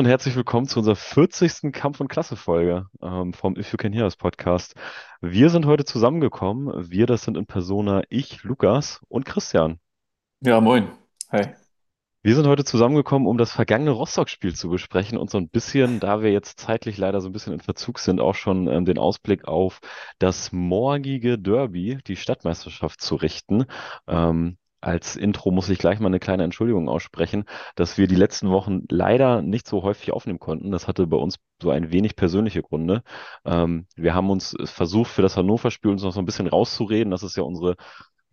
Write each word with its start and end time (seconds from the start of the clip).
Und 0.00 0.06
herzlich 0.06 0.34
willkommen 0.34 0.66
zu 0.66 0.78
unserer 0.78 0.96
40. 0.96 1.74
Kampf- 1.74 2.00
und 2.00 2.08
Klasse-Folge 2.08 2.86
ähm, 3.02 3.34
vom 3.34 3.54
If 3.58 3.70
You 3.70 3.76
Can 3.76 3.92
Hear 3.92 4.04
Us 4.04 4.16
Podcast. 4.16 4.74
Wir 5.20 5.50
sind 5.50 5.66
heute 5.66 5.84
zusammengekommen. 5.84 6.90
Wir, 6.90 7.04
das 7.04 7.24
sind 7.24 7.36
in 7.36 7.44
Persona 7.44 8.00
ich, 8.08 8.42
Lukas 8.42 9.02
und 9.08 9.26
Christian. 9.26 9.78
Ja, 10.40 10.58
moin. 10.62 10.88
Hi. 11.30 11.48
Wir 12.22 12.34
sind 12.34 12.46
heute 12.46 12.64
zusammengekommen, 12.64 13.28
um 13.28 13.36
das 13.36 13.52
vergangene 13.52 13.90
Rostock-Spiel 13.90 14.54
zu 14.54 14.70
besprechen 14.70 15.18
und 15.18 15.28
so 15.28 15.36
ein 15.36 15.50
bisschen, 15.50 16.00
da 16.00 16.22
wir 16.22 16.32
jetzt 16.32 16.58
zeitlich 16.58 16.96
leider 16.96 17.20
so 17.20 17.28
ein 17.28 17.32
bisschen 17.32 17.52
in 17.52 17.60
Verzug 17.60 17.98
sind, 17.98 18.22
auch 18.22 18.34
schon 18.34 18.68
ähm, 18.68 18.86
den 18.86 18.96
Ausblick 18.96 19.46
auf 19.46 19.80
das 20.18 20.50
morgige 20.50 21.38
Derby, 21.38 21.98
die 22.06 22.16
Stadtmeisterschaft 22.16 23.02
zu 23.02 23.16
richten. 23.16 23.66
Ähm, 24.08 24.56
als 24.80 25.16
Intro 25.16 25.50
muss 25.50 25.68
ich 25.68 25.78
gleich 25.78 26.00
mal 26.00 26.06
eine 26.06 26.20
kleine 26.20 26.44
Entschuldigung 26.44 26.88
aussprechen, 26.88 27.44
dass 27.74 27.98
wir 27.98 28.06
die 28.06 28.14
letzten 28.14 28.50
Wochen 28.50 28.82
leider 28.88 29.42
nicht 29.42 29.66
so 29.66 29.82
häufig 29.82 30.12
aufnehmen 30.12 30.38
konnten. 30.38 30.70
Das 30.70 30.88
hatte 30.88 31.06
bei 31.06 31.16
uns 31.16 31.36
so 31.62 31.70
ein 31.70 31.92
wenig 31.92 32.16
persönliche 32.16 32.62
Gründe. 32.62 33.02
Ähm, 33.44 33.86
wir 33.96 34.14
haben 34.14 34.30
uns 34.30 34.56
versucht, 34.64 35.10
für 35.10 35.22
das 35.22 35.36
Hannover-Spiel 35.36 35.90
uns 35.90 36.02
noch 36.02 36.12
so 36.12 36.20
ein 36.20 36.26
bisschen 36.26 36.46
rauszureden. 36.46 37.10
Das 37.10 37.22
ist 37.22 37.36
ja 37.36 37.42
unsere 37.42 37.76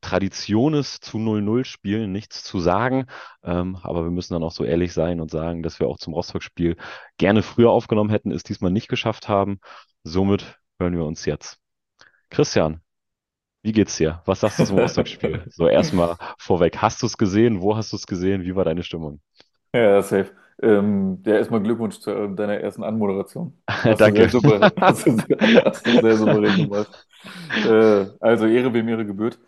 Tradition 0.01 0.73
ist, 0.73 1.03
zu 1.03 1.17
0-0 1.17 1.65
spielen 1.65 2.11
nichts 2.11 2.43
zu 2.43 2.59
sagen. 2.59 3.07
Ähm, 3.43 3.77
aber 3.81 4.03
wir 4.03 4.11
müssen 4.11 4.33
dann 4.33 4.43
auch 4.43 4.51
so 4.51 4.63
ehrlich 4.63 4.93
sein 4.93 5.19
und 5.19 5.31
sagen, 5.31 5.63
dass 5.63 5.79
wir 5.79 5.87
auch 5.87 5.97
zum 5.97 6.13
Rostock-Spiel 6.13 6.77
gerne 7.17 7.43
früher 7.43 7.71
aufgenommen 7.71 8.09
hätten, 8.09 8.31
es 8.31 8.43
diesmal 8.43 8.71
nicht 8.71 8.87
geschafft 8.87 9.27
haben. 9.27 9.59
Somit 10.03 10.59
hören 10.79 10.95
wir 10.95 11.05
uns 11.05 11.25
jetzt. 11.25 11.59
Christian, 12.29 12.81
wie 13.67 13.73
geht's 13.73 13.97
dir? 13.97 14.21
Was 14.25 14.39
sagst 14.39 14.59
du 14.59 14.63
zum 14.63 14.77
Rostock-Spiel? 14.79 15.43
So 15.49 15.67
erstmal 15.67 16.15
vorweg. 16.37 16.77
Hast 16.77 17.01
du 17.01 17.05
es 17.05 17.17
gesehen? 17.17 17.61
Wo 17.61 17.75
hast 17.75 17.91
du 17.91 17.97
es 17.97 18.07
gesehen? 18.07 18.43
Wie 18.43 18.55
war 18.55 18.63
deine 18.63 18.81
Stimmung? 18.81 19.19
Ja, 19.73 20.01
safe. 20.01 20.31
Ähm, 20.61 21.21
ja, 21.25 21.35
erstmal 21.35 21.61
Glückwunsch 21.61 21.99
zu 21.99 22.11
äh, 22.11 22.33
deiner 22.35 22.55
ersten 22.59 22.83
Anmoderation. 22.83 23.61
Hast 23.69 24.05
du 24.05 24.05
Danke. 24.05 24.15
sehr 24.15 24.29
souverän, 24.29 24.71
hast 24.81 25.05
du, 25.05 25.17
hast 25.63 25.85
du 25.85 25.99
sehr 25.99 26.17
souverän 26.17 26.57
gemacht. 26.57 26.89
Äh, 27.63 28.07
also 28.19 28.47
Ehre 28.47 28.73
wem 28.73 28.87
Ehre 28.87 29.05
gebührt. 29.05 29.39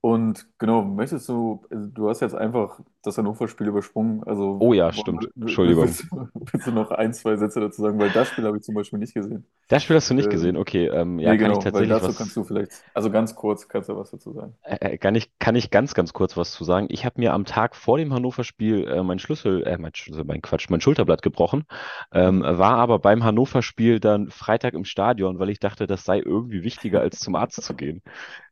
Und 0.00 0.46
genau, 0.58 0.82
möchtest 0.82 1.28
du, 1.28 1.64
also 1.70 1.86
du 1.88 2.08
hast 2.08 2.20
jetzt 2.20 2.34
einfach 2.34 2.80
das 3.06 3.18
Hannover-Spiel 3.18 3.68
übersprungen, 3.68 4.22
also 4.24 4.58
Oh 4.60 4.72
ja, 4.72 4.92
stimmt. 4.92 5.28
Entschuldigung. 5.40 5.84
willst, 5.84 6.06
willst 6.52 6.66
du 6.66 6.72
noch 6.72 6.90
ein, 6.90 7.12
zwei 7.14 7.36
Sätze 7.36 7.60
dazu 7.60 7.82
sagen, 7.82 7.98
weil 7.98 8.10
das 8.10 8.28
Spiel 8.28 8.44
habe 8.44 8.56
ich 8.58 8.62
zum 8.62 8.74
Beispiel 8.74 8.98
nicht 8.98 9.14
gesehen. 9.14 9.46
Das 9.68 9.82
Spiel 9.82 9.96
hast 9.96 10.10
du 10.10 10.14
nicht 10.14 10.30
gesehen. 10.30 10.56
Ähm, 10.56 10.60
Okay, 10.60 10.86
ähm, 10.86 11.18
ja, 11.18 11.32
nee, 11.32 11.38
kann 11.38 11.52
ich 11.52 11.58
genau, 11.60 11.72
weil 11.72 11.88
tatsächlich 11.88 11.88
dazu 11.88 12.12
kannst 12.12 12.20
was 12.20 12.34
du 12.34 12.44
vielleicht, 12.44 12.72
also 12.94 13.10
ganz 13.10 13.34
kurz 13.34 13.68
kannst 13.68 13.88
du 13.88 13.96
was 13.96 14.10
dazu 14.10 14.32
sagen. 14.32 14.54
Äh, 14.62 14.94
äh, 14.94 14.98
kann 14.98 15.14
ich, 15.14 15.30
kann 15.38 15.54
ich 15.54 15.70
ganz, 15.70 15.94
ganz 15.94 16.12
kurz 16.12 16.36
was 16.36 16.52
zu 16.52 16.64
sagen? 16.64 16.86
Ich 16.90 17.04
habe 17.04 17.20
mir 17.20 17.32
am 17.32 17.44
Tag 17.44 17.76
vor 17.76 17.98
dem 17.98 18.12
Hannover-Spiel 18.12 18.86
äh, 18.88 19.02
mein 19.02 19.18
Schlüssel, 19.18 19.62
äh, 19.64 19.78
mein 19.78 19.94
Schlüssel, 19.94 20.24
mein 20.24 20.42
Quatsch, 20.42 20.68
mein 20.70 20.80
Schulterblatt 20.80 21.22
gebrochen, 21.22 21.64
ähm, 22.12 22.42
war 22.42 22.76
aber 22.76 22.98
beim 22.98 23.24
Hannover-Spiel 23.24 24.00
dann 24.00 24.30
Freitag 24.30 24.74
im 24.74 24.84
Stadion, 24.84 25.38
weil 25.38 25.50
ich 25.50 25.60
dachte, 25.60 25.86
das 25.86 26.04
sei 26.04 26.18
irgendwie 26.18 26.62
wichtiger, 26.62 27.00
als 27.00 27.20
zum 27.20 27.34
Arzt 27.36 27.62
zu 27.62 27.74
gehen. 27.74 28.02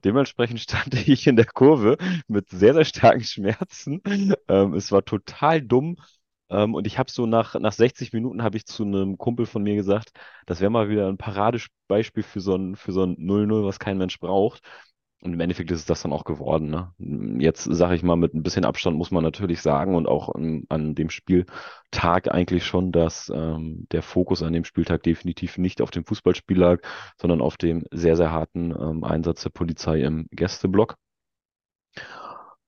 Dementsprechend 0.05 0.61
stand 0.61 0.95
ich 1.09 1.27
in 1.27 1.37
der 1.37 1.47
Kurve 1.47 1.97
mit 2.29 2.51
sehr, 2.51 2.75
sehr 2.75 2.85
starken 2.85 3.25
Schmerzen. 3.25 4.03
Ähm, 4.49 4.75
es 4.75 4.93
war 4.93 5.05
total 5.05 5.63
dumm. 5.63 5.97
Ähm, 6.51 6.75
und 6.75 6.87
ich 6.87 6.99
habe 6.99 7.11
so 7.11 7.27
nach, 7.27 7.55
nach 7.59 7.73
60 7.73 8.13
Minuten 8.13 8.43
habe 8.43 8.57
ich 8.57 8.67
zu 8.67 8.85
einem 8.85 9.19
Kumpel 9.19 9.47
von 9.47 9.63
mir 9.63 9.75
gesagt, 9.77 10.11
das 10.47 10.61
wäre 10.61 10.71
mal 10.71 10.89
wieder 10.89 11.09
ein 11.09 11.17
Paradebeispiel 11.19 12.23
für 12.23 12.41
so 12.41 12.55
ein, 12.57 12.77
für 12.77 12.93
so 12.93 13.05
ein 13.05 13.17
0-0, 13.17 13.65
was 13.65 13.79
kein 13.79 13.99
Mensch 13.99 14.19
braucht. 14.21 14.63
Und 15.25 15.33
im 15.33 15.41
Endeffekt 15.41 15.71
ist 15.71 15.81
es 15.81 15.87
das 15.87 16.03
dann 16.03 16.13
auch 16.13 16.25
geworden. 16.25 16.69
Ne? 16.69 16.93
Jetzt 17.41 17.65
sage 17.65 17.95
ich 17.95 18.03
mal, 18.03 18.17
mit 18.17 18.35
ein 18.35 18.43
bisschen 18.43 18.67
Abstand 18.67 18.99
muss 18.99 19.11
man 19.11 19.25
natürlich 19.25 19.63
sagen 19.63 19.95
und 19.95 20.07
auch 20.07 20.29
an, 20.35 20.65
an 20.69 20.95
dem 20.95 21.09
Spieltag 21.09 22.31
eigentlich 22.31 22.67
schon, 22.67 22.93
dass 22.93 23.33
ähm, 23.35 23.87
der 23.91 24.03
Fokus 24.03 24.43
an 24.43 24.53
dem 24.53 24.67
Spieltag 24.67 25.03
definitiv 25.03 25.57
nicht 25.57 25.81
auf 25.81 25.91
dem 25.91 26.05
Fußballspiel 26.05 26.59
lag, 26.59 26.81
sondern 27.19 27.41
auf 27.41 27.57
dem 27.57 27.85
sehr, 27.91 28.17
sehr 28.17 28.33
harten 28.33 28.71
ähm, 28.73 29.03
Einsatz 29.03 29.43
der 29.43 29.51
Polizei 29.51 30.03
im 30.03 30.27
Gästeblock. 30.31 30.97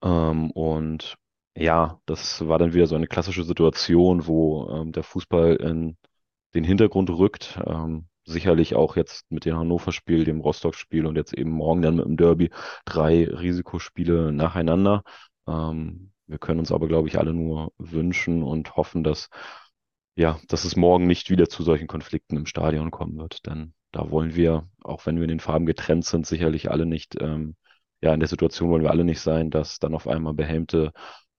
Ähm, 0.02 0.50
und 0.52 1.16
ja, 1.56 2.00
das 2.06 2.46
war 2.46 2.58
dann 2.58 2.74
wieder 2.74 2.86
so 2.86 2.94
eine 2.96 3.06
klassische 3.06 3.44
Situation, 3.44 4.26
wo 4.26 4.68
ähm, 4.70 4.92
der 4.92 5.02
Fußball 5.02 5.56
in 5.56 5.96
den 6.54 6.64
Hintergrund 6.64 7.10
rückt. 7.10 7.58
Ähm, 7.66 8.08
sicherlich 8.26 8.74
auch 8.74 8.96
jetzt 8.96 9.30
mit 9.30 9.44
dem 9.44 9.56
Hannover-Spiel, 9.56 10.24
dem 10.24 10.40
Rostock-Spiel 10.40 11.06
und 11.06 11.16
jetzt 11.16 11.32
eben 11.32 11.50
morgen 11.50 11.82
dann 11.82 11.96
mit 11.96 12.04
dem 12.06 12.16
Derby 12.16 12.50
drei 12.84 13.24
Risikospiele 13.24 14.32
nacheinander. 14.32 15.02
Ähm, 15.46 16.12
wir 16.26 16.38
können 16.38 16.60
uns 16.60 16.72
aber, 16.72 16.88
glaube 16.88 17.08
ich, 17.08 17.18
alle 17.18 17.32
nur 17.32 17.72
wünschen 17.78 18.42
und 18.42 18.76
hoffen, 18.76 19.04
dass, 19.04 19.30
ja, 20.16 20.38
dass 20.48 20.64
es 20.64 20.76
morgen 20.76 21.06
nicht 21.06 21.30
wieder 21.30 21.48
zu 21.48 21.62
solchen 21.62 21.86
Konflikten 21.86 22.36
im 22.36 22.46
Stadion 22.46 22.90
kommen 22.90 23.16
wird. 23.18 23.46
Denn 23.46 23.74
da 23.92 24.10
wollen 24.10 24.34
wir, 24.34 24.68
auch 24.82 25.06
wenn 25.06 25.16
wir 25.16 25.24
in 25.24 25.28
den 25.28 25.40
Farben 25.40 25.66
getrennt 25.66 26.04
sind, 26.04 26.26
sicherlich 26.26 26.70
alle 26.70 26.84
nicht, 26.86 27.16
ähm, 27.20 27.56
ja, 28.02 28.12
in 28.12 28.20
der 28.20 28.28
Situation 28.28 28.70
wollen 28.70 28.82
wir 28.82 28.90
alle 28.90 29.04
nicht 29.04 29.20
sein, 29.20 29.50
dass 29.50 29.78
dann 29.78 29.94
auf 29.94 30.08
einmal 30.08 30.34
behelmte 30.34 30.92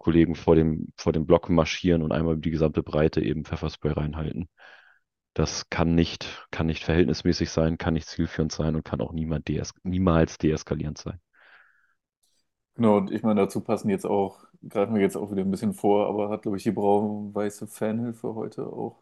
Kollegen 0.07 0.35
vor 0.35 0.55
dem, 0.55 0.87
vor 0.97 1.13
dem 1.13 1.25
Block 1.25 1.49
marschieren 1.49 2.01
und 2.01 2.11
einmal 2.13 2.33
über 2.35 2.41
die 2.41 2.51
gesamte 2.51 2.83
Breite 2.83 3.21
eben 3.21 3.45
Pfefferspray 3.45 3.91
reinhalten. 3.93 4.49
Das 5.33 5.69
kann 5.69 5.95
nicht, 5.95 6.47
kann 6.51 6.67
nicht 6.67 6.83
verhältnismäßig 6.85 7.51
sein, 7.51 7.77
kann 7.77 7.95
nicht 7.95 8.07
zielführend 8.07 8.51
sein 8.51 8.75
und 8.75 8.85
kann 8.85 9.01
auch 9.01 9.13
niemand 9.13 9.47
dees 9.47 9.73
niemals 9.83 10.37
deeskalierend 10.39 10.97
sein. 10.99 11.19
Genau, 12.75 12.97
und 12.97 13.11
ich 13.11 13.23
meine, 13.23 13.41
dazu 13.41 13.61
passen 13.61 13.89
jetzt 13.89 14.05
auch, 14.05 14.45
greifen 14.69 14.93
wir 14.93 15.01
jetzt 15.01 15.17
auch 15.17 15.31
wieder 15.31 15.41
ein 15.41 15.49
bisschen 15.49 15.73
vor, 15.73 16.07
aber 16.07 16.29
hat, 16.29 16.43
glaube 16.43 16.57
ich, 16.57 16.63
die 16.63 16.71
Blau-Weiße 16.71 17.67
Fanhilfe 17.67 18.35
heute 18.35 18.67
auch 18.67 19.01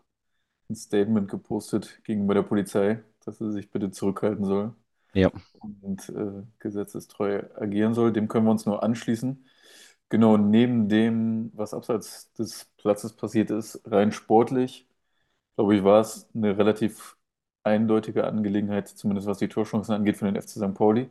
ein 0.69 0.75
Statement 0.75 1.29
gepostet 1.31 2.01
gegenüber 2.05 2.35
der 2.35 2.44
Polizei, 2.44 3.03
dass 3.25 3.39
sie 3.39 3.51
sich 3.51 3.71
bitte 3.71 3.91
zurückhalten 3.91 4.45
soll 4.45 4.75
Ja, 5.13 5.31
und 5.59 6.09
äh, 6.09 6.44
gesetzestreu 6.59 7.44
agieren 7.55 7.94
soll. 7.95 8.13
Dem 8.13 8.27
können 8.29 8.45
wir 8.47 8.51
uns 8.51 8.65
nur 8.67 8.83
anschließen. 8.83 9.45
Genau, 10.09 10.38
neben 10.38 10.88
dem, 10.88 11.51
was 11.55 11.73
abseits 11.73 12.31
des 12.33 12.66
Platzes 12.77 13.13
passiert 13.16 13.49
ist, 13.51 13.81
rein 13.85 14.11
sportlich, 14.11 14.88
glaube 15.55 15.75
ich, 15.77 15.83
war 15.83 16.01
es 16.01 16.29
eine 16.35 16.57
relativ 16.57 17.17
eindeutige 17.63 18.25
Angelegenheit, 18.27 18.88
zumindest 18.89 19.27
was 19.27 19.39
die 19.39 19.49
Torchancen 19.49 19.95
angeht, 19.95 20.17
für 20.17 20.25
den 20.25 20.35
FC 20.38 20.59
St. 20.59 20.75
Pauli. 20.75 21.09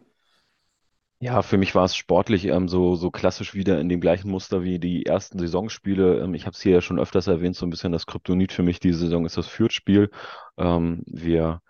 ja, 1.20 1.42
für 1.42 1.56
mich 1.58 1.74
war 1.74 1.84
es 1.84 1.96
sportlich 1.96 2.44
ähm, 2.46 2.68
so, 2.68 2.96
so 2.96 3.10
klassisch 3.10 3.54
wieder 3.54 3.80
in 3.80 3.88
dem 3.88 4.00
gleichen 4.00 4.30
Muster 4.30 4.62
wie 4.62 4.78
die 4.78 5.06
ersten 5.06 5.38
Saisonspiele. 5.38 6.20
Ähm, 6.22 6.34
ich 6.34 6.44
habe 6.46 6.54
es 6.54 6.60
hier 6.62 6.72
ja 6.72 6.80
schon 6.80 6.98
öfters 6.98 7.26
erwähnt, 7.28 7.56
so 7.56 7.64
ein 7.66 7.70
bisschen 7.70 7.92
das 7.92 8.06
Kryptonit 8.06 8.52
für 8.52 8.62
mich 8.62 8.80
diese 8.80 8.98
Saison 9.00 9.24
ist 9.24 9.36
das 9.36 9.46
Fürth-Spiel. 9.46 10.10
Ähm, 10.58 11.02
wir 11.06 11.62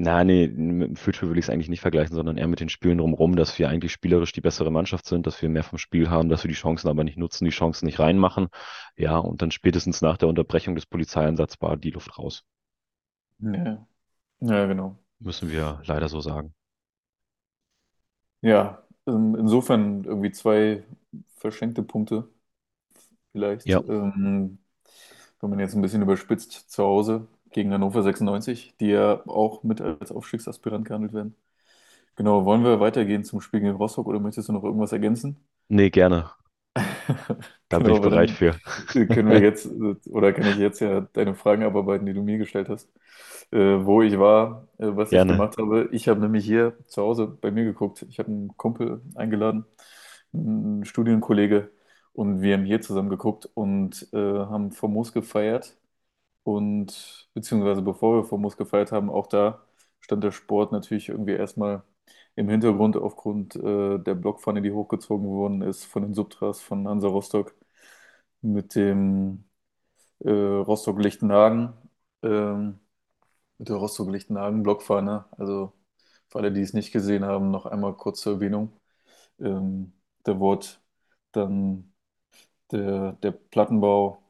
Na, 0.00 0.22
nee, 0.24 0.46
mit 0.48 0.88
dem 0.90 0.96
Future 0.96 1.30
will 1.30 1.38
ich 1.38 1.46
es 1.46 1.50
eigentlich 1.50 1.68
nicht 1.68 1.80
vergleichen, 1.80 2.14
sondern 2.14 2.36
eher 2.38 2.46
mit 2.46 2.60
den 2.60 2.68
Spielen 2.68 2.98
drumherum, 2.98 3.34
dass 3.36 3.58
wir 3.58 3.68
eigentlich 3.68 3.90
spielerisch 3.92 4.32
die 4.32 4.40
bessere 4.40 4.70
Mannschaft 4.70 5.06
sind, 5.06 5.26
dass 5.26 5.42
wir 5.42 5.48
mehr 5.48 5.64
vom 5.64 5.78
Spiel 5.78 6.08
haben, 6.10 6.28
dass 6.28 6.44
wir 6.44 6.48
die 6.48 6.54
Chancen 6.54 6.88
aber 6.88 7.04
nicht 7.04 7.18
nutzen, 7.18 7.44
die 7.44 7.50
Chancen 7.50 7.86
nicht 7.86 7.98
reinmachen. 7.98 8.48
Ja, 8.96 9.18
und 9.18 9.42
dann 9.42 9.50
spätestens 9.50 10.00
nach 10.00 10.16
der 10.16 10.28
Unterbrechung 10.28 10.74
des 10.76 10.86
Polizeieinsatzes 10.86 11.60
war 11.60 11.76
die 11.76 11.90
Luft 11.90 12.16
raus. 12.18 12.44
Ja, 13.40 13.86
ja, 14.40 14.66
genau. 14.66 14.98
Müssen 15.20 15.48
wir 15.52 15.80
leider 15.86 16.08
so 16.08 16.20
sagen. 16.20 16.54
Ja, 18.40 18.82
ähm, 19.06 19.34
insofern 19.36 20.04
irgendwie 20.04 20.30
zwei 20.32 20.84
verschenkte 21.36 21.82
Punkte 21.82 22.28
vielleicht. 23.32 23.74
Ja, 23.74 23.82
Ähm, 23.88 24.58
wenn 25.40 25.50
man 25.50 25.60
jetzt 25.60 25.74
ein 25.74 25.82
bisschen 25.82 26.02
überspitzt 26.02 26.70
zu 26.70 26.84
Hause 26.84 27.28
gegen 27.58 27.72
Hannover 27.72 28.02
96, 28.02 28.74
die 28.80 28.88
ja 28.88 29.22
auch 29.26 29.62
mit 29.64 29.80
als 29.80 30.12
Aufstiegsaspirant 30.12 30.86
gehandelt 30.86 31.12
werden. 31.14 31.36
Genau, 32.16 32.44
wollen 32.46 32.64
wir 32.64 32.80
weitergehen 32.80 33.24
zum 33.24 33.40
Spiel 33.42 33.60
gegen 33.60 33.76
Rostock 33.76 34.06
oder 34.08 34.20
möchtest 34.20 34.48
du 34.50 34.54
noch 34.54 34.64
irgendwas 34.64 34.92
ergänzen? 34.92 35.38
nee, 35.68 35.90
gerne. 35.90 36.30
Da 37.68 37.78
bin 37.80 37.92
ich 37.92 38.00
Genau, 38.00 38.02
weil 38.02 38.10
bereit 38.10 38.30
für. 38.30 38.54
können 39.08 39.30
wir 39.30 39.40
jetzt, 39.40 39.68
oder 40.10 40.32
kann 40.32 40.46
ich 40.46 40.56
jetzt 40.56 40.80
ja 40.80 41.02
deine 41.12 41.34
Fragen 41.34 41.62
abarbeiten, 41.64 42.06
die 42.06 42.14
du 42.14 42.22
mir 42.22 42.38
gestellt 42.38 42.68
hast, 42.68 42.90
äh, 43.52 43.58
wo 43.84 44.02
ich 44.02 44.18
war, 44.18 44.68
äh, 44.78 44.86
was 44.96 45.12
ich 45.14 45.26
Gerne. 45.26 45.28
gemacht 45.28 45.56
habe. 45.58 45.88
Ich 45.92 46.08
habe 46.08 46.20
nämlich 46.20 46.44
hier 46.44 46.76
zu 46.88 47.02
Hause 47.02 47.26
bei 47.28 47.50
mir 47.52 47.64
geguckt. 47.64 48.04
Ich 48.08 48.18
habe 48.18 48.30
einen 48.30 48.56
Kumpel 48.56 49.02
eingeladen, 49.14 49.64
einen 50.32 50.84
Studienkollege, 50.84 51.70
und 52.14 52.42
wir 52.42 52.54
haben 52.56 52.64
hier 52.64 52.80
zusammen 52.82 53.10
geguckt 53.10 53.48
und 53.54 54.08
äh, 54.12 54.18
haben 54.18 54.72
Famos 54.72 55.12
gefeiert. 55.12 55.76
Und 56.42 57.28
beziehungsweise 57.34 57.82
bevor 57.82 58.16
wir 58.16 58.24
Famos 58.24 58.56
gefeiert 58.56 58.92
haben, 58.92 59.10
auch 59.10 59.26
da 59.26 59.62
stand 60.00 60.24
der 60.24 60.32
Sport 60.32 60.72
natürlich 60.72 61.08
irgendwie 61.10 61.32
erstmal 61.32 61.82
im 62.36 62.48
Hintergrund 62.48 62.96
aufgrund 62.96 63.56
äh, 63.56 63.98
der 63.98 64.14
Blockpfanne, 64.14 64.62
die 64.62 64.72
hochgezogen 64.72 65.26
worden 65.28 65.62
ist 65.62 65.84
von 65.84 66.02
den 66.02 66.14
Subtras 66.14 66.60
von 66.60 66.88
Hansa 66.88 67.08
Rostock 67.08 67.54
mit 68.42 68.74
dem 68.74 69.44
äh, 70.20 70.30
Rostock-Lichtenhagen, 70.30 71.74
ähm, 72.22 72.80
mit 73.58 73.68
der 73.68 73.76
Rostock-Lichtenhagen-Blockfahne. 73.76 75.26
Also 75.32 75.72
für 76.28 76.38
alle, 76.40 76.52
die 76.52 76.62
es 76.62 76.74
nicht 76.74 76.92
gesehen 76.92 77.24
haben, 77.24 77.50
noch 77.50 77.66
einmal 77.66 77.94
kurz 77.96 78.20
zur 78.22 78.34
Erwähnung. 78.34 78.72
Ähm, 79.40 79.92
da 80.24 80.38
wurde 80.40 80.66
dann 81.32 81.92
der, 82.72 83.12
der 83.14 83.32
Plattenbau 83.32 84.22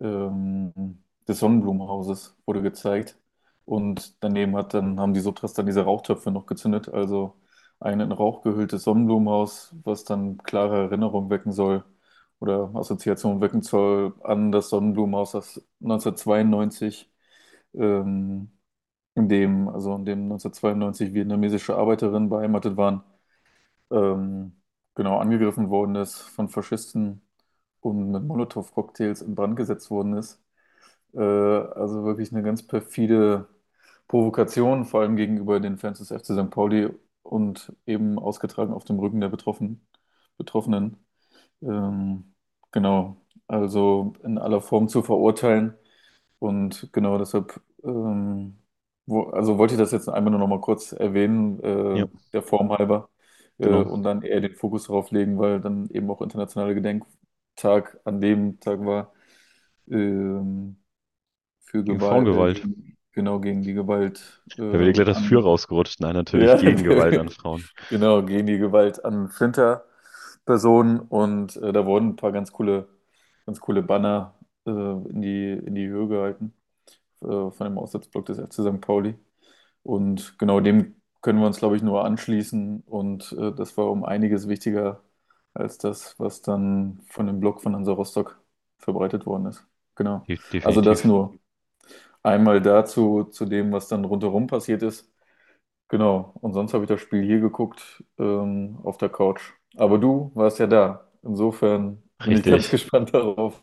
ähm, 0.00 1.03
des 1.28 1.38
Sonnenblumenhauses 1.40 2.36
wurde 2.46 2.62
gezeigt. 2.62 3.18
Und 3.64 4.22
daneben 4.22 4.56
hat 4.56 4.74
dann, 4.74 5.00
haben 5.00 5.14
die 5.14 5.20
Sutras 5.20 5.54
dann 5.54 5.66
diese 5.66 5.82
Rauchtöpfe 5.82 6.30
noch 6.30 6.46
gezündet. 6.46 6.88
Also 6.88 7.36
ein 7.80 8.00
in 8.00 8.12
Rauch 8.12 8.42
gehülltes 8.42 8.82
Sonnenblumenhaus, 8.84 9.74
was 9.84 10.04
dann 10.04 10.38
klare 10.38 10.84
Erinnerung 10.84 11.30
wecken 11.30 11.52
soll 11.52 11.84
oder 12.40 12.70
Assoziation 12.74 13.40
wecken 13.40 13.62
soll 13.62 14.14
an 14.22 14.52
das 14.52 14.68
Sonnenblumenhaus, 14.70 15.32
das 15.32 15.62
1992, 15.80 17.10
ähm, 17.74 18.50
in 19.14 19.28
dem, 19.28 19.68
also 19.68 19.94
in 19.96 20.04
dem 20.04 20.28
1992 20.28 21.14
vietnamesische 21.14 21.76
Arbeiterinnen 21.76 22.28
beheimatet 22.30 22.76
waren, 22.76 23.02
ähm, 23.90 24.60
genau 24.94 25.18
angegriffen 25.18 25.70
worden 25.70 25.96
ist 25.96 26.18
von 26.20 26.48
Faschisten 26.48 27.22
und 27.80 28.12
mit 28.12 28.24
Molotow-Cocktails 28.24 29.22
in 29.22 29.34
Brand 29.36 29.56
gesetzt 29.56 29.90
worden 29.90 30.14
ist. 30.16 30.43
Äh, 31.14 31.20
also 31.20 32.04
wirklich 32.04 32.32
eine 32.32 32.42
ganz 32.42 32.66
perfide 32.66 33.48
Provokation, 34.08 34.84
vor 34.84 35.00
allem 35.02 35.16
gegenüber 35.16 35.60
den 35.60 35.78
Fans 35.78 35.98
des 35.98 36.10
FC 36.10 36.34
St. 36.34 36.50
Pauli 36.50 36.90
und 37.22 37.72
eben 37.86 38.18
ausgetragen 38.18 38.72
auf 38.74 38.84
dem 38.84 38.98
Rücken 38.98 39.20
der 39.20 39.28
Betroffenen. 39.30 39.86
Betroffenen. 40.36 40.98
Ähm, 41.62 42.34
genau, 42.72 43.18
also 43.46 44.14
in 44.24 44.38
aller 44.38 44.60
Form 44.60 44.88
zu 44.88 45.02
verurteilen. 45.02 45.74
Und 46.38 46.90
genau 46.92 47.18
deshalb, 47.18 47.60
ähm, 47.84 48.58
wo, 49.06 49.24
also 49.30 49.58
wollte 49.58 49.74
ich 49.74 49.80
das 49.80 49.92
jetzt 49.92 50.08
einmal 50.08 50.30
nur 50.32 50.40
noch 50.40 50.48
mal 50.48 50.60
kurz 50.60 50.92
erwähnen, 50.92 51.60
äh, 51.62 52.00
Ja, 52.00 52.08
der 52.32 52.42
Form 52.42 52.70
halber, 52.72 53.10
äh, 53.58 53.66
genau. 53.70 53.84
und 53.84 54.02
dann 54.02 54.22
eher 54.22 54.40
den 54.40 54.54
Fokus 54.54 54.86
darauf 54.88 55.10
legen, 55.10 55.38
weil 55.38 55.60
dann 55.60 55.88
eben 55.90 56.10
auch 56.10 56.20
Internationaler 56.22 56.74
Gedenktag 56.74 58.00
an 58.04 58.20
dem 58.20 58.60
Tag 58.60 58.80
war, 58.84 59.12
ähm, 59.90 60.76
für 61.74 61.84
Gegen 61.86 61.98
Gewalt, 61.98 62.32
äh, 62.32 62.46
Frauengewalt. 62.46 62.62
gegen, 62.62 62.96
genau 63.12 63.40
gegen 63.40 63.64
die 63.64 63.74
Gewalt 63.74 64.42
äh, 64.58 64.62
Da 64.68 64.78
wird 64.78 64.92
gleich 64.94 65.06
das 65.06 65.20
Für 65.22 65.42
rausgerutscht. 65.42 66.00
Nein, 66.00 66.12
natürlich 66.16 66.58
ja, 66.58 66.58
gegen 66.58 66.82
Gewalt 66.82 67.16
an 67.16 67.30
Frauen. 67.30 67.70
genau, 67.88 68.22
gegen 68.24 68.46
die 68.46 68.58
Gewalt 68.58 69.04
an 69.04 69.28
Flinter-Personen 69.30 71.00
und 71.00 71.56
äh, 71.56 71.72
da 71.72 71.86
wurden 71.86 72.10
ein 72.10 72.16
paar 72.16 72.32
ganz 72.32 72.52
coole, 72.52 72.88
ganz 73.46 73.60
coole 73.60 73.82
Banner 73.82 74.34
äh, 74.66 74.70
in 74.70 75.22
die, 75.22 75.52
in 75.52 75.74
die 75.74 75.88
Höhe 75.88 76.08
gehalten 76.08 76.54
äh, 77.22 77.26
von 77.28 77.52
dem 77.64 77.78
Aussatzblock 77.78 78.26
des 78.26 78.38
FC 78.40 78.62
St. 78.62 78.80
Pauli. 78.80 79.16
Und 79.82 80.38
genau 80.38 80.60
dem 80.60 80.96
können 81.22 81.40
wir 81.40 81.46
uns, 81.46 81.58
glaube 81.58 81.76
ich, 81.76 81.82
nur 81.82 82.04
anschließen. 82.04 82.82
Und 82.86 83.32
äh, 83.38 83.52
das 83.54 83.76
war 83.76 83.90
um 83.90 84.04
einiges 84.04 84.48
wichtiger 84.48 85.02
als 85.54 85.78
das, 85.78 86.18
was 86.20 86.42
dann 86.42 87.00
von 87.08 87.26
dem 87.26 87.40
Blog 87.40 87.62
von 87.62 87.74
Hansa 87.76 87.92
Rostock 87.92 88.40
verbreitet 88.78 89.26
worden 89.26 89.46
ist. 89.46 89.66
Genau. 89.96 90.28
De 90.28 90.36
Also 90.62 90.80
das 90.82 91.04
definitiv. 91.04 91.04
nur 91.04 91.38
einmal 92.24 92.60
dazu, 92.60 93.24
zu 93.24 93.46
dem, 93.46 93.72
was 93.72 93.88
dann 93.88 94.04
rundherum 94.04 94.48
passiert 94.48 94.82
ist. 94.82 95.12
Genau. 95.88 96.34
Und 96.40 96.54
sonst 96.54 96.74
habe 96.74 96.84
ich 96.84 96.88
das 96.88 97.00
Spiel 97.00 97.22
hier 97.22 97.40
geguckt, 97.40 98.02
ähm, 98.18 98.78
auf 98.82 98.98
der 98.98 99.10
Couch. 99.10 99.52
Aber 99.76 99.98
du 99.98 100.32
warst 100.34 100.58
ja 100.58 100.66
da. 100.66 101.08
Insofern 101.22 102.02
bin 102.24 102.38
ich 102.38 102.42
ganz 102.42 102.70
gespannt 102.72 103.14
darauf, 103.14 103.62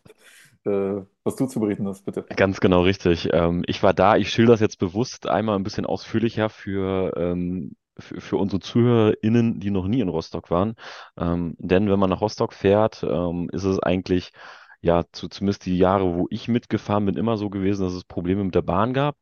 äh, 0.64 1.02
was 1.24 1.36
du 1.36 1.46
zu 1.46 1.60
berichten 1.60 1.86
hast, 1.88 2.04
bitte. 2.04 2.24
Ganz 2.36 2.60
genau 2.60 2.82
richtig. 2.82 3.28
Ähm, 3.32 3.64
ich 3.66 3.82
war 3.82 3.92
da, 3.94 4.16
ich 4.16 4.30
schilder 4.30 4.52
das 4.52 4.60
jetzt 4.60 4.78
bewusst 4.78 5.26
einmal 5.28 5.56
ein 5.56 5.64
bisschen 5.64 5.86
ausführlicher 5.86 6.48
für, 6.48 7.12
ähm, 7.16 7.72
für, 7.98 8.20
für 8.20 8.36
unsere 8.36 8.60
ZuhörerInnen, 8.60 9.60
die 9.60 9.70
noch 9.70 9.86
nie 9.86 10.00
in 10.00 10.08
Rostock 10.08 10.50
waren. 10.50 10.74
Ähm, 11.18 11.56
denn 11.58 11.90
wenn 11.90 11.98
man 11.98 12.10
nach 12.10 12.20
Rostock 12.20 12.52
fährt, 12.54 13.02
ähm, 13.02 13.50
ist 13.52 13.64
es 13.64 13.78
eigentlich, 13.80 14.32
ja, 14.82 15.04
zu, 15.12 15.28
zumindest 15.28 15.66
die 15.66 15.78
Jahre, 15.78 16.14
wo 16.16 16.26
ich 16.30 16.48
mitgefahren 16.48 17.06
bin, 17.06 17.16
immer 17.16 17.36
so 17.36 17.50
gewesen, 17.50 17.84
dass 17.84 17.94
es 17.94 18.04
Probleme 18.04 18.44
mit 18.44 18.54
der 18.54 18.62
Bahn 18.62 18.92
gab. 18.92 19.16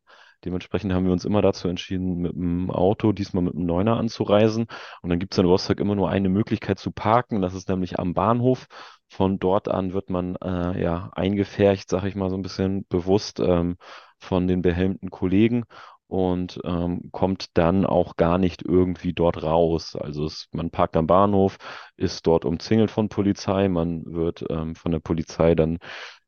Dementsprechend 0.45 0.93
haben 0.95 1.05
wir 1.05 1.13
uns 1.13 1.27
immer 1.27 1.43
dazu 1.43 1.69
entschieden, 1.69 2.17
mit 2.17 2.33
dem 2.35 2.71
Auto, 2.71 3.13
diesmal 3.13 3.45
mit 3.45 3.55
dem 3.55 3.67
Neuner 3.67 3.99
anzureisen. 3.99 4.67
Und 5.03 5.11
dann 5.11 5.19
gibt 5.19 5.35
es 5.35 5.39
in 5.39 5.45
Rostock 5.45 5.81
immer 5.81 5.95
nur 5.95 6.09
eine 6.09 6.31
Möglichkeit 6.31 6.79
zu 6.79 6.91
parken, 6.93 7.43
das 7.43 7.55
ist 7.55 7.69
nämlich 7.69 7.99
am 7.99 8.15
Bahnhof. 8.15 8.67
Von 9.09 9.39
dort 9.39 9.69
an 9.69 9.93
wird 9.93 10.09
man 10.09 10.37
äh, 10.37 10.81
ja 10.83 11.11
eingefärcht, 11.13 11.91
sag 11.91 12.05
ich 12.05 12.15
mal 12.15 12.31
so 12.31 12.37
ein 12.37 12.43
bisschen 12.43 12.87
bewusst 12.89 13.41
ähm, 13.41 13.77
von 14.19 14.47
den 14.47 14.63
behelmten 14.63 15.11
Kollegen 15.11 15.65
und 16.11 16.61
ähm, 16.65 17.11
kommt 17.13 17.57
dann 17.57 17.87
auch 17.87 18.17
gar 18.17 18.37
nicht 18.37 18.63
irgendwie 18.63 19.13
dort 19.13 19.45
raus. 19.45 19.95
Also 19.95 20.27
es, 20.27 20.49
man 20.51 20.71
parkt 20.71 20.97
am 20.97 21.07
Bahnhof, 21.07 21.59
ist 21.97 22.27
dort 22.27 22.45
umzingelt 22.45 22.91
von 22.91 23.09
Polizei, 23.09 23.69
man 23.69 24.05
wird 24.05 24.45
ähm, 24.51 24.75
von 24.75 24.91
der 24.91 24.99
Polizei 24.99 25.55
dann 25.55 25.79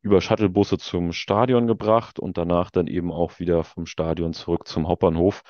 über 0.00 0.20
Shuttlebusse 0.20 0.78
zum 0.78 1.12
Stadion 1.12 1.66
gebracht 1.66 2.20
und 2.20 2.38
danach 2.38 2.70
dann 2.70 2.86
eben 2.86 3.10
auch 3.10 3.40
wieder 3.40 3.64
vom 3.64 3.86
Stadion 3.86 4.34
zurück 4.34 4.68
zum 4.68 4.86
Hauptbahnhof. 4.86 5.42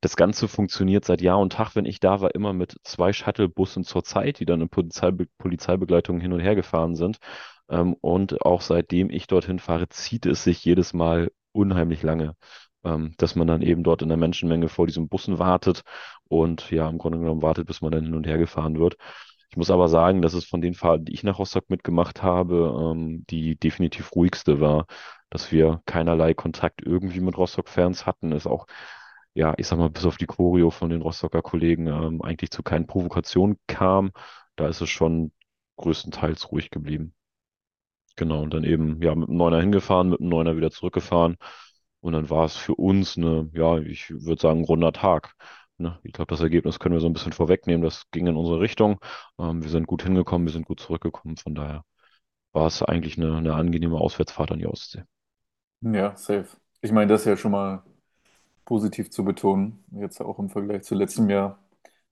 Das 0.00 0.14
Ganze 0.14 0.46
funktioniert 0.46 1.04
seit 1.04 1.20
Jahr 1.20 1.40
und 1.40 1.52
Tag, 1.52 1.74
wenn 1.74 1.84
ich 1.84 1.98
da 1.98 2.20
war, 2.20 2.34
immer 2.34 2.52
mit 2.52 2.76
zwei 2.84 3.12
Shuttlebussen 3.12 3.82
zur 3.82 4.04
Zeit, 4.04 4.38
die 4.38 4.46
dann 4.46 4.60
in 4.60 4.68
Polizeibe 4.68 5.26
Polizeibegleitung 5.38 6.20
hin 6.20 6.32
und 6.32 6.40
her 6.40 6.54
gefahren 6.54 6.94
sind. 6.94 7.18
Ähm, 7.68 7.94
und 8.00 8.42
auch 8.42 8.60
seitdem 8.60 9.10
ich 9.10 9.26
dorthin 9.26 9.58
fahre, 9.58 9.88
zieht 9.88 10.26
es 10.26 10.44
sich 10.44 10.64
jedes 10.64 10.92
Mal 10.92 11.32
unheimlich 11.52 12.02
lange, 12.02 12.36
ähm, 12.84 13.14
dass 13.18 13.34
man 13.36 13.46
dann 13.46 13.62
eben 13.62 13.82
dort 13.82 14.02
in 14.02 14.08
der 14.08 14.16
Menschenmenge 14.16 14.68
vor 14.68 14.86
diesen 14.86 15.08
Bussen 15.08 15.38
wartet 15.38 15.82
und 16.28 16.70
ja, 16.70 16.88
im 16.88 16.98
Grunde 16.98 17.18
genommen 17.18 17.42
wartet, 17.42 17.66
bis 17.66 17.80
man 17.80 17.92
dann 17.92 18.04
hin 18.04 18.14
und 18.14 18.26
her 18.26 18.38
gefahren 18.38 18.78
wird. 18.78 18.96
Ich 19.50 19.56
muss 19.56 19.70
aber 19.70 19.88
sagen, 19.88 20.22
dass 20.22 20.34
es 20.34 20.44
von 20.44 20.60
den 20.60 20.74
Fahrten, 20.74 21.04
die 21.06 21.12
ich 21.12 21.24
nach 21.24 21.38
Rostock 21.38 21.70
mitgemacht 21.70 22.22
habe, 22.22 22.92
ähm, 22.94 23.24
die 23.30 23.56
definitiv 23.56 24.14
ruhigste 24.14 24.60
war, 24.60 24.86
dass 25.28 25.50
wir 25.52 25.82
keinerlei 25.86 26.34
Kontakt 26.34 26.82
irgendwie 26.82 27.20
mit 27.20 27.36
Rostock-Fans 27.36 28.06
hatten, 28.06 28.32
ist 28.32 28.46
auch 28.46 28.66
ja, 29.34 29.54
ich 29.58 29.66
sag 29.66 29.78
mal, 29.78 29.90
bis 29.90 30.04
auf 30.04 30.16
die 30.16 30.26
Choreo 30.26 30.70
von 30.70 30.90
den 30.90 31.02
Rostocker 31.02 31.42
Kollegen 31.42 31.86
ähm, 31.86 32.22
eigentlich 32.22 32.50
zu 32.50 32.62
keinen 32.62 32.86
Provokationen 32.86 33.58
kam. 33.66 34.10
Da 34.56 34.68
ist 34.68 34.80
es 34.80 34.90
schon 34.90 35.32
größtenteils 35.76 36.50
ruhig 36.52 36.70
geblieben. 36.70 37.14
Genau, 38.16 38.42
und 38.42 38.52
dann 38.52 38.64
eben, 38.64 39.00
ja, 39.02 39.14
mit 39.14 39.28
dem 39.28 39.36
Neuner 39.36 39.60
hingefahren, 39.60 40.10
mit 40.10 40.20
dem 40.20 40.28
Neuner 40.28 40.56
wieder 40.56 40.70
zurückgefahren. 40.70 41.36
Und 42.00 42.12
dann 42.14 42.30
war 42.30 42.44
es 42.46 42.56
für 42.56 42.74
uns 42.74 43.16
eine, 43.16 43.50
ja, 43.54 43.78
ich 43.78 44.10
würde 44.10 44.40
sagen, 44.40 44.60
ein 44.60 44.64
runder 44.64 44.92
Tag. 44.92 45.34
Ne? 45.78 45.98
Ich 46.02 46.12
glaube, 46.12 46.30
das 46.30 46.40
Ergebnis 46.40 46.78
können 46.78 46.94
wir 46.94 47.00
so 47.00 47.06
ein 47.08 47.12
bisschen 47.12 47.32
vorwegnehmen. 47.32 47.82
Das 47.82 48.04
ging 48.10 48.26
in 48.26 48.36
unsere 48.36 48.60
Richtung. 48.60 49.00
Ähm, 49.38 49.62
wir 49.62 49.70
sind 49.70 49.86
gut 49.86 50.02
hingekommen, 50.02 50.46
wir 50.46 50.52
sind 50.52 50.66
gut 50.66 50.80
zurückgekommen. 50.80 51.36
Von 51.36 51.54
daher 51.54 51.84
war 52.52 52.66
es 52.68 52.82
eigentlich 52.82 53.18
eine, 53.18 53.36
eine 53.36 53.54
angenehme 53.54 53.98
Auswärtsfahrt 53.98 54.52
an 54.52 54.60
die 54.60 54.66
Ostsee. 54.68 55.04
Ja, 55.82 56.16
safe. 56.16 56.46
Ich 56.82 56.92
meine, 56.92 57.08
das 57.12 57.22
ist 57.22 57.26
ja 57.26 57.36
schon 57.36 57.52
mal 57.52 57.82
positiv 58.64 59.10
zu 59.10 59.24
betonen. 59.24 59.84
Jetzt 59.92 60.20
auch 60.20 60.38
im 60.38 60.50
Vergleich 60.50 60.84
zu 60.84 60.94
letztem 60.94 61.30
Jahr. 61.30 61.58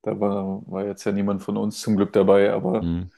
Da 0.02 0.20
war, 0.20 0.62
war 0.70 0.86
jetzt 0.86 1.04
ja 1.04 1.12
niemand 1.12 1.42
von 1.42 1.56
uns 1.56 1.80
zum 1.80 1.96
Glück 1.96 2.12
dabei, 2.12 2.52
aber 2.52 2.90
Mhm, 2.90 3.10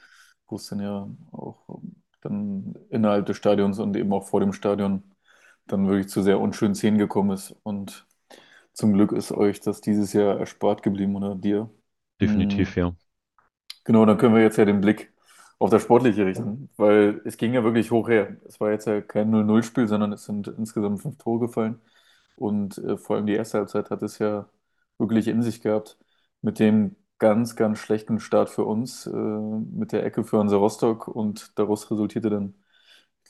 wo 0.47 0.57
es 0.57 0.67
dann 0.69 0.81
ja 0.81 1.09
auch 1.33 1.81
dann 2.21 2.75
innerhalb 2.91 3.25
des 3.27 3.37
Stadions 3.37 3.79
und 3.79 3.95
eben 3.97 4.13
auch 4.13 4.27
vor 4.29 4.41
dem 4.41 4.53
Stadion 4.53 5.03
dann 5.67 5.87
wirklich 5.87 6.09
zu 6.09 6.21
sehr 6.23 6.39
unschönen 6.39 6.75
Szenen 6.75 6.97
gekommen 6.97 7.31
ist. 7.31 7.55
Und 7.63 8.07
zum 8.73 8.93
Glück 8.93 9.11
ist 9.13 9.31
euch 9.31 9.59
das 9.61 9.81
dieses 9.81 10.13
Jahr 10.13 10.39
erspart 10.39 10.83
geblieben 10.83 11.15
oder 11.15 11.35
dir. 11.35 11.69
definitiv, 12.19 12.75
Hm, 12.75 12.77
ja. 12.77 12.95
Genau, 13.83 14.05
dann 14.05 14.17
können 14.17 14.35
wir 14.35 14.41
jetzt 14.43 14.57
ja 14.57 14.65
den 14.65 14.81
Blick 14.81 15.11
auf 15.59 15.69
das 15.69 15.81
Sportliche 15.83 16.25
richten, 16.25 16.69
weil 16.77 17.21
es 17.25 17.37
ging 17.37 17.53
ja 17.53 17.63
wirklich 17.63 17.91
hoch 17.91 18.09
her. 18.09 18.37
Es 18.47 18.59
war 18.59 18.71
jetzt 18.71 18.85
ja 18.87 19.01
kein 19.01 19.29
0-0-Spiel, 19.29 19.87
sondern 19.87 20.11
es 20.13 20.25
sind 20.25 20.47
insgesamt 20.47 21.01
fünf 21.01 21.17
Tore 21.17 21.39
gefallen. 21.47 21.81
Und 22.35 22.77
äh, 22.79 22.97
vor 22.97 23.15
allem 23.15 23.25
die 23.27 23.33
erste 23.35 23.57
Halbzeit 23.59 23.89
hat 23.91 24.01
es 24.03 24.19
ja 24.19 24.49
wirklich 24.97 25.27
in 25.27 25.41
sich 25.41 25.61
gehabt. 25.61 25.97
Mit 26.41 26.59
dem 26.59 26.95
ganz, 27.19 27.55
ganz 27.55 27.79
schlechten 27.79 28.19
Start 28.19 28.49
für 28.49 28.65
uns, 28.65 29.05
äh, 29.07 29.11
mit 29.11 29.91
der 29.91 30.03
Ecke 30.05 30.23
für 30.23 30.39
Hansa 30.39 30.57
Rostock. 30.57 31.07
Und 31.07 31.57
daraus 31.59 31.89
resultierte 31.91 32.29
dann, 32.29 32.55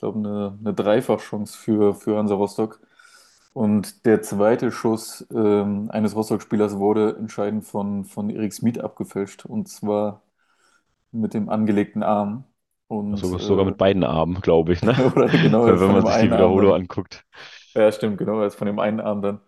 glaube, 0.01 0.19
eine, 0.19 0.57
eine 0.59 0.73
Dreifachchance 0.73 1.57
für, 1.57 1.95
für 1.95 2.17
Hansa 2.17 2.35
Rostock. 2.35 2.81
Und 3.53 4.05
der 4.05 4.21
zweite 4.21 4.71
Schuss 4.71 5.25
ähm, 5.33 5.89
eines 5.91 6.15
Rostock-Spielers 6.15 6.77
wurde 6.77 7.15
entscheidend 7.17 7.65
von, 7.65 8.05
von 8.05 8.29
Erik 8.29 8.53
Smith 8.53 8.79
abgefälscht. 8.79 9.45
Und 9.45 9.67
zwar 9.69 10.21
mit 11.11 11.33
dem 11.33 11.49
angelegten 11.49 12.03
Arm. 12.03 12.45
Und 12.87 13.17
Sogar, 13.17 13.39
sogar 13.39 13.65
äh, 13.65 13.69
mit 13.69 13.77
beiden 13.77 14.03
Armen, 14.03 14.41
glaube 14.41 14.73
ich, 14.73 14.81
ne? 14.81 14.93
genau, 15.41 15.65
Wenn 15.79 15.91
man 15.91 16.05
sich 16.05 16.17
die 16.17 16.31
Arm 16.31 16.31
Wiederholung 16.31 16.71
dann 16.71 16.81
anguckt. 16.81 17.25
ja, 17.75 17.91
stimmt, 17.91 18.17
genau. 18.17 18.39
Er 18.41 18.47
ist 18.47 18.55
von 18.55 18.67
dem 18.67 18.79
einen 18.79 18.99
Arm 18.99 19.21
dann 19.21 19.39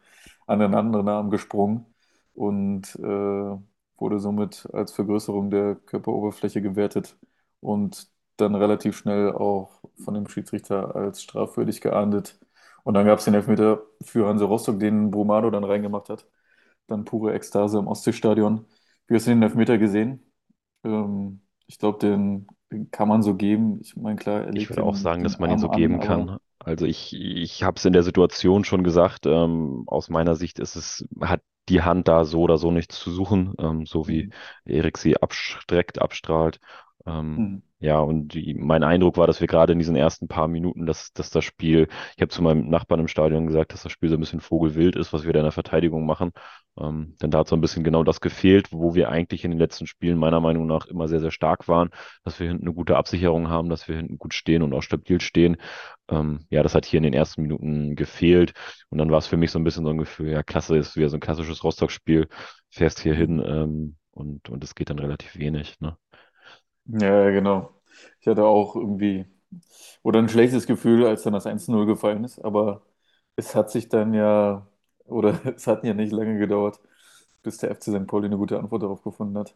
an 0.47 0.59
den 0.59 0.75
anderen 0.75 1.07
Arm 1.07 1.29
gesprungen 1.29 1.85
und 2.33 2.95
äh, 2.95 3.57
wurde 3.97 4.19
somit 4.19 4.67
als 4.73 4.91
Vergrößerung 4.93 5.49
der 5.49 5.75
Körperoberfläche 5.75 6.61
gewertet 6.61 7.17
und 7.61 8.07
dann 8.37 8.55
relativ 8.55 8.97
schnell 8.97 9.31
auch 9.31 9.82
von 9.97 10.13
dem 10.13 10.27
Schiedsrichter 10.27 10.95
als 10.95 11.21
strafwürdig 11.23 11.81
geahndet. 11.81 12.39
Und 12.83 12.95
dann 12.95 13.05
gab 13.05 13.19
es 13.19 13.25
den 13.25 13.33
Elfmeter 13.33 13.83
für 14.01 14.27
Hansa 14.27 14.45
Rostock, 14.45 14.79
den 14.79 15.11
Brumado 15.11 15.49
dann 15.51 15.63
reingemacht 15.63 16.09
hat. 16.09 16.27
Dann 16.87 17.05
pure 17.05 17.33
Ekstase 17.33 17.79
im 17.79 17.87
Ostseestadion. 17.87 18.65
Wie 19.07 19.15
hast 19.15 19.27
du 19.27 19.31
den 19.31 19.43
Elfmeter 19.43 19.77
gesehen? 19.77 20.25
Ähm, 20.83 21.41
ich 21.67 21.79
glaube, 21.79 21.99
den, 21.99 22.47
den 22.71 22.91
kann 22.91 23.07
man 23.09 23.23
so 23.23 23.35
geben. 23.35 23.79
Ich 23.81 23.95
meine, 23.97 24.17
klar, 24.17 24.43
er 24.45 24.53
Ich 24.53 24.69
würde 24.69 24.83
auch 24.83 24.95
sagen, 24.95 25.23
dass 25.23 25.39
man 25.39 25.49
ihn 25.51 25.57
so 25.57 25.69
an, 25.69 25.69
geben 25.69 25.99
aber 25.99 25.99
kann. 25.99 26.37
Also 26.59 26.85
ich, 26.85 27.13
ich 27.13 27.63
habe 27.63 27.77
es 27.77 27.85
in 27.85 27.93
der 27.93 28.03
Situation 28.03 28.63
schon 28.63 28.83
gesagt, 28.83 29.25
ähm, 29.25 29.83
aus 29.87 30.09
meiner 30.09 30.35
Sicht 30.35 30.59
ist 30.59 30.75
es, 30.75 31.05
hat 31.21 31.41
die 31.69 31.81
Hand 31.81 32.07
da 32.07 32.23
so 32.25 32.41
oder 32.41 32.57
so 32.57 32.71
nichts 32.71 32.99
zu 32.99 33.11
suchen, 33.11 33.53
ähm, 33.59 33.85
so 33.85 34.07
wie 34.07 34.27
Mhm. 34.27 34.33
Erik 34.65 34.97
sie 34.97 35.17
abstreckt, 35.17 35.99
abstrahlt. 36.01 36.59
Ähm, 37.05 37.45
Mhm. 37.45 37.61
Ja, 37.83 37.99
und 37.99 38.29
die, 38.33 38.53
mein 38.53 38.81
Eindruck 38.81 39.17
war, 39.17 39.27
dass 39.27 39.41
wir 39.41 39.47
gerade 39.47 39.73
in 39.73 39.79
diesen 39.79 39.97
ersten 39.97 40.29
paar 40.29 40.47
Minuten, 40.47 40.85
dass, 40.85 41.11
dass 41.11 41.29
das 41.31 41.43
Spiel, 41.43 41.89
ich 42.15 42.21
habe 42.21 42.29
zu 42.29 42.41
meinem 42.41 42.69
Nachbarn 42.69 43.01
im 43.01 43.09
Stadion 43.09 43.45
gesagt, 43.45 43.73
dass 43.73 43.83
das 43.83 43.91
Spiel 43.91 44.07
so 44.07 44.15
ein 44.15 44.21
bisschen 44.21 44.39
vogelwild 44.39 44.95
ist, 44.95 45.11
was 45.11 45.25
wir 45.25 45.33
da 45.33 45.39
in 45.39 45.43
der 45.45 45.51
Verteidigung 45.51 46.05
machen. 46.05 46.31
Ähm, 46.79 47.17
denn 47.21 47.29
da 47.29 47.39
hat 47.39 47.49
so 47.49 47.57
ein 47.57 47.61
bisschen 47.61 47.83
genau 47.83 48.05
das 48.05 48.21
gefehlt, 48.21 48.71
wo 48.71 48.95
wir 48.95 49.09
eigentlich 49.09 49.43
in 49.43 49.51
den 49.51 49.59
letzten 49.59 49.85
Spielen 49.85 50.17
meiner 50.17 50.39
Meinung 50.39 50.65
nach 50.65 50.85
immer 50.85 51.09
sehr, 51.09 51.19
sehr 51.19 51.31
stark 51.31 51.67
waren, 51.67 51.89
dass 52.23 52.39
wir 52.39 52.47
hinten 52.47 52.63
eine 52.63 52.73
gute 52.73 52.95
Absicherung 52.95 53.49
haben, 53.49 53.67
dass 53.67 53.89
wir 53.89 53.97
hinten 53.97 54.17
gut 54.17 54.33
stehen 54.33 54.61
und 54.63 54.73
auch 54.73 54.81
stabil 54.81 55.19
stehen. 55.19 55.57
Ähm, 56.09 56.45
ja, 56.49 56.63
das 56.63 56.75
hat 56.75 56.85
hier 56.85 56.99
in 56.99 57.03
den 57.03 57.13
ersten 57.13 57.41
Minuten 57.41 57.97
gefehlt. 57.97 58.53
Und 58.89 58.97
dann 58.97 59.11
war 59.11 59.17
es 59.17 59.27
für 59.27 59.37
mich 59.37 59.51
so 59.51 59.59
ein 59.59 59.65
bisschen 59.65 59.83
so 59.83 59.89
ein 59.91 59.97
Gefühl, 59.97 60.29
ja, 60.29 60.41
klasse, 60.41 60.77
ist 60.77 60.95
wieder 60.95 61.09
so 61.09 61.17
ein 61.17 61.19
klassisches 61.19 61.63
Rostock-Spiel, 61.65 62.29
fährst 62.69 63.01
hier 63.01 63.13
hin, 63.13 63.43
ähm, 63.45 63.97
und, 64.11 64.49
und 64.49 64.63
es 64.63 64.73
geht 64.75 64.89
dann 64.89 64.99
relativ 64.99 65.35
wenig, 65.37 65.81
ne? 65.81 65.97
Ja, 66.85 67.29
genau. 67.31 67.73
Ich 68.19 68.27
hatte 68.27 68.43
auch 68.45 68.75
irgendwie, 68.75 69.25
oder 70.03 70.19
ein 70.19 70.29
schlechtes 70.29 70.67
Gefühl, 70.67 71.05
als 71.05 71.23
dann 71.23 71.33
das 71.33 71.45
1-0 71.45 71.85
gefallen 71.85 72.23
ist, 72.23 72.39
aber 72.39 72.83
es 73.35 73.55
hat 73.55 73.71
sich 73.71 73.89
dann 73.89 74.13
ja, 74.13 74.67
oder 75.05 75.39
es 75.55 75.67
hat 75.67 75.83
ja 75.83 75.93
nicht 75.93 76.11
lange 76.11 76.37
gedauert, 76.37 76.79
bis 77.43 77.57
der 77.57 77.71
FC 77.71 77.91
St. 77.91 78.07
Pauli 78.07 78.27
eine 78.27 78.37
gute 78.37 78.59
Antwort 78.59 78.83
darauf 78.83 79.03
gefunden 79.03 79.37
hat. 79.37 79.55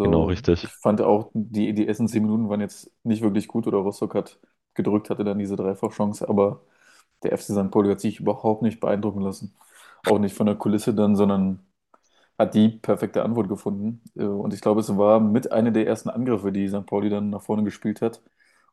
Genau, 0.00 0.24
Also 0.24 0.28
richtig. 0.28 0.62
ich 0.62 0.72
fand 0.74 1.00
auch, 1.02 1.30
die, 1.34 1.74
die 1.74 1.86
ersten 1.88 2.08
zehn 2.08 2.22
Minuten 2.22 2.48
waren 2.48 2.60
jetzt 2.60 2.90
nicht 3.04 3.22
wirklich 3.22 3.48
gut 3.48 3.66
oder 3.66 3.78
Rostock 3.78 4.14
hat 4.14 4.38
gedrückt, 4.74 5.10
hatte 5.10 5.24
dann 5.24 5.38
diese 5.38 5.56
Dreifachchance, 5.56 6.28
aber 6.28 6.62
der 7.22 7.32
FC 7.32 7.52
St. 7.54 7.70
Pauli 7.70 7.90
hat 7.90 8.00
sich 8.00 8.20
überhaupt 8.20 8.62
nicht 8.62 8.80
beeindrucken 8.80 9.20
lassen. 9.22 9.56
Auch 10.04 10.18
nicht 10.18 10.34
von 10.36 10.46
der 10.46 10.56
Kulisse 10.56 10.94
dann, 10.94 11.16
sondern 11.16 11.60
hat 12.38 12.54
die 12.54 12.68
perfekte 12.70 13.22
Antwort 13.24 13.48
gefunden. 13.48 14.02
Äh, 14.16 14.24
Und 14.24 14.54
ich 14.54 14.60
glaube, 14.60 14.80
es 14.80 14.96
war 14.96 15.20
mit 15.20 15.52
einer 15.52 15.70
der 15.70 15.86
ersten 15.86 16.10
Angriffe, 16.10 16.52
die 16.52 16.68
St. 16.68 16.86
Pauli 16.86 17.08
dann 17.10 17.30
nach 17.30 17.42
vorne 17.42 17.64
gespielt 17.64 18.02
hat. 18.02 18.22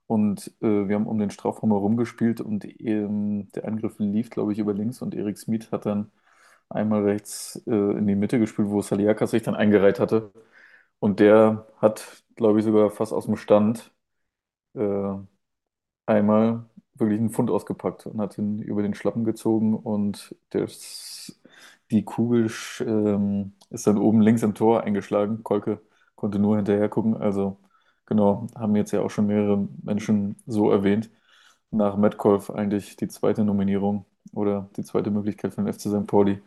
Und 0.07 0.47
äh, 0.61 0.87
wir 0.87 0.95
haben 0.95 1.07
um 1.07 1.17
den 1.19 1.29
Strafraum 1.31 1.71
herum 1.71 1.97
gespielt 1.97 2.41
und 2.41 2.65
ähm, 2.81 3.49
der 3.55 3.65
Angriff 3.65 3.95
lief, 3.99 4.29
glaube 4.29 4.51
ich, 4.53 4.59
über 4.59 4.73
links 4.73 5.01
und 5.01 5.15
Erik 5.15 5.37
Smith 5.37 5.71
hat 5.71 5.85
dann 5.85 6.11
einmal 6.69 7.03
rechts 7.03 7.61
äh, 7.67 7.71
in 7.71 8.07
die 8.07 8.15
Mitte 8.15 8.39
gespielt, 8.39 8.69
wo 8.69 8.81
Saliakas 8.81 9.31
sich 9.31 9.43
dann 9.43 9.55
eingereiht 9.55 9.99
hatte. 9.99 10.31
Und 10.99 11.19
der 11.19 11.67
hat, 11.77 12.23
glaube 12.35 12.59
ich, 12.59 12.65
sogar 12.65 12.89
fast 12.91 13.13
aus 13.13 13.25
dem 13.25 13.37
Stand 13.37 13.91
äh, 14.75 15.13
einmal 16.05 16.65
wirklich 16.95 17.19
einen 17.19 17.29
Pfund 17.31 17.49
ausgepackt 17.49 18.05
und 18.05 18.19
hat 18.21 18.37
ihn 18.37 18.59
über 18.61 18.81
den 18.83 18.93
Schlappen 18.93 19.23
gezogen 19.25 19.75
und 19.75 20.35
das, 20.51 21.39
die 21.93 22.03
Kugel 22.03 22.51
ähm, 22.81 23.53
ist 23.69 23.85
dann 23.87 23.97
oben 23.97 24.21
links 24.21 24.43
im 24.43 24.55
Tor 24.55 24.83
eingeschlagen. 24.83 25.43
Kolke 25.43 25.79
konnte 26.15 26.39
nur 26.39 26.55
hinterher 26.55 26.89
gucken. 26.89 27.15
Also 27.15 27.57
genau, 28.05 28.47
haben 28.55 28.75
jetzt 28.75 28.91
ja 28.91 29.01
auch 29.01 29.11
schon 29.11 29.27
mehrere 29.27 29.67
Menschen 29.83 30.37
so 30.47 30.71
erwähnt. 30.71 31.11
Nach 31.71 31.95
Metcalf 31.95 32.49
eigentlich 32.49 32.97
die 32.97 33.07
zweite 33.07 33.43
Nominierung 33.43 34.05
oder 34.33 34.69
die 34.75 34.83
zweite 34.83 35.11
Möglichkeit 35.11 35.53
für 35.53 35.63
den 35.63 35.71
FC 35.71 35.81
St. 35.81 36.07
Pauli. 36.07 36.41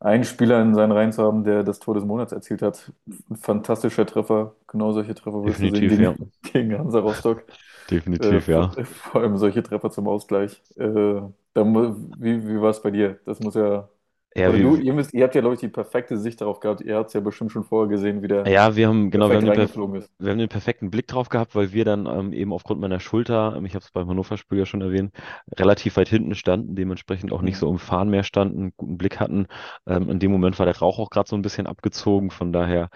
Einen 0.00 0.24
Spieler 0.24 0.60
in 0.62 0.74
seinen 0.74 0.92
Reihen 0.92 1.12
zu 1.12 1.22
haben, 1.22 1.44
der 1.44 1.62
das 1.62 1.78
Tor 1.78 1.94
des 1.94 2.04
Monats 2.04 2.32
erzielt 2.32 2.62
hat. 2.62 2.92
Ein 3.30 3.36
fantastischer 3.36 4.06
Treffer. 4.06 4.56
Genau 4.66 4.92
solche 4.92 5.14
Treffer 5.14 5.44
willst 5.44 5.62
du 5.62 5.70
sehen 5.70 5.88
gegen, 5.88 6.02
ja. 6.02 6.14
gegen 6.52 6.78
Hansa 6.78 6.98
Rostock. 6.98 7.40
Äh, 7.40 7.52
Definitiv, 7.90 8.44
vor, 8.46 8.54
ja. 8.54 8.70
vor 8.84 9.20
allem 9.20 9.36
solche 9.36 9.62
Treffer 9.62 9.90
zum 9.90 10.08
Ausgleich. 10.08 10.62
Äh, 10.76 11.20
da, 11.54 11.64
wie 11.64 12.48
wie 12.48 12.60
war 12.60 12.70
es 12.70 12.82
bei 12.82 12.90
dir? 12.90 13.20
Das 13.26 13.40
muss 13.40 13.54
ja. 13.54 13.88
Ja, 14.34 14.50
Oder 14.50 14.58
du, 14.58 14.76
ihr 14.76 14.92
müsst, 14.94 15.12
ihr 15.14 15.24
habt 15.24 15.34
ja, 15.34 15.40
glaube 15.40 15.54
ich, 15.54 15.60
die 15.60 15.68
perfekte 15.68 16.18
Sicht 16.18 16.40
darauf 16.40 16.60
gehabt. 16.60 16.80
Ihr 16.82 16.96
habt 16.96 17.08
es 17.08 17.14
ja 17.14 17.20
bestimmt 17.20 17.52
schon 17.52 17.64
vorher 17.64 17.88
gesehen, 17.88 18.22
wie 18.22 18.28
der 18.28 18.46
Ja, 18.46 18.74
wir 18.74 18.88
haben, 18.88 19.10
genau, 19.10 19.30
wir 19.30 19.36
haben 19.36 19.44
den, 19.44 19.52
perf 19.52 19.78
reingeflogen 19.78 19.96
ist. 20.00 20.10
wir 20.18 20.30
haben 20.32 20.38
den 20.38 20.48
perfekten 20.48 20.90
Blick 20.90 21.06
drauf 21.06 21.28
gehabt, 21.28 21.54
weil 21.54 21.72
wir 21.72 21.84
dann 21.84 22.06
ähm, 22.06 22.32
eben 22.32 22.52
aufgrund 22.52 22.80
meiner 22.80 22.98
Schulter, 22.98 23.54
ähm, 23.56 23.64
ich 23.66 23.74
habe 23.74 23.84
es 23.84 23.90
beim 23.92 24.08
Hannover-Spiel 24.08 24.58
ja 24.58 24.66
schon 24.66 24.80
erwähnt, 24.82 25.12
relativ 25.58 25.96
weit 25.96 26.08
hinten 26.08 26.34
standen, 26.34 26.74
dementsprechend 26.74 27.32
auch 27.32 27.42
nicht 27.42 27.56
Mhm. 27.56 27.58
so 27.58 27.70
im 27.70 27.78
Fahren 27.78 28.10
mehr 28.10 28.24
standen, 28.24 28.72
guten 28.76 28.98
Blick 28.98 29.20
hatten. 29.20 29.46
Ähm, 29.86 30.10
in 30.10 30.18
dem 30.18 30.32
Moment 30.32 30.58
war 30.58 30.66
der 30.66 30.76
Rauch 30.78 30.98
auch 30.98 31.10
gerade 31.10 31.28
so 31.28 31.36
ein 31.36 31.42
bisschen 31.42 31.66
abgezogen, 31.68 32.30
von 32.32 32.52
daher 32.52 32.88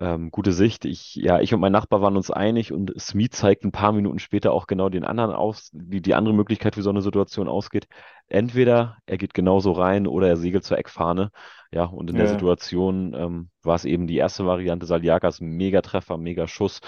ähm, 0.00 0.30
gute 0.30 0.52
Sicht. 0.52 0.84
Ich, 0.84 1.14
ja, 1.14 1.40
ich 1.40 1.54
und 1.54 1.60
mein 1.60 1.72
Nachbar 1.72 2.02
waren 2.02 2.16
uns 2.16 2.30
einig 2.30 2.72
und 2.72 2.92
Smith 3.00 3.30
zeigt 3.32 3.64
ein 3.64 3.72
paar 3.72 3.92
Minuten 3.92 4.18
später 4.18 4.52
auch 4.52 4.66
genau 4.66 4.88
den 4.88 5.04
anderen 5.04 5.32
aus, 5.32 5.70
wie 5.72 6.00
die 6.00 6.14
andere 6.14 6.34
Möglichkeit, 6.34 6.76
wie 6.76 6.82
so 6.82 6.90
eine 6.90 7.02
Situation 7.02 7.48
ausgeht. 7.48 7.86
Entweder 8.28 8.98
er 9.06 9.18
geht 9.18 9.34
genauso 9.34 9.72
rein 9.72 10.06
oder 10.06 10.28
er 10.28 10.36
segelt 10.36 10.64
zur 10.64 10.78
Eckfahne. 10.78 11.30
Ja, 11.70 11.84
und 11.84 12.10
in 12.10 12.16
der 12.16 12.26
Ja, 12.26 12.28
Situation 12.28 13.14
ähm, 13.14 13.50
war 13.62 13.76
es 13.76 13.84
eben 13.84 14.06
die 14.06 14.16
erste 14.16 14.46
Variante, 14.46 14.86
Saliakas, 14.86 15.40
Mega-Treffer, 15.40 16.18
Mega-Schuss. 16.18 16.80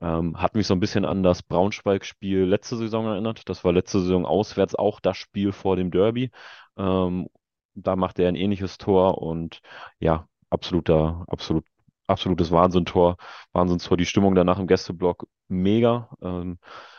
Ähm, 0.00 0.40
hat 0.40 0.54
mich 0.54 0.66
so 0.66 0.74
ein 0.74 0.80
bisschen 0.80 1.04
an 1.04 1.22
das 1.22 1.42
Braunschweig-Spiel 1.42 2.44
letzte 2.44 2.76
Saison 2.76 3.06
erinnert. 3.06 3.48
Das 3.48 3.64
war 3.64 3.72
letzte 3.72 4.00
Saison 4.00 4.26
auswärts 4.26 4.74
auch 4.76 5.00
das 5.00 5.16
Spiel 5.16 5.52
vor 5.52 5.76
dem 5.76 5.90
Derby. 5.90 6.30
Ähm, 6.76 7.28
da 7.74 7.96
machte 7.96 8.22
er 8.22 8.28
ein 8.28 8.36
ähnliches 8.36 8.78
Tor 8.78 9.18
und 9.22 9.60
ja, 10.00 10.28
absoluter, 10.50 11.24
absolut, 11.28 11.64
absolutes 12.08 12.50
Wahnsinntor, 12.50 13.16
Wahnsinnstor. 13.52 13.96
Die 13.96 14.06
Stimmung 14.06 14.34
danach 14.34 14.58
im 14.58 14.66
Gästeblock 14.66 15.26
mega. 15.48 16.10
Ähm, 16.22 16.58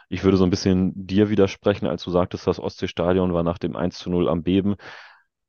ich 0.09 0.23
würde 0.23 0.37
so 0.37 0.43
ein 0.43 0.49
bisschen 0.49 0.91
dir 0.95 1.29
widersprechen, 1.29 1.87
als 1.87 2.03
du 2.03 2.11
sagtest, 2.11 2.47
das 2.47 2.59
Ostseestadion 2.59 3.33
war 3.33 3.43
nach 3.43 3.59
dem 3.59 3.75
1 3.75 3.99
zu 3.99 4.09
0 4.09 4.29
am 4.29 4.43
Beben. 4.43 4.75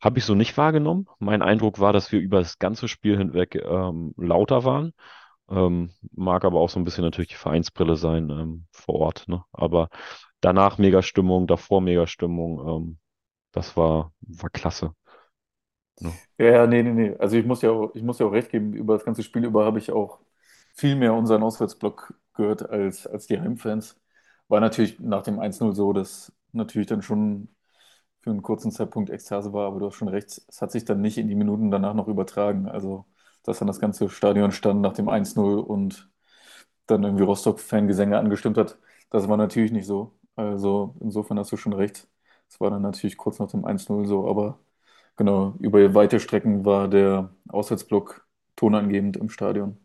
Habe 0.01 0.19
ich 0.19 0.25
so 0.25 0.35
nicht 0.35 0.57
wahrgenommen. 0.57 1.07
Mein 1.19 1.43
Eindruck 1.43 1.79
war, 1.81 1.93
dass 1.93 2.13
wir 2.13 2.21
über 2.21 2.39
das 2.39 2.59
ganze 2.59 2.89
Spiel 2.89 3.17
hinweg 3.19 3.55
ähm, 3.57 4.15
lauter 4.17 4.65
waren. 4.65 4.93
Ähm, 5.51 5.91
mag 6.13 6.45
aber 6.45 6.61
auch 6.61 6.71
so 6.71 6.79
ein 6.81 6.85
bisschen 6.85 7.05
natürlich 7.05 7.31
die 7.31 7.35
Vereinsbrille 7.35 7.97
sein 7.97 8.31
ähm, 8.31 8.67
vor 8.73 8.97
Ort. 8.97 9.29
Ne? 9.29 9.45
Aber 9.53 9.89
danach 10.41 10.79
mega 10.79 11.03
Stimmung, 11.03 11.47
davor 11.47 11.81
mega 11.81 12.07
Stimmung. 12.07 12.67
Ähm, 12.69 12.99
das 13.53 13.77
war, 13.77 14.13
war 14.21 14.51
klasse. 14.51 14.95
Ne? 16.01 16.19
ja, 16.39 16.67
nee, 16.67 16.83
nee, 16.83 16.93
nee. 16.93 17.17
Also 17.19 17.37
ich 17.37 17.47
muss 17.47 17.63
ja 17.63 17.71
auch, 17.71 17.95
ich 17.95 18.03
muss 18.03 18.19
ja 18.19 18.27
auch 18.27 18.33
recht 18.33 18.51
geben, 18.51 18.73
über 18.75 18.95
das 18.95 19.05
ganze 19.05 19.23
Spiel 19.23 19.45
über 19.45 19.65
habe 19.65 19.79
ich 19.79 19.91
auch 19.93 20.21
viel 20.75 20.97
mehr 20.97 21.15
unseren 21.15 21.43
Auswärtsblock 21.43 22.15
gehört 22.35 22.69
als, 22.71 23.07
als 23.07 23.27
die 23.27 23.41
Heimfans. 23.41 24.01
War 24.49 24.61
natürlich 24.61 24.99
nach 25.01 25.23
dem 25.23 25.39
1-0 25.41 25.75
so, 25.75 25.93
dass 25.93 26.33
natürlich 26.53 26.89
dann 26.89 27.03
schon 27.03 27.49
für 28.21 28.31
einen 28.31 28.43
kurzen 28.43 28.71
Zeitpunkt 28.73 29.11
Ekstase 29.11 29.53
war, 29.53 29.67
aber 29.69 29.81
du 29.81 29.87
hast 29.87 29.95
schon 29.97 30.09
recht, 30.09 30.43
es 30.49 30.63
hat 30.63 30.73
sich 30.73 30.85
dann 30.85 31.01
nicht 31.01 31.19
in 31.19 31.29
die 31.29 31.35
Minuten 31.35 31.71
danach 31.71 31.95
noch 31.95 32.09
übertragen. 32.09 32.69
Also, 32.69 33.07
dass 33.45 33.59
dann 33.59 33.69
das 33.69 33.81
ganze 33.81 34.09
Stadion 34.11 34.53
stand 34.53 34.81
nach 34.83 34.93
dem 34.95 35.09
1-0 35.09 35.59
und 35.61 36.11
dann 36.87 37.03
irgendwie 37.05 37.25
Rostock-Fangesänge 37.25 38.19
angestimmt 38.19 38.59
hat, 38.59 38.79
das 39.11 39.29
war 39.29 39.37
natürlich 39.37 39.73
nicht 39.73 39.87
so. 39.87 40.19
Also, 40.37 40.97
insofern 41.01 41.39
hast 41.39 41.53
du 41.53 41.57
schon 41.57 41.73
recht. 41.73 42.09
Es 42.49 42.61
war 42.61 42.71
dann 42.71 42.83
natürlich 42.83 43.17
kurz 43.17 43.39
nach 43.39 43.51
dem 43.51 43.65
1-0 43.65 44.07
so, 44.07 44.29
aber 44.29 44.59
genau, 45.21 45.55
über 45.61 45.95
weite 45.95 46.19
Strecken 46.21 46.65
war 46.65 46.89
der 46.89 47.31
Auswärtsblock 47.49 48.27
tonangebend 48.57 49.17
im 49.19 49.29
Stadion. 49.31 49.79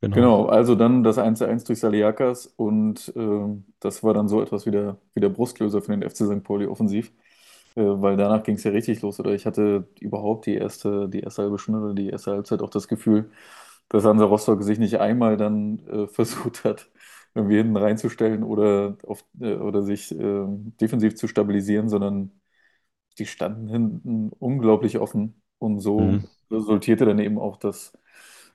Genau. 0.00 0.14
Genau, 0.14 0.46
also 0.46 0.74
dann 0.74 1.04
das 1.04 1.18
1-1 1.18 1.64
durch 1.64 1.80
Saliakas 1.80 2.46
und 2.46 3.12
ähm, 3.16 3.66
das 3.80 4.02
war 4.02 4.14
dann 4.14 4.28
so 4.28 4.40
etwas 4.42 4.64
wie 4.66 4.70
der, 4.70 4.98
wie 5.14 5.20
der 5.20 5.28
Brustlöser 5.28 5.82
für 5.82 5.92
den 5.92 6.02
FC 6.02 6.26
St. 6.26 6.42
Pauli 6.44 6.66
offensiv. 6.66 7.12
Äh, 7.76 7.82
weil 7.82 8.16
danach 8.16 8.42
ging 8.44 8.56
es 8.56 8.64
ja 8.64 8.72
richtig 8.72 9.02
los. 9.02 9.20
Oder 9.20 9.32
ich 9.34 9.46
hatte 9.46 9.88
überhaupt 10.00 10.46
die 10.46 10.54
erste, 10.56 11.08
die 11.08 11.20
erste 11.20 11.42
halbe 11.42 11.58
Stunde 11.58 11.80
oder 11.80 11.94
die 11.94 12.08
erste 12.10 12.32
Halbzeit 12.32 12.62
auch 12.62 12.70
das 12.70 12.88
Gefühl, 12.88 13.30
dass 13.90 14.04
Hansa 14.04 14.24
Rostock 14.26 14.62
sich 14.62 14.78
nicht 14.78 15.00
einmal 15.00 15.36
dann 15.36 15.80
äh, 15.88 16.08
versucht 16.08 16.64
hat, 16.64 16.90
irgendwie 17.34 17.56
hinten 17.58 17.76
reinzustellen 17.76 18.42
oder, 18.44 18.98
auf, 19.06 19.24
äh, 19.40 19.54
oder 19.56 19.82
sich 19.82 20.12
ähm, 20.12 20.74
defensiv 20.80 21.16
zu 21.16 21.28
stabilisieren, 21.28 21.88
sondern 21.88 22.32
die 23.18 23.26
standen 23.26 23.68
hinten 23.68 24.30
unglaublich 24.38 24.98
offen. 24.98 25.42
Und 25.58 25.80
Mhm. 25.96 26.18
so 26.20 26.30
resultierte 26.50 27.04
dann 27.06 27.18
eben 27.18 27.38
auch 27.38 27.56
das, 27.56 27.92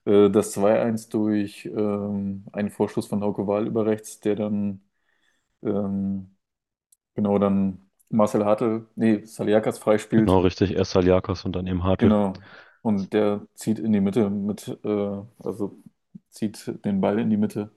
äh, 0.06 0.30
das 0.30 0.52
2-1 0.54 1.10
durch 1.10 1.66
ähm, 1.66 2.46
einen 2.54 2.70
Vorschuss 2.72 3.08
von 3.08 3.22
Hauke 3.24 3.48
Wahl 3.48 3.68
über 3.68 3.86
rechts, 3.86 4.20
der 4.22 4.36
dann 4.36 4.82
ähm, 5.64 6.30
Genau, 7.16 7.40
dann 7.40 7.90
Marcel 8.10 8.46
Hartl, 8.46 8.88
nee, 8.96 9.26
Saliakas 9.26 9.80
Genau, 10.16 10.40
freispielt. 10.40 10.40
richtig. 10.40 10.72
Erst 10.72 10.92
Saliakas 10.94 11.46
und 11.46 11.56
dann 11.56 11.68
eben 11.68 11.84
Hartl. 11.84 12.10
Genau. 12.10 12.44
Und 12.82 13.14
der 13.14 13.48
zieht 13.56 13.80
in 13.80 13.94
die 13.94 14.02
Mitte 14.02 14.30
mit, 14.30 14.68
äh, 14.84 14.88
also 15.40 15.78
zieht 16.30 16.84
den 16.86 17.00
Ball 17.02 17.20
in 17.20 17.30
die 17.30 17.38
Mitte. 17.38 17.72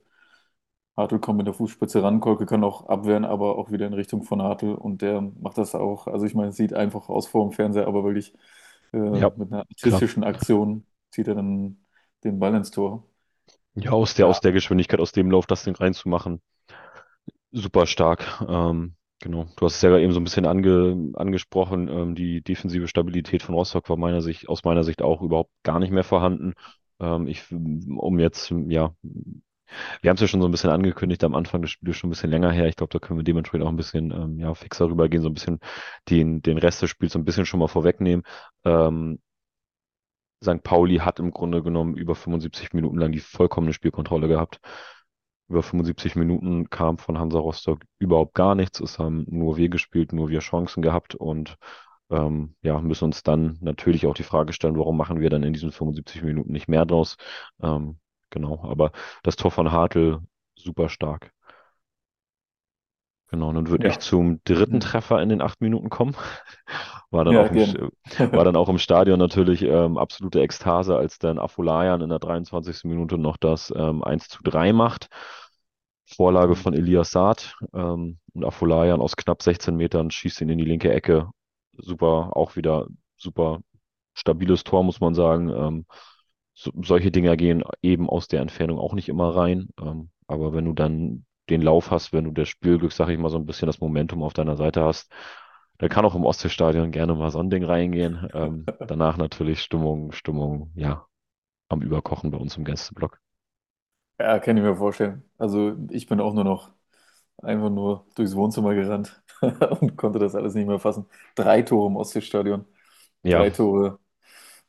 Hartl 0.97 1.19
kommt 1.19 1.37
mit 1.37 1.47
der 1.47 1.53
Fußspitze 1.53 2.03
ran, 2.03 2.19
Kolke 2.21 2.45
kann 2.45 2.63
auch 2.63 2.87
abwehren, 2.89 3.25
aber 3.25 3.57
auch 3.57 3.71
wieder 3.71 3.87
in 3.87 3.93
Richtung 3.93 4.23
von 4.23 4.41
Hartl 4.41 4.73
und 4.73 5.01
der 5.01 5.21
macht 5.21 5.57
das 5.57 5.75
auch. 5.75 6.07
Also 6.07 6.25
ich 6.25 6.33
meine, 6.35 6.49
es 6.49 6.57
sieht 6.57 6.73
einfach 6.73 7.09
aus 7.09 7.27
vor 7.27 7.47
dem 7.47 7.53
Fernseher, 7.53 7.87
aber 7.87 8.03
wirklich 8.03 8.33
äh, 8.93 8.97
Ja, 9.09 9.31
mit 9.35 9.51
einer 9.51 9.61
klar. 9.81 10.01
artistischen 10.01 10.23
Aktion 10.23 10.85
zieht 11.11 11.27
er 11.27 11.35
dann 11.35 11.79
den 12.23 12.39
Ball 12.39 12.55
ins 12.55 12.71
Tor. 12.71 13.05
Ja, 13.75 13.91
aus 13.91 14.13
der, 14.13 14.27
Ja, 14.27 14.27
aus 14.27 14.41
der 14.41 14.51
Geschwindigkeit, 14.51 14.99
aus 14.99 15.13
dem 15.13 15.31
Lauf, 15.31 15.45
das 15.47 15.63
Ding 15.63 15.73
reinzumachen. 15.75 16.41
Super 17.51 17.85
stark. 17.87 18.43
Ähm, 18.47 18.93
Genau. 19.19 19.45
Du 19.57 19.65
hast 19.65 19.77
es 19.77 19.81
ja 19.81 19.97
eben 19.97 20.13
so 20.13 20.19
ein 20.19 20.23
bisschen 20.25 20.45
ange, 20.45 21.11
angesprochen. 21.15 21.87
Ähm, 21.87 22.13
die 22.13 22.41
defensive 22.43 22.87
Stabilität 22.87 23.41
von 23.41 23.55
Rostock 23.55 23.89
war 23.89 23.97
meiner 23.97 24.21
Sicht, 24.21 24.47
aus 24.47 24.63
meiner 24.63 24.83
Sicht 24.83 25.01
auch 25.01 25.23
überhaupt 25.23 25.49
gar 25.63 25.79
nicht 25.79 25.89
mehr 25.91 26.03
vorhanden. 26.03 26.53
Ähm, 26.99 27.25
ich, 27.27 27.51
um 27.51 28.19
jetzt, 28.19 28.53
ja, 28.67 28.93
wir 30.01 30.09
haben 30.09 30.15
es 30.15 30.21
ja 30.21 30.27
schon 30.27 30.41
so 30.41 30.47
ein 30.47 30.51
bisschen 30.51 30.69
angekündigt 30.69 31.23
am 31.23 31.35
Anfang 31.35 31.61
des 31.61 31.71
Spiels, 31.71 31.97
schon 31.97 32.09
ein 32.09 32.11
bisschen 32.11 32.29
länger 32.31 32.51
her. 32.51 32.67
Ich 32.67 32.75
glaube, 32.75 32.91
da 32.91 32.99
können 32.99 33.19
wir 33.19 33.23
dementsprechend 33.23 33.65
auch 33.65 33.71
ein 33.71 33.77
bisschen 33.77 34.11
ähm, 34.11 34.39
ja, 34.39 34.53
fixer 34.53 34.89
rübergehen, 34.89 35.23
so 35.23 35.29
ein 35.29 35.33
bisschen 35.33 35.59
den, 36.09 36.41
den 36.41 36.57
Rest 36.57 36.81
des 36.81 36.89
Spiels 36.89 37.13
so 37.13 37.19
ein 37.19 37.25
bisschen 37.25 37.45
schon 37.45 37.59
mal 37.59 37.67
vorwegnehmen. 37.67 38.23
Ähm, 38.65 39.19
St. 40.43 40.63
Pauli 40.63 40.97
hat 40.97 41.19
im 41.19 41.31
Grunde 41.31 41.63
genommen 41.63 41.95
über 41.95 42.15
75 42.15 42.73
Minuten 42.73 42.97
lang 42.97 43.11
die 43.11 43.19
vollkommene 43.19 43.73
Spielkontrolle 43.73 44.27
gehabt. 44.27 44.59
Über 45.49 45.63
75 45.63 46.15
Minuten 46.15 46.69
kam 46.69 46.97
von 46.97 47.17
Hansa 47.17 47.39
Rostock 47.39 47.83
überhaupt 47.99 48.33
gar 48.35 48.53
nichts. 48.55 48.79
Es 48.79 48.99
haben 48.99 49.25
nur 49.29 49.57
wir 49.57 49.69
gespielt, 49.69 50.13
nur 50.13 50.29
wir 50.29 50.39
Chancen 50.39 50.81
gehabt 50.81 51.15
und 51.15 51.57
ähm, 52.09 52.55
ja, 52.61 52.79
müssen 52.81 53.05
uns 53.05 53.23
dann 53.23 53.57
natürlich 53.61 54.05
auch 54.07 54.13
die 54.13 54.23
Frage 54.23 54.53
stellen, 54.53 54.77
warum 54.77 54.97
machen 54.97 55.19
wir 55.19 55.29
dann 55.29 55.43
in 55.43 55.53
diesen 55.53 55.71
75 55.71 56.23
Minuten 56.23 56.51
nicht 56.51 56.67
mehr 56.67 56.85
draus? 56.85 57.17
Ähm, 57.61 57.99
genau, 58.29 58.63
aber 58.63 58.91
das 59.23 59.35
Tor 59.35 59.51
von 59.51 59.71
Hartl 59.71 60.21
super 60.55 60.89
stark. 60.89 61.31
Genau, 63.29 63.51
nun 63.51 63.67
würde 63.67 63.87
ich 63.87 63.99
Ja. 63.99 63.99
zum 63.99 64.41
dritten 64.45 64.79
Mhm. 64.79 64.79
Treffer 64.79 65.21
in 65.21 65.27
den 65.29 65.41
acht 65.41 65.59
Minuten 65.59 65.89
kommen. 65.89 66.15
War 67.11 67.25
dann 67.25 67.35
Ja, 67.35 67.37
auch 67.37 67.51
im, 67.51 67.75
war 68.31 68.43
dann 68.45 68.55
auch 68.57 68.69
im 68.69 68.77
Stadion 68.77 69.17
natürlich 69.19 69.61
ähm, 69.63 69.97
absolute 69.97 70.41
Ekstase, 70.41 70.97
als 70.97 71.19
dann 71.19 71.39
Afolayan 71.39 72.01
in 72.01 72.09
der 72.09 72.19
23. 72.19 72.89
Minute 72.89 73.17
noch 73.17 73.37
das 73.37 73.73
ähm, 73.75 74.03
1 74.03 74.27
zu 74.29 74.43
3 74.43 74.73
macht. 74.73 75.07
Vorlage 76.05 76.55
von 76.55 76.73
Elias 76.73 77.11
Saad 77.11 77.55
ähm, 77.73 78.19
und 78.33 78.45
Afolayan 78.45 79.01
aus 79.01 79.15
knapp 79.17 79.41
16 79.41 79.75
Metern 79.75 80.11
schießt 80.11 80.41
ihn 80.41 80.49
in 80.49 80.57
die 80.57 80.65
linke 80.65 80.91
Ecke. 80.91 81.29
Super, 81.77 82.31
auch 82.35 82.55
wieder 82.55 82.87
super 83.17 83.59
stabiles 84.13 84.63
Tor, 84.63 84.83
muss 84.83 84.99
man 85.01 85.13
sagen. 85.15 85.49
Ähm, 85.49 85.85
so, 86.57 86.71
solche 86.83 87.11
Dinger 87.11 87.37
gehen 87.37 87.63
eben 87.81 88.09
aus 88.09 88.27
der 88.27 88.41
Entfernung 88.41 88.79
auch 88.79 88.93
nicht 88.93 89.09
immer 89.09 89.35
rein. 89.35 89.69
Ähm, 89.81 90.09
aber 90.27 90.53
wenn 90.53 90.65
du 90.65 90.73
dann 90.73 91.25
den 91.49 91.61
Lauf 91.61 91.91
hast, 91.91 92.13
wenn 92.13 92.25
du 92.25 92.31
das 92.31 92.49
Spielglück, 92.49 92.91
sag 92.91 93.09
ich 93.09 93.17
mal, 93.19 93.29
so 93.29 93.37
ein 93.37 93.45
bisschen 93.45 93.67
das 93.67 93.79
Momentum 93.79 94.23
auf 94.23 94.33
deiner 94.33 94.57
Seite 94.57 94.83
hast, 94.83 95.11
dann 95.77 95.89
kann 95.89 96.05
auch 96.05 96.15
im 96.15 96.25
Ostseestadion 96.25 96.91
gerne 96.91 97.15
mal 97.15 97.31
so 97.31 97.39
ein 97.39 97.49
Ding 97.49 97.63
reingehen. 97.63 98.27
Ähm, 98.33 98.71
danach 98.87 99.17
natürlich 99.17 99.61
Stimmung, 99.61 100.11
Stimmung, 100.11 100.71
ja, 100.75 101.05
am 101.69 101.81
Überkochen 101.83 102.31
bei 102.31 102.37
uns 102.39 102.57
im 102.57 102.65
Gästeblock. 102.65 103.19
Ja, 104.19 104.39
kann 104.39 104.57
ich 104.57 104.63
mir 104.63 104.75
vorstellen. 104.75 105.23
Also 105.37 105.75
ich 105.91 106.07
bin 106.07 106.19
auch 106.19 106.33
nur 106.33 106.43
noch 106.43 106.71
einfach 107.43 107.69
nur 107.69 108.07
durchs 108.15 108.35
Wohnzimmer 108.35 108.75
gerannt 108.75 109.23
und 109.81 109.97
konnte 109.97 110.19
das 110.19 110.35
alles 110.35 110.55
nicht 110.55 110.67
mehr 110.67 110.79
fassen. 110.79 111.07
Drei 111.35 111.61
Tore 111.63 111.87
im 111.89 111.97
Ostseestadion, 111.97 112.65
Ja, 113.23 113.45
drei 113.45 113.51
Tore 113.51 113.99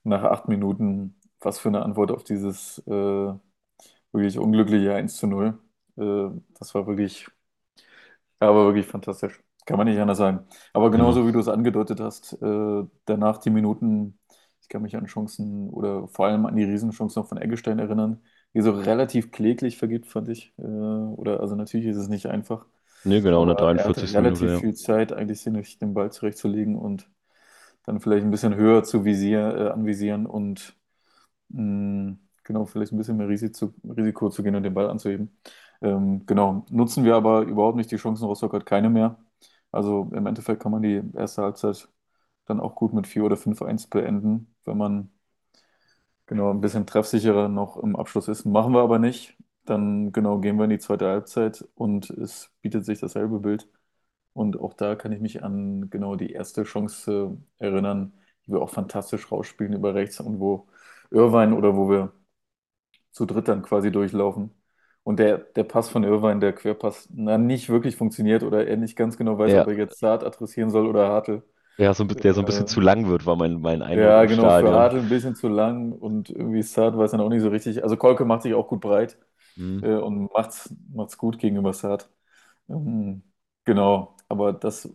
nach 0.05 0.25
acht 0.25 0.49
Minuten. 0.49 1.18
Was 1.41 1.59
für 1.59 1.69
eine 1.69 1.83
Antwort 1.83 2.11
auf 2.11 2.25
dieses 2.25 2.79
äh, 2.87 3.33
wirklich 4.13 4.39
unglückliche 4.39 4.95
1 4.95 5.17
zu 5.17 5.27
0. 5.27 5.59
Äh, 5.97 6.31
das 6.59 6.75
war 6.75 6.87
wirklich, 6.87 7.27
ja, 8.41 8.55
war 8.55 8.67
wirklich 8.67 8.87
fantastisch. 8.87 9.43
Kann 9.67 9.77
man 9.77 9.87
nicht 9.87 9.99
anders 10.01 10.19
sagen. 10.19 10.47
Aber 10.73 10.91
genau. 10.91 11.05
genauso 11.05 11.27
wie 11.27 11.33
du 11.33 11.41
es 11.41 11.49
angedeutet 11.49 12.01
hast, 12.01 12.35
äh, 12.43 12.85
danach 13.05 13.39
die 13.39 13.51
Minuten, 13.51 14.19
ich 14.63 14.69
kann 14.69 14.83
mich 14.83 14.97
an 14.97 15.07
Chancen 15.07 15.69
oder 15.71 16.09
vor 16.09 16.27
allem 16.27 16.47
an 16.47 16.57
die 16.57 16.65
Riesenchance 16.65 17.19
noch 17.19 17.29
von 17.29 17.39
Eggestein 17.39 17.79
erinnern, 17.79 18.23
die 18.55 18.63
so 18.63 18.73
relativ 18.73 19.31
kläglich 19.31 19.77
vergibt, 19.77 20.07
fand 20.07 20.29
ich. 20.31 20.55
Äh, 20.59 20.63
oder 20.63 21.41
also 21.41 21.55
natürlich 21.55 21.87
ist 21.87 21.99
es 21.99 22.09
nicht 22.09 22.27
einfach, 22.27 22.67
Nee, 23.05 23.21
genau, 23.21 23.43
in 23.43 23.49
der 23.49 23.59
aber 23.59 23.79
er 23.79 23.85
hatte 23.85 24.07
43. 24.07 24.13
Minute, 24.17 24.41
relativ 24.41 24.51
ja. 24.51 24.59
viel 24.59 24.75
Zeit, 24.75 25.13
eigentlich 25.13 25.41
sich 25.41 25.79
den 25.79 25.95
Ball 25.95 26.11
zurechtzulegen 26.11 26.77
und 26.77 27.09
dann 27.85 28.01
vielleicht 28.01 28.25
ein 28.25 28.31
bisschen 28.31 28.57
höher 28.57 28.83
zu 28.85 29.05
visier, 29.05 29.41
äh, 29.57 29.69
anvisieren 29.71 30.27
und 30.27 30.78
mh, 31.49 32.17
genau, 32.45 32.67
vielleicht 32.67 32.93
ein 32.93 32.99
bisschen 32.99 33.17
mehr 33.17 33.29
Risiko, 33.29 33.73
Risiko 33.85 34.31
zu 34.31 34.43
gehen 34.43 34.55
und 34.55 34.63
den 34.63 34.75
Ball 34.75 34.89
anzuheben. 34.91 35.37
Ähm, 35.83 36.25
genau, 36.27 36.65
nutzen 36.71 37.05
wir 37.05 37.15
aber 37.17 37.43
überhaupt 37.43 37.77
nicht 37.77 37.91
die 37.91 37.97
Chancen. 37.97 38.25
Rostock 38.27 38.53
hat 38.55 38.67
keine 38.67 38.91
mehr. 38.91 39.19
Also 39.71 40.09
im 40.13 40.27
Endeffekt 40.27 40.63
kann 40.63 40.73
man 40.73 40.83
die 40.83 41.03
erste 41.15 41.43
Halbzeit 41.43 41.89
dann 42.47 42.61
auch 42.61 42.75
gut 42.75 42.93
mit 42.95 43.07
4 43.07 43.25
oder 43.25 43.37
5-1 43.37 43.87
beenden, 43.87 44.55
wenn 44.65 44.77
man 44.79 45.11
genau 46.27 46.51
ein 46.51 46.61
bisschen 46.61 46.87
treffsicherer 46.87 47.49
noch 47.49 47.77
im 47.79 47.97
Abschluss 47.97 48.29
ist. 48.29 48.45
Machen 48.45 48.73
wir 48.73 48.81
aber 48.83 48.99
nicht. 48.99 49.37
Dann 49.65 50.13
genau 50.13 50.39
gehen 50.41 50.57
wir 50.57 50.65
in 50.65 50.71
die 50.71 50.79
zweite 50.79 51.07
Halbzeit 51.09 51.65
und 51.75 52.11
es 52.11 52.51
bietet 52.63 52.85
sich 52.87 53.01
dasselbe 53.01 53.41
Bild. 53.41 53.69
Und 54.35 54.59
auch 54.61 54.75
da 54.75 54.95
kann 54.97 55.13
ich 55.13 55.21
mich 55.21 55.43
an 55.45 55.91
genau 55.91 56.17
die 56.17 56.33
erste 56.33 56.65
Chance 56.65 57.39
erinnern, 57.59 58.15
die 58.47 58.53
wir 58.53 58.63
auch 58.63 58.71
fantastisch 58.71 59.31
rausspielen 59.33 59.75
über 59.75 59.95
rechts 59.95 60.21
und 60.21 60.41
wo 60.41 60.69
Irvine 61.11 61.55
oder 61.57 61.77
wo 61.77 61.91
wir 61.91 62.13
zu 63.11 63.27
dritt 63.27 63.49
dann 63.49 63.63
quasi 63.63 63.91
durchlaufen. 63.93 64.51
Und 65.05 65.19
der, 65.19 65.39
der 65.39 65.65
Pass 65.65 65.89
von 65.91 66.05
Irvine, 66.05 66.41
der 66.41 66.53
Querpass, 66.55 67.09
na, 67.13 67.39
nicht 67.39 67.69
wirklich 67.71 67.97
funktioniert 67.97 68.43
oder 68.43 68.67
er 68.67 68.77
nicht 68.77 68.97
ganz 68.97 69.17
genau 69.17 69.39
weiß, 69.39 69.55
ob 69.55 69.67
Ja, 69.67 69.69
er 69.69 69.75
jetzt 69.77 69.99
Saad 69.99 70.25
adressieren 70.25 70.71
soll 70.71 70.87
oder 70.87 71.09
Hartl. 71.09 71.43
ja, 71.79 71.95
so, 71.95 72.05
ein 72.05 72.09
bi- 72.09 72.15
der 72.17 72.35
so 72.35 72.41
ein 72.43 72.45
bisschen 72.45 72.67
Äh, 72.67 72.69
zu 72.69 72.81
lang 72.81 73.09
wird, 73.09 73.25
war 73.27 73.37
mein, 73.37 73.61
mein 73.61 73.83
Eindruck 73.83 74.17
ja, 74.17 74.25
im 74.25 74.27
genau, 74.27 74.53
für 74.53 74.71
Stadion. 74.71 74.73
Hartl 74.73 74.99
ein 74.99 75.09
bisschen 75.09 75.35
zu 75.35 75.49
lang 75.49 75.93
und 75.93 76.31
irgendwie 76.31 76.63
Saad 76.63 76.97
weiß 76.97 77.13
dann 77.13 77.21
auch 77.21 77.29
nicht 77.29 77.41
so 77.43 77.49
richtig. 77.49 77.83
Also 77.83 77.97
Kolke 77.97 78.25
macht 78.25 78.43
sich 78.43 78.55
auch 78.55 78.69
gut 78.69 78.81
breit 78.81 79.19
Hm. 79.57 79.81
äh, 79.81 79.95
und 79.97 80.33
macht's, 80.33 80.75
macht's 80.93 81.19
gut 81.19 81.39
gegenüber 81.39 81.73
Saad. 81.73 82.11
Ähm, 82.69 83.23
genau, 83.65 84.17
aber 84.29 84.53
das, 84.55 84.91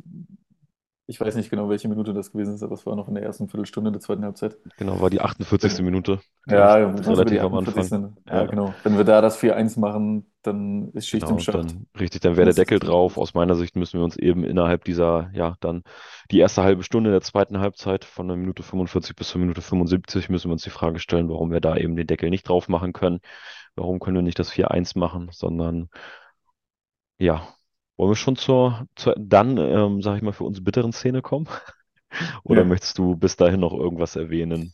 ich 1.14 1.22
weiß 1.22 1.36
nicht 1.36 1.52
genau, 1.52 1.70
welche 1.70 1.88
Minute 1.88 2.12
das 2.14 2.32
gewesen 2.32 2.56
ist, 2.56 2.64
aber 2.64 2.74
es 2.74 2.86
war 2.88 2.96
noch 2.96 3.08
in 3.08 3.14
der 3.14 3.24
ersten 3.24 3.48
Viertelstunde 3.48 3.92
der 3.92 4.02
zweiten 4.02 4.24
Halbzeit. 4.24 4.58
Genau, 4.78 5.00
war 5.00 5.12
die 5.12 5.22
48. 5.22 5.84
Minute, 5.84 6.20
Ja, 6.48 6.74
relativ 6.76 7.44
am 7.44 7.54
48 7.54 7.78
Anfang. 7.78 7.84
sind. 7.84 8.18
Ja, 8.28 8.42
Ja, 8.42 8.46
genau. 8.48 8.74
Wenn 8.84 8.98
wir 8.98 9.04
da 9.04 9.22
das 9.22 9.38
4-1 9.38 9.80
machen, 9.80 10.26
dann 10.42 10.90
ist 10.94 11.08
Schicht 11.08 11.30
im 11.30 11.38
genau, 11.38 11.40
Schacht. 11.40 11.56
dann 11.56 11.86
richtig, 12.00 12.22
dann 12.22 12.36
wäre 12.36 12.46
der 12.46 12.56
Deckel 12.56 12.80
drauf. 12.80 13.18
Aus 13.20 13.36
meiner 13.36 13.54
Sicht 13.56 13.76
müssen 13.76 14.00
wir 14.00 14.04
uns 14.04 14.18
eben 14.18 14.44
innerhalb 14.44 14.84
dieser, 14.86 15.30
ja, 15.34 15.56
dann 15.60 15.84
die 16.32 16.40
erste 16.40 16.64
halbe 16.64 16.84
Stunde 16.84 17.12
der 17.12 17.22
zweiten 17.22 17.60
Halbzeit 17.60 18.04
von 18.06 18.28
der 18.28 18.36
Minute 18.36 18.64
45 18.64 19.16
bis 19.16 19.30
zur 19.30 19.40
Minute 19.40 19.62
75 19.62 20.30
müssen 20.30 20.50
wir 20.50 20.54
uns 20.54 20.64
die 20.64 20.72
Frage 20.72 20.98
stellen, 21.00 21.30
warum 21.30 21.52
wir 21.52 21.62
da 21.62 21.78
eben 21.78 21.96
den 21.96 22.08
Deckel 22.08 22.32
nicht 22.32 22.50
drauf 22.50 22.68
machen 22.68 22.94
können. 22.94 23.20
Warum 23.76 24.00
können 24.00 24.16
wir 24.18 24.22
nicht 24.24 24.40
das 24.40 24.52
4-1 24.52 24.98
machen, 24.98 25.30
sondern 25.32 25.90
ja, 27.18 27.48
wollen 27.98 28.12
wir 28.12 28.16
schon 28.16 28.36
zur, 28.36 28.88
zur 28.96 29.16
dann, 29.18 29.58
ähm, 29.58 30.02
sag 30.02 30.18
ich 30.18 30.22
mal, 30.24 30.34
für 30.34 30.44
uns 30.46 30.64
bitteren 30.64 30.94
Szene 30.94 31.22
kommen? 31.22 31.48
Oder 32.44 32.64
Ja. 32.64 32.66
möchtest 32.66 32.98
du 33.00 33.16
bis 33.18 33.36
dahin 33.38 33.62
noch 33.62 33.74
irgendwas 33.74 34.16
erwähnen? 34.16 34.74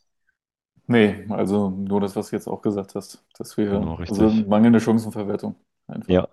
Nee, 0.88 1.25
also 1.29 1.69
nur 1.69 2.01
das, 2.01 2.15
was 2.15 2.29
du 2.32 2.36
jetzt 2.36 2.47
auch 2.47 2.62
gesagt 2.62 2.95
hast, 2.95 3.23
dass 3.38 3.58
wir, 3.58 3.71
Genau, 3.71 3.97
also 4.08 4.34
mangelnde 4.47 4.79
Chancenverwertung 4.82 5.55
einfach. 5.88 6.08
Ja, 6.08 6.27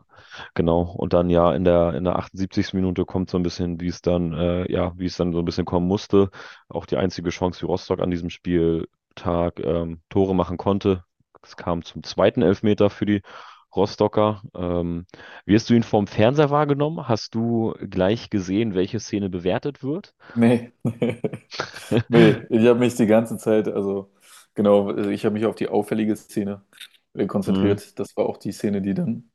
genau. 0.54 0.82
Und 0.82 1.12
dann 1.12 1.28
ja 1.30 1.52
in 1.54 1.64
der 1.64 1.94
in 1.94 2.04
der 2.04 2.16
78. 2.18 2.76
Minute 2.76 3.04
kommt 3.04 3.30
so 3.30 3.36
ein 3.38 3.42
bisschen, 3.42 3.80
wie 3.80 3.88
es 3.88 4.00
dann 4.02 4.32
äh, 4.32 4.70
ja, 4.72 4.92
wie 4.98 5.06
es 5.06 5.16
dann 5.16 5.32
so 5.32 5.40
ein 5.40 5.44
bisschen 5.44 5.66
kommen 5.66 5.86
musste. 5.86 6.30
Auch 6.68 6.86
die 6.86 6.96
einzige 6.96 7.30
Chance, 7.30 7.62
wie 7.62 7.66
Rostock 7.66 8.00
an 8.00 8.10
diesem 8.10 8.30
Spieltag 8.30 9.60
ähm, 9.60 10.00
Tore 10.08 10.34
machen 10.34 10.56
konnte. 10.56 11.04
Es 11.42 11.56
kam 11.56 11.84
zum 11.84 12.02
zweiten 12.02 12.42
Elfmeter 12.42 12.90
für 12.90 13.06
die 13.06 13.22
Rostocker. 13.76 14.42
Ähm, 14.54 15.06
wie 15.44 15.54
hast 15.54 15.68
du 15.70 15.74
ihn 15.74 15.82
vom 15.82 16.06
Fernseher 16.06 16.50
wahrgenommen? 16.50 17.08
Hast 17.08 17.34
du 17.34 17.74
gleich 17.90 18.30
gesehen, 18.30 18.74
welche 18.74 19.00
Szene 19.00 19.28
bewertet 19.30 19.82
wird? 19.82 20.14
Nee. 20.34 20.72
Nee, 22.08 22.46
ich 22.50 22.66
habe 22.66 22.78
mich 22.80 22.94
die 22.96 23.06
ganze 23.06 23.36
Zeit, 23.38 23.68
also 23.68 24.12
genau, 24.54 24.96
ich 24.96 25.24
habe 25.24 25.34
mich 25.34 25.46
auf 25.46 25.54
die 25.56 25.68
auffällige 25.68 26.16
Szene 26.16 26.64
äh, 27.14 27.26
Mhm. 27.46 27.76
konzentriert. 27.78 27.98
Das 27.98 28.16
war 28.16 28.26
auch 28.26 28.36
die 28.38 28.52
Szene, 28.52 28.82
die 28.82 28.94
dann 28.94 29.32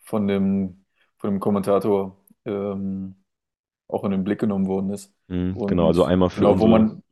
von 0.00 0.28
dem, 0.28 0.84
von 1.18 1.30
dem 1.32 1.40
Kommentator 1.40 2.16
ähm, 2.44 3.16
auch 3.88 4.04
in 4.04 4.12
den 4.12 4.24
Blick 4.24 4.40
genommen 4.40 4.66
worden 4.68 4.90
ist. 4.90 5.14
Mhm. 5.28 5.58
Genau, 5.66 5.88
also 5.88 6.04
einmal 6.04 6.30
für 6.30 6.46
genau, 6.46 6.58
wo 6.60 6.68
unsere, 6.68 6.68
man, 6.68 7.02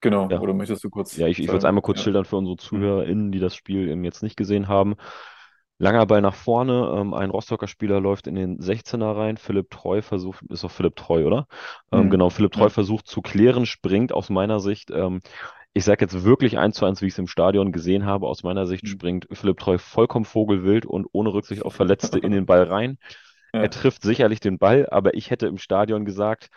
genau, 0.00 0.30
ja, 0.30 0.42
oder 0.42 0.54
möchtest 0.54 0.84
du 0.84 0.90
kurz 0.90 1.16
Ja, 1.16 1.28
ich, 1.28 1.40
ich 1.40 1.52
würde 1.52 1.58
es 1.58 1.64
einmal 1.64 1.82
kurz 1.82 2.00
Ja. 2.00 2.02
schildern 2.02 2.24
für 2.26 2.36
unsere 2.36 2.56
Hm. 2.72 2.88
ZuhörerInnen, 2.88 3.32
die 3.32 3.40
das 3.40 3.56
Spiel 3.56 3.88
eben 3.88 4.04
jetzt 4.04 4.22
nicht 4.22 4.36
gesehen 4.36 4.68
haben. 4.68 4.96
Langer 5.78 6.06
Ball 6.06 6.20
nach 6.20 6.34
vorne, 6.34 6.92
ähm, 6.96 7.14
ein 7.14 7.30
Rostocker 7.30 7.68
Spieler 7.68 8.00
läuft 8.00 8.26
in 8.26 8.34
den 8.34 8.60
16er 8.60 9.16
rein. 9.16 9.36
Philipp 9.36 9.70
Treu 9.70 10.02
versucht, 10.02 10.42
ist 10.50 10.64
doch 10.64 10.70
Philipp 10.70 10.96
Treu, 10.96 11.24
oder? 11.26 11.46
Ähm, 11.92 12.08
Hm. 12.08 12.10
genau, 12.10 12.30
Philipp 12.30 12.52
Treu 12.52 12.68
Ja. 12.68 12.70
versucht 12.70 13.06
zu 13.06 13.22
klären, 13.22 13.64
springt 13.66 14.12
aus 14.12 14.28
meiner 14.30 14.60
Sicht, 14.60 14.90
ähm, 14.90 15.20
ich 15.74 15.84
sage 15.84 16.04
jetzt 16.04 16.24
wirklich 16.24 16.58
eins 16.58 16.76
zu 16.76 16.86
eins, 16.86 17.02
wie 17.02 17.06
ich 17.06 17.12
es 17.12 17.18
im 17.18 17.28
Stadion 17.28 17.70
gesehen 17.72 18.04
habe, 18.06 18.26
aus 18.26 18.42
meiner 18.42 18.66
Sicht 18.66 18.86
Hm. 18.86 18.88
springt 18.88 19.28
Philipp 19.32 19.58
Treu 19.60 19.78
vollkommen 19.78 20.24
vogelwild 20.24 20.86
und 20.86 21.06
ohne 21.12 21.32
Rücksicht 21.32 21.64
auf 21.64 21.74
Verletzte 21.74 22.18
in 22.18 22.32
den 22.32 22.46
Ball 22.46 22.64
rein. 22.64 22.98
Er 23.60 23.70
Ja. 23.70 23.70
trifft 23.70 24.02
sicherlich 24.02 24.40
den 24.40 24.58
Ball, 24.58 24.88
aber 24.90 25.14
ich 25.14 25.30
hätte 25.30 25.46
im 25.46 25.58
Stadion 25.58 26.04
gesagt, 26.04 26.48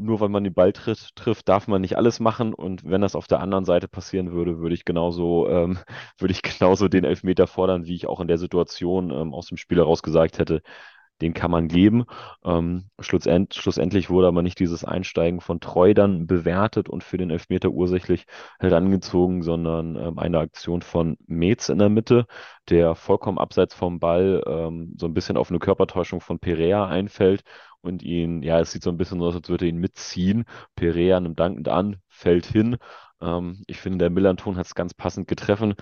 nur 0.00 0.20
weil 0.20 0.28
man 0.28 0.44
den 0.44 0.54
Ball 0.54 0.72
tritt, 0.72 1.14
trifft, 1.16 1.48
darf 1.48 1.68
man 1.68 1.80
nicht 1.82 1.96
alles 1.96 2.20
machen. 2.20 2.54
Und 2.54 2.84
wenn 2.84 3.00
das 3.02 3.14
auf 3.14 3.26
der 3.26 3.40
anderen 3.40 3.64
Seite 3.64 3.88
passieren 3.88 4.32
würde, 4.32 4.58
würde 4.58 4.74
ich 4.74 4.84
genauso, 4.84 5.48
ähm, 5.48 5.78
würde 6.18 6.32
ich 6.32 6.42
genauso 6.42 6.88
den. 6.88 7.04
Elfmeter 7.04 7.46
fordern, 7.46 7.86
wie 7.86 7.94
ich 7.94 8.06
auch 8.06 8.20
in 8.20 8.28
der 8.28 8.38
Situation 8.38 9.10
ähm, 9.10 9.34
aus 9.34 9.46
dem 9.46 9.56
Spiel 9.56 9.78
heraus 9.78 10.02
gesagt 10.02 10.38
hätte. 10.38 10.62
Den 11.20 11.34
kann 11.34 11.50
man 11.50 11.68
geben. 11.68 12.04
Ähm, 12.44 12.88
schlussend, 13.00 13.54
schlussendlich 13.54 14.10
wurde 14.10 14.28
aber 14.28 14.42
nicht 14.42 14.58
dieses 14.58 14.84
Einsteigen 14.84 15.40
von 15.40 15.60
Treu 15.60 15.94
dann 15.94 16.26
bewertet 16.26 16.88
und 16.88 17.04
für 17.04 17.18
den 17.18 17.30
Elfmeter 17.30 17.70
ursächlich 17.70 18.26
herangezogen, 18.58 19.42
sondern 19.42 19.96
ähm, 19.96 20.18
eine 20.18 20.38
Aktion 20.38 20.82
von 20.82 21.16
Metz 21.26 21.68
in 21.68 21.78
der 21.78 21.88
Mitte, 21.88 22.26
der 22.68 22.94
vollkommen 22.94 23.38
abseits 23.38 23.74
vom 23.74 23.98
Ball 24.00 24.42
ähm, 24.46 24.94
so 24.98 25.06
ein 25.06 25.14
bisschen 25.14 25.36
auf 25.36 25.50
eine 25.50 25.58
Körpertäuschung 25.58 26.20
von 26.20 26.38
Perea 26.38 26.86
einfällt 26.86 27.42
und 27.80 28.02
ihn, 28.02 28.42
ja, 28.42 28.60
es 28.60 28.72
sieht 28.72 28.82
so 28.82 28.90
ein 28.90 28.96
bisschen 28.96 29.20
so 29.20 29.26
aus, 29.26 29.34
als 29.36 29.48
würde 29.48 29.64
er 29.66 29.70
ihn 29.70 29.78
mitziehen. 29.78 30.44
Perea 30.74 31.20
nimmt 31.20 31.40
dankend 31.40 31.68
an, 31.68 31.96
fällt 32.08 32.46
hin. 32.46 32.76
Ähm, 33.20 33.62
ich 33.66 33.78
finde, 33.78 33.98
der 33.98 34.10
Millanton 34.10 34.56
hat 34.56 34.66
es 34.66 34.74
ganz 34.74 34.94
passend 34.94 35.28
getroffen. 35.28 35.74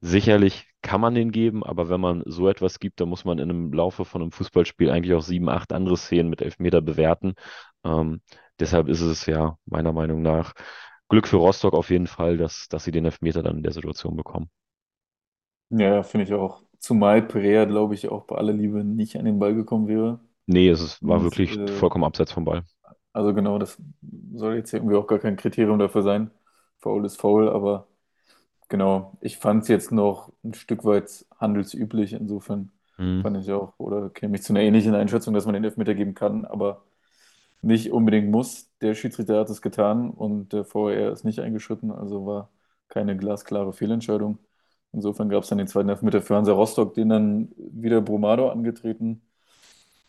Sicherlich 0.00 0.66
kann 0.82 1.00
man 1.00 1.14
den 1.14 1.32
geben, 1.32 1.64
aber 1.64 1.88
wenn 1.88 2.00
man 2.00 2.22
so 2.26 2.48
etwas 2.48 2.78
gibt, 2.78 3.00
dann 3.00 3.08
muss 3.08 3.24
man 3.24 3.38
in 3.38 3.50
einem 3.50 3.72
Laufe 3.72 4.04
von 4.04 4.22
einem 4.22 4.30
Fußballspiel 4.32 4.90
eigentlich 4.90 5.14
auch 5.14 5.22
sieben, 5.22 5.48
acht 5.48 5.72
andere 5.72 5.96
Szenen 5.96 6.30
mit 6.30 6.40
Elfmeter 6.40 6.80
bewerten. 6.80 7.34
Ähm, 7.84 8.20
deshalb 8.60 8.88
ist 8.88 9.00
es 9.00 9.26
ja 9.26 9.58
meiner 9.66 9.92
Meinung 9.92 10.22
nach 10.22 10.54
Glück 11.08 11.26
für 11.26 11.36
Rostock 11.38 11.74
auf 11.74 11.90
jeden 11.90 12.06
Fall, 12.06 12.36
dass, 12.36 12.68
dass 12.68 12.84
sie 12.84 12.92
den 12.92 13.06
Elfmeter 13.06 13.42
dann 13.42 13.56
in 13.58 13.62
der 13.64 13.72
Situation 13.72 14.16
bekommen. 14.16 14.50
Ja, 15.70 16.02
finde 16.02 16.24
ich 16.26 16.32
auch. 16.34 16.62
Zumal 16.78 17.22
Perea, 17.26 17.64
glaube 17.64 17.94
ich, 17.94 18.08
auch 18.08 18.24
bei 18.26 18.36
aller 18.36 18.52
Liebe 18.52 18.84
nicht 18.84 19.16
an 19.16 19.24
den 19.24 19.38
Ball 19.38 19.54
gekommen 19.54 19.88
wäre. 19.88 20.20
Nee, 20.46 20.68
es 20.68 20.80
ist, 20.80 21.02
war 21.06 21.22
Und 21.22 21.22
wirklich 21.22 21.58
äh, 21.58 21.66
vollkommen 21.66 22.04
abseits 22.04 22.32
vom 22.32 22.44
Ball. 22.44 22.64
also 23.12 23.34
genau, 23.34 23.58
das 23.58 23.78
soll 24.34 24.56
jetzt 24.56 24.72
irgendwie 24.72 24.96
auch 24.96 25.06
gar 25.06 25.18
kein 25.18 25.36
Kriterium 25.36 25.78
dafür 25.78 26.02
sein. 26.02 26.30
Foul 26.78 27.04
ist 27.04 27.16
Foul, 27.20 27.48
aber 27.48 27.88
genau, 28.68 29.16
ich 29.20 29.38
fand 29.38 29.62
es 29.62 29.68
jetzt 29.68 29.92
noch 29.92 30.32
ein 30.44 30.54
Stück 30.54 30.84
weit 30.84 31.26
handelsüblich. 31.38 32.12
Insofern 32.12 32.70
Mhm. 32.98 33.22
fand 33.22 33.36
ich 33.38 33.50
auch, 33.52 33.74
oder 33.78 34.10
käme 34.10 34.36
ich 34.36 34.42
zu 34.42 34.52
einer 34.52 34.60
ähnlichen 34.62 34.94
Einschätzung, 34.94 35.34
dass 35.34 35.44
man 35.46 35.54
den 35.54 35.64
Elfmeter 35.64 35.94
geben 35.94 36.14
kann, 36.14 36.44
aber 36.44 36.84
nicht 37.62 37.92
unbedingt 37.92 38.30
muss. 38.30 38.70
Der 38.80 38.94
Schiedsrichter 38.94 39.40
hat 39.40 39.50
es 39.50 39.62
getan 39.62 40.10
und 40.10 40.52
der 40.52 40.64
VAR 40.64 41.12
ist 41.12 41.24
nicht 41.24 41.40
eingeschritten, 41.40 41.90
also 41.92 42.26
war 42.26 42.50
keine 42.88 43.16
glasklare 43.16 43.72
Fehlentscheidung. 43.72 44.38
Insofern 44.92 45.28
gab 45.30 45.42
es 45.42 45.48
dann 45.50 45.58
den 45.58 45.68
zweiten 45.68 45.88
Elfmeter 45.90 46.22
für 46.22 46.36
Hansa 46.36 46.52
Rostock, 46.52 46.94
den 46.94 47.10
dann 47.10 47.52
wieder 47.58 48.00
Brumado 48.00 48.50
angetreten 48.50 49.22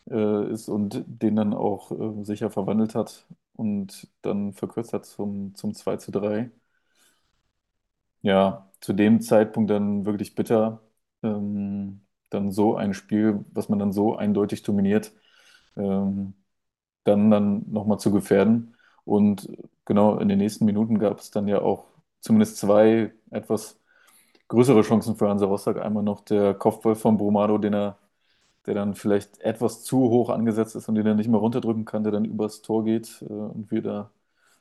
äh, 0.10 0.52
ist 0.52 0.70
und 0.70 1.04
den 1.08 1.36
dann 1.36 1.54
auch 1.54 1.92
äh, 1.92 2.24
sicher 2.24 2.50
verwandelt 2.50 2.96
hat 2.96 3.26
und 3.56 4.08
dann 4.22 4.54
verkürzt 4.54 4.94
hat 4.94 5.06
zum, 5.06 5.56
zum 5.56 5.74
2 5.74 5.98
zu 5.98 6.12
3. 6.12 6.52
Ja, 8.22 8.70
zu 8.82 8.94
dem 8.94 9.22
Zeitpunkt 9.22 9.70
dann 9.72 10.06
wirklich 10.06 10.36
bitter. 10.36 10.82
Ähm, 11.24 12.02
dann 12.30 12.52
so 12.52 12.76
ein 12.76 12.94
Spiel, 12.94 13.44
was 13.52 13.70
man 13.70 13.80
dann 13.80 13.92
so 13.94 14.16
eindeutig 14.16 14.62
dominiert, 14.64 15.12
ähm, 15.78 16.34
dann 17.06 17.32
dann 17.32 17.66
nochmal 17.72 18.00
zu 18.00 18.12
gefährden. 18.12 18.76
Und 19.06 19.50
genau 19.86 20.20
in 20.20 20.30
den 20.30 20.40
nächsten 20.40 20.66
Minuten 20.66 21.00
gab 21.00 21.20
es 21.20 21.32
dann 21.32 21.48
ja 21.48 21.62
auch 21.62 21.86
zumindest 22.22 22.58
zwei 22.58 23.14
etwas 23.32 23.80
größere 24.50 24.82
Chancen 24.84 25.16
für 25.18 25.30
Hansa 25.30 25.46
Rostock. 25.48 25.78
Einmal 25.80 26.04
noch 26.04 26.22
der 26.22 26.54
Kopfball 26.56 26.96
von 26.96 27.18
Brumado, 27.18 27.58
den 27.60 27.74
er, 27.76 27.98
der 28.68 28.76
dann 28.76 28.96
vielleicht 28.96 29.42
etwas 29.42 29.84
zu 29.84 30.00
hoch 30.10 30.30
angesetzt 30.30 30.76
ist 30.76 30.90
und 30.90 30.96
den 30.96 31.08
er 31.08 31.16
nicht 31.16 31.30
mehr 31.30 31.40
runterdrücken 31.40 31.86
kann, 31.86 32.04
der 32.04 32.14
dann 32.14 32.26
übers 32.26 32.62
Tor 32.64 32.84
geht 32.86 33.22
äh, 33.24 33.26
und 33.34 33.72
wir 33.72 33.82
da 33.84 34.12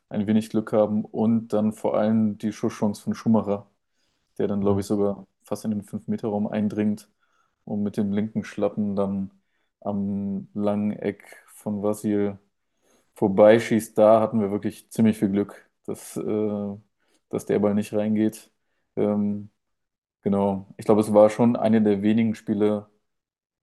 ein 0.08 0.26
wenig 0.26 0.50
Glück 0.50 0.72
haben. 0.72 1.04
Und 1.04 1.48
dann 1.52 1.72
vor 1.72 1.96
allem 1.98 2.38
die 2.38 2.52
Schusschance 2.52 3.02
von 3.02 3.14
Schumacher, 3.14 3.66
der 4.38 4.48
dann, 4.48 4.60
glaube 4.60 4.80
ich, 4.80 4.86
sogar 4.86 5.26
fast 5.44 5.64
in 5.64 5.72
den 5.72 5.82
fünf 5.84 6.08
meter 6.08 6.28
raum 6.28 6.46
eindringt 6.48 7.10
und 7.64 7.82
mit 7.82 7.96
dem 7.96 8.12
linken 8.12 8.44
Schlappen 8.44 8.96
dann 8.96 9.32
am 9.80 10.48
langen 10.54 10.92
Eck 10.92 11.24
von 11.54 11.82
Vasil 11.82 12.38
vorbeischießt. 13.14 13.96
Da 13.98 14.20
hatten 14.20 14.40
wir 14.40 14.50
wirklich 14.50 14.90
ziemlich 14.90 15.18
viel 15.18 15.30
Glück, 15.30 15.68
dass, 15.86 16.16
äh, 16.16 16.76
dass 17.28 17.46
der 17.46 17.58
Ball 17.58 17.74
nicht 17.74 17.92
reingeht. 17.92 18.50
Ähm, 18.96 19.50
genau. 20.22 20.66
Ich 20.78 20.86
glaube, 20.86 21.00
es 21.02 21.14
war 21.14 21.30
schon 21.30 21.56
eine 21.56 21.82
der 21.82 22.02
wenigen 22.02 22.34
Spiele, 22.34 22.88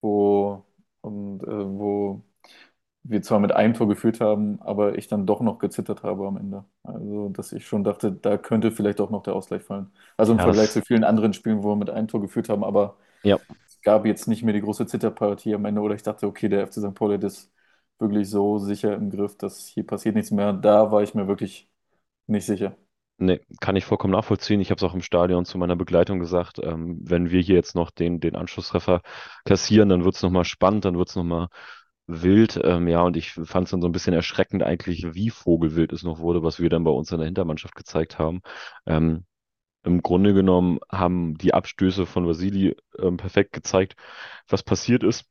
wo, 0.01 0.65
und, 1.01 1.43
äh, 1.43 1.47
wo 1.47 2.23
wir 3.07 3.21
zwar 3.21 3.39
mit 3.39 3.51
einem 3.51 3.73
Tor 3.75 3.87
geführt 3.87 4.19
haben, 4.21 4.61
aber 4.61 4.97
ich 4.97 5.07
dann 5.07 5.25
doch 5.27 5.41
noch 5.41 5.59
gezittert 5.59 6.03
habe 6.03 6.27
am 6.27 6.37
Ende. 6.37 6.65
Also, 6.83 7.29
dass 7.29 7.51
ich 7.53 7.67
schon 7.67 7.83
dachte, 7.83 8.11
da 8.11 8.37
könnte 8.37 8.71
vielleicht 8.71 9.01
auch 9.01 9.09
noch 9.11 9.23
der 9.23 9.35
Ausgleich 9.35 9.63
fallen. 9.63 9.91
Also 10.17 10.33
im 10.33 10.39
Ja, 10.39 10.41
Vergleich 10.41 10.71
zu 10.71 10.81
vielen 10.81 11.03
anderen 11.03 11.33
Spielen, 11.33 11.63
wo 11.63 11.69
wir 11.71 11.75
mit 11.75 11.89
einem 11.89 12.07
Tor 12.07 12.21
geführt 12.21 12.49
haben, 12.49 12.63
aber 12.63 12.97
ja, 13.23 13.39
es 13.67 13.81
gab 13.81 14.05
jetzt 14.05 14.27
nicht 14.27 14.43
mehr 14.43 14.53
die 14.53 14.61
große 14.61 14.87
Zitterpartie 14.87 15.55
am 15.55 15.65
Ende 15.65 15.81
oder 15.81 15.95
ich 15.95 16.03
dachte, 16.03 16.27
okay, 16.27 16.49
der 16.49 16.63
FC 16.63 16.81
St. 16.81 16.93
Pauli 16.95 17.15
hat 17.15 17.23
das 17.23 17.51
wirklich 17.99 18.29
so 18.29 18.57
sicher 18.59 18.95
im 18.95 19.09
Griff, 19.11 19.37
dass 19.37 19.67
hier 19.67 19.85
passiert 19.85 20.15
nichts 20.15 20.31
mehr. 20.31 20.53
Da 20.53 20.91
war 20.91 21.03
ich 21.03 21.13
mir 21.15 21.27
wirklich 21.27 21.69
nicht 22.27 22.45
sicher. 22.45 22.77
nee, 23.17 23.39
kann 23.61 23.75
ich 23.75 23.85
vollkommen 23.85 24.13
nachvollziehen. 24.13 24.59
Ich 24.61 24.71
habe 24.71 24.77
es 24.77 24.83
auch 24.83 24.93
im 24.93 25.01
Stadion 25.01 25.45
zu 25.45 25.57
meiner 25.57 25.75
Begleitung 25.75 26.19
gesagt. 26.19 26.59
Ähm, 26.63 26.97
wenn 27.01 27.29
wir 27.31 27.41
hier 27.41 27.55
jetzt 27.55 27.75
noch 27.75 27.91
den, 27.91 28.19
den 28.19 28.35
Anschlusstreffer 28.35 29.01
kassieren, 29.45 29.89
dann 29.89 30.03
wird 30.03 30.15
es 30.15 30.21
nochmal 30.23 30.45
spannend, 30.45 30.85
dann 30.85 30.97
wird 30.97 31.09
es 31.09 31.15
nochmal 31.15 31.47
wild. 32.07 32.59
Ähm, 32.63 32.87
ja, 32.87 33.01
und 33.01 33.17
ich 33.17 33.33
fand 33.33 33.65
es 33.65 33.71
dann 33.71 33.81
so 33.81 33.87
ein 33.87 33.91
bisschen 33.91 34.13
erschreckend 34.13 34.63
eigentlich, 34.63 35.13
wie 35.13 35.29
vogelwild 35.29 35.91
es 35.93 36.03
noch 36.03 36.19
wurde, 36.19 36.43
was 36.43 36.59
wir 36.59 36.69
dann 36.69 36.83
bei 36.83 36.91
uns 36.91 37.11
in 37.11 37.17
der 37.17 37.25
Hintermannschaft 37.25 37.75
gezeigt 37.75 38.19
haben. 38.19 38.41
Ähm, 38.85 39.25
Im 39.83 40.01
Grunde 40.01 40.33
genommen 40.33 40.79
haben 40.91 41.37
die 41.37 41.53
Abstöße 41.53 42.05
von 42.05 42.27
Vasili 42.27 42.75
ähm, 42.99 43.17
perfekt 43.17 43.53
gezeigt, 43.53 43.95
was 44.47 44.63
passiert 44.63 45.03
ist. 45.03 45.25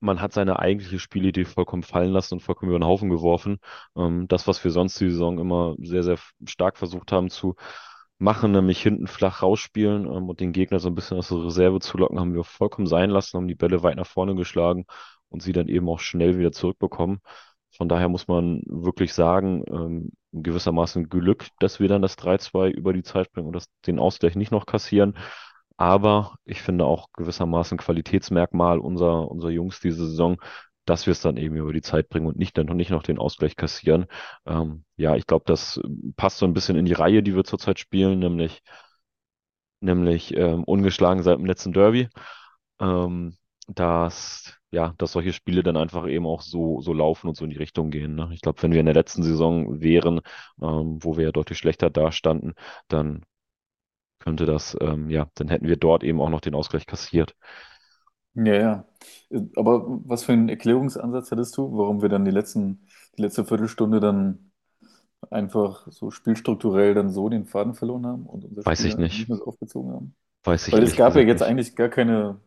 Man 0.00 0.20
hat 0.20 0.32
seine 0.32 0.58
eigentliche 0.58 0.98
Spielidee 0.98 1.44
vollkommen 1.46 1.82
fallen 1.82 2.12
lassen 2.12 2.34
und 2.34 2.40
vollkommen 2.40 2.70
über 2.70 2.78
den 2.78 2.86
Haufen 2.86 3.08
geworfen. 3.10 3.58
Ähm, 3.96 4.28
das, 4.28 4.46
was 4.46 4.62
wir 4.64 4.70
sonst 4.70 5.00
die 5.00 5.10
Saison 5.10 5.38
immer 5.38 5.74
sehr, 5.78 6.02
sehr 6.02 6.18
stark 6.46 6.76
versucht 6.78 7.12
haben 7.12 7.30
zu 7.30 7.56
machen, 8.18 8.52
nämlich 8.52 8.82
hinten 8.82 9.06
flach 9.06 9.42
rausspielen 9.42 10.06
ähm, 10.06 10.28
und 10.28 10.40
den 10.40 10.52
Gegner 10.52 10.78
so 10.80 10.88
ein 10.88 10.94
bisschen 10.94 11.18
aus 11.18 11.28
der 11.28 11.44
Reserve 11.44 11.80
zu 11.80 11.98
locken, 11.98 12.20
haben 12.20 12.34
wir 12.34 12.44
vollkommen 12.44 12.86
sein 12.86 13.10
lassen, 13.10 13.36
haben 13.38 13.48
die 13.48 13.54
Bälle 13.54 13.82
weit 13.82 13.96
nach 13.96 14.06
vorne 14.06 14.34
geschlagen 14.34 14.86
und 15.28 15.42
sie 15.42 15.52
dann 15.52 15.68
eben 15.68 15.88
auch 15.88 16.00
schnell 16.00 16.38
wieder 16.38 16.52
zurückbekommen. 16.52 17.20
Von 17.76 17.88
daher 17.88 18.08
muss 18.08 18.28
man 18.28 18.62
wirklich 18.66 19.12
sagen, 19.12 19.64
ähm, 19.68 20.12
gewissermaßen 20.32 21.08
Glück, 21.08 21.48
dass 21.58 21.80
wir 21.80 21.88
dann 21.88 22.02
das 22.02 22.16
3-2 22.16 22.70
über 22.70 22.92
die 22.92 23.02
Zeit 23.02 23.30
bringen 23.32 23.46
und 23.48 23.54
das, 23.56 23.66
den 23.86 23.98
Ausgleich 23.98 24.36
nicht 24.36 24.52
noch 24.52 24.66
kassieren. 24.66 25.16
Aber 25.76 26.36
ich 26.44 26.62
finde 26.62 26.86
auch 26.86 27.08
gewissermaßen 27.12 27.78
Qualitätsmerkmal 27.78 28.78
unserer, 28.78 29.30
unserer 29.30 29.50
Jungs 29.50 29.80
diese 29.80 30.06
Saison, 30.08 30.38
dass 30.86 31.06
wir 31.06 31.12
es 31.12 31.20
dann 31.20 31.36
eben 31.36 31.56
über 31.56 31.72
die 31.72 31.82
Zeit 31.82 32.08
bringen 32.08 32.26
und 32.26 32.38
nicht 32.38 32.56
dann 32.56 32.66
noch 32.66 32.74
nicht 32.74 32.90
noch 32.90 33.02
den 33.02 33.18
Ausgleich 33.18 33.56
kassieren. 33.56 34.06
Ähm, 34.46 34.84
ja, 34.96 35.16
ich 35.16 35.26
glaube, 35.26 35.44
das 35.46 35.80
passt 36.16 36.38
so 36.38 36.46
ein 36.46 36.54
bisschen 36.54 36.76
in 36.76 36.86
die 36.86 36.92
Reihe, 36.94 37.22
die 37.22 37.34
wir 37.34 37.44
zurzeit 37.44 37.78
spielen, 37.78 38.20
nämlich, 38.20 38.62
nämlich 39.80 40.34
ähm, 40.36 40.64
ungeschlagen 40.64 41.22
seit 41.22 41.38
dem 41.38 41.46
letzten 41.46 41.72
Derby. 41.72 42.08
Ähm, 42.80 43.36
dass, 43.68 44.54
ja, 44.76 44.94
dass 44.98 45.12
solche 45.12 45.32
Spiele 45.32 45.62
dann 45.62 45.76
einfach 45.76 46.06
eben 46.08 46.26
auch 46.26 46.42
so, 46.42 46.80
so 46.82 46.92
laufen 46.92 47.28
und 47.28 47.36
so 47.36 47.44
in 47.44 47.50
die 47.50 47.56
Richtung 47.58 47.90
gehen. 47.90 48.14
Ne? 48.16 48.30
Ich 48.32 48.42
glaube, 48.42 48.62
wenn 48.62 48.72
wir 48.72 48.80
in 48.80 48.86
der 48.86 48.94
letzten 48.94 49.22
Saison 49.24 49.80
wären, 49.80 50.20
ähm, 50.62 50.98
wo 51.02 51.16
wir 51.16 51.24
ja 51.26 51.32
deutlich 51.32 51.58
schlechter 51.58 51.90
dastanden, 51.90 52.54
dann 52.88 53.24
könnte 54.20 54.46
das, 54.46 54.76
ähm, 54.80 55.10
ja, 55.10 55.30
dann 55.36 55.48
hätten 55.48 55.68
wir 55.68 55.76
dort 55.76 56.04
eben 56.04 56.20
auch 56.20 56.30
noch 56.30 56.40
den 56.42 56.54
Ausgleich 56.54 56.86
kassiert. 56.86 57.34
Ja, 58.34 58.54
ja. 58.54 58.88
Äh, 59.30 59.40
Aber 59.56 59.84
was 60.04 60.24
für 60.24 60.32
einen 60.32 60.48
Erklärungsansatz 60.48 61.30
hattest 61.30 61.56
du, 61.56 61.76
warum 61.76 62.02
wir 62.02 62.08
dann 62.08 62.24
die 62.24 62.30
letzten, 62.30 62.86
die 63.16 63.22
letzte 63.22 63.44
Viertelstunde 63.44 64.00
dann 64.00 64.52
einfach 65.30 65.86
so 65.90 66.10
spielstrukturell 66.10 66.94
dann 66.94 67.10
so 67.10 67.28
den 67.28 67.46
Faden 67.46 67.74
verloren 67.74 68.06
haben 68.06 68.26
und 68.26 68.44
unser 68.44 68.64
Weiß 68.64 68.84
Spiel 68.84 68.84
ich 68.84 68.96
nicht 68.98 68.98
nicht. 68.98 69.28
mehr 69.28 69.38
so 69.38 69.46
aufgezogen 69.46 69.92
haben? 69.92 70.16
Weiß 70.44 70.68
ich 70.68 70.78
Weil 70.78 70.84
es 70.84 70.96
gab 70.96 71.16
ja 71.16 71.22
jetzt 71.22 71.42
nicht. 71.42 71.44
eigentlich 71.44 71.76
gar 71.76 71.88
keine, 71.90 72.40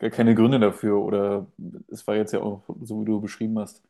gar 0.00 0.10
keine 0.10 0.36
Gründe 0.36 0.60
dafür 0.60 0.98
oder 1.00 1.48
es 1.90 2.06
war 2.08 2.16
jetzt 2.16 2.32
ja 2.34 2.42
auch, 2.42 2.64
so 2.82 3.02
wie 3.02 3.06
du 3.06 3.22
beschrieben 3.22 3.58
hast, 3.60 3.82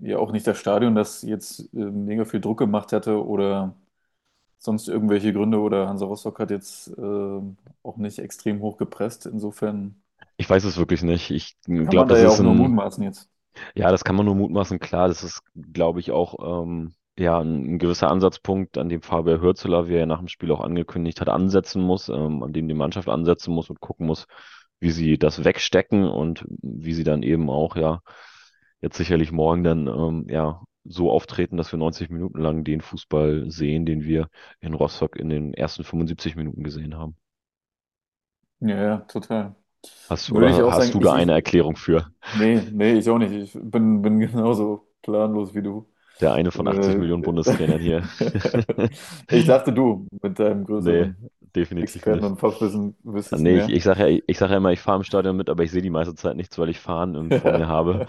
ja 0.00 0.18
auch 0.18 0.32
nicht 0.32 0.46
das 0.46 0.58
Stadion, 0.58 0.94
das 0.96 1.22
jetzt 1.22 1.72
äh, 1.74 1.78
mega 1.78 2.24
viel 2.26 2.40
Druck 2.40 2.58
gemacht 2.58 2.92
hatte 2.92 3.24
oder 3.26 3.76
sonst 4.58 4.88
irgendwelche 4.88 5.32
Gründe 5.34 5.60
oder 5.60 5.88
Hansa 5.88 6.06
Rostock 6.06 6.40
hat 6.40 6.50
jetzt 6.50 6.88
äh, 6.98 7.40
auch 7.84 7.96
nicht 7.98 8.18
extrem 8.20 8.60
hoch 8.62 8.78
gepresst. 8.78 9.26
Insofern 9.26 9.96
Ich 10.38 10.48
weiß 10.48 10.64
es 10.64 10.76
wirklich 10.78 11.02
nicht. 11.02 11.30
Ich 11.30 11.56
kann 11.84 11.96
man 11.96 12.06
glaube, 12.06 12.08
da 12.08 12.16
das 12.16 12.22
ja 12.22 12.28
ist 12.28 12.40
auch 12.40 12.40
nur 12.40 12.54
ein, 12.54 12.54
mutmaßen 12.54 13.02
jetzt. 13.04 13.30
ja, 13.74 13.90
das 13.90 14.04
kann 14.04 14.16
man 14.16 14.26
nur 14.26 14.34
mutmaßen. 14.34 14.78
Klar, 14.80 15.08
das 15.08 15.22
ist, 15.24 15.42
glaube 15.72 16.00
ich, 16.00 16.10
auch 16.12 16.64
ähm, 16.64 16.94
ja, 17.18 17.40
ein, 17.40 17.74
ein 17.76 17.78
gewisser 17.78 18.10
Ansatzpunkt, 18.10 18.78
an 18.78 18.88
dem 18.88 19.02
Fabian 19.02 19.40
Hürzeler, 19.40 19.88
wie 19.88 19.94
er 19.94 20.00
ja 20.00 20.06
nach 20.06 20.18
dem 20.18 20.28
Spiel 20.28 20.50
auch 20.52 20.60
angekündigt 20.60 21.20
hat, 21.20 21.28
ansetzen 21.28 21.82
muss, 21.82 22.08
ähm, 22.08 22.42
an 22.42 22.52
dem 22.52 22.68
die 22.68 22.74
Mannschaft 22.74 23.08
ansetzen 23.08 23.54
muss 23.54 23.70
und 23.70 23.80
gucken 23.80 24.06
muss, 24.06 24.26
wie 24.80 24.90
sie 24.90 25.18
das 25.18 25.44
wegstecken 25.44 26.04
und 26.08 26.44
wie 26.48 26.94
sie 26.94 27.04
dann 27.04 27.22
eben 27.22 27.50
auch, 27.50 27.76
ja, 27.76 28.02
jetzt 28.80 28.96
sicherlich 28.96 29.32
morgen 29.32 29.64
dann, 29.64 29.86
ähm, 29.88 30.26
ja, 30.28 30.62
so 30.84 31.10
auftreten, 31.10 31.56
dass 31.56 31.72
wir 31.72 31.78
90 31.78 32.10
Minuten 32.10 32.40
lang 32.40 32.62
den 32.64 32.80
Fußball 32.80 33.50
sehen, 33.50 33.86
den 33.86 34.04
wir 34.04 34.28
in 34.60 34.74
Rostock 34.74 35.16
in 35.16 35.28
den 35.30 35.52
ersten 35.54 35.82
75 35.84 36.36
Minuten 36.36 36.62
gesehen 36.62 36.96
haben. 36.96 37.16
Ja, 38.60 38.76
ja, 38.82 38.98
total. 39.08 39.54
Hast, 40.08 40.32
auch 40.62 40.72
hast 40.72 40.72
sagen, 40.74 40.94
du 40.94 41.00
da 41.00 41.12
ich, 41.14 41.14
eine 41.14 41.32
Erklärung 41.32 41.76
für? 41.76 42.10
nee, 42.32 42.60
nee, 42.72 42.94
ich 42.98 43.08
auch 43.08 43.18
nicht. 43.18 43.32
Ich 43.32 43.52
bin, 43.54 44.02
bin 44.02 44.18
genauso 44.20 44.88
planlos 45.02 45.54
wie 45.54 45.62
du. 45.62 45.90
Der 46.20 46.32
eine 46.34 46.50
von 46.50 46.68
80 46.68 46.96
Äh, 46.96 46.98
Millionen 46.98 47.22
Bundestrainern 47.22 47.80
hier. 47.80 48.02
ich 49.30 49.44
dachte, 49.46 49.72
du 49.72 50.06
mit 50.22 50.38
deinem 50.38 50.64
Nee, 50.78 51.12
größeren 51.12 51.16
definitiv 51.56 51.96
Experten- 51.96 52.20
nicht. 52.20 52.30
und 52.30 52.38
Fachwissen 52.38 52.96
wüsstest 53.02 53.42
Nee, 53.42 53.58
ich, 53.58 53.66
mehr. 53.66 53.76
ich 53.76 53.82
sage 53.84 54.08
ja, 54.10 54.20
ich 54.26 54.38
sag 54.38 54.50
ja 54.50 54.58
immer, 54.58 54.72
ich 54.72 54.80
fahre 54.80 54.98
im 54.98 55.02
Stadion 55.04 55.36
mit, 55.36 55.48
aber 55.50 55.62
ich 55.64 55.70
sehe 55.72 55.82
die 55.82 55.90
meiste 55.90 56.14
Zeit 56.14 56.36
nichts, 56.36 56.58
weil 56.58 56.68
ich 56.68 56.78
Fahren 56.78 57.14
ähm, 57.14 57.30
vor 57.40 57.58
mir 57.58 57.66
habe. 57.68 58.06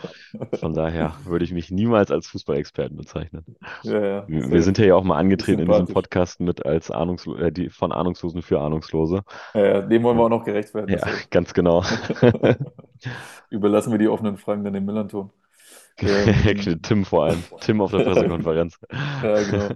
Von 0.60 0.74
daher 0.74 1.16
würde 1.26 1.46
ich 1.46 1.52
mich 1.54 1.72
niemals 1.72 2.12
als 2.12 2.28
Fußballexperten 2.28 2.96
bezeichnen. 2.98 3.46
Ja, 3.84 4.06
ja, 4.06 4.28
Wir 4.28 4.52
wir 4.52 4.62
sind 4.62 4.78
ja 4.78 4.94
auch 4.96 5.04
mal 5.04 5.18
angetreten 5.18 5.62
in 5.62 5.68
diesem. 5.72 5.88
Podcast 5.88 6.40
mit 6.40 6.66
als 6.66 6.92
Ahnungslo 6.92 7.36
äh, 7.38 7.52
die, 7.52 7.70
von 7.70 7.92
Ahnungslosen 7.92 8.42
für 8.42 8.60
Ahnungslose. 8.62 9.24
Ja, 9.54 9.82
dem 9.82 10.04
wollen 10.04 10.18
wir 10.18 10.26
Und, 10.26 10.34
auch 10.34 10.38
noch 10.40 10.46
gerecht 10.46 10.74
werden, 10.74 10.90
ja, 10.90 10.96
deshalb. 10.98 11.32
ganz 11.32 11.54
genau. 11.54 11.84
Überlassen 13.50 13.92
wir 13.92 14.00
die 14.00 14.08
offenen 14.10 14.38
Fragen 14.38 14.64
dann 14.64 14.74
dem 14.74 14.86
Millanton. 14.86 15.32
Ähm, 16.00 16.80
Tim 16.84 17.06
vor 17.06 17.26
allem. 17.26 17.44
Tim 17.60 17.82
auf 17.82 17.90
der 17.90 18.04
Pressekonferenz. 18.04 18.80
ja, 19.24 19.42
genau. 19.42 19.70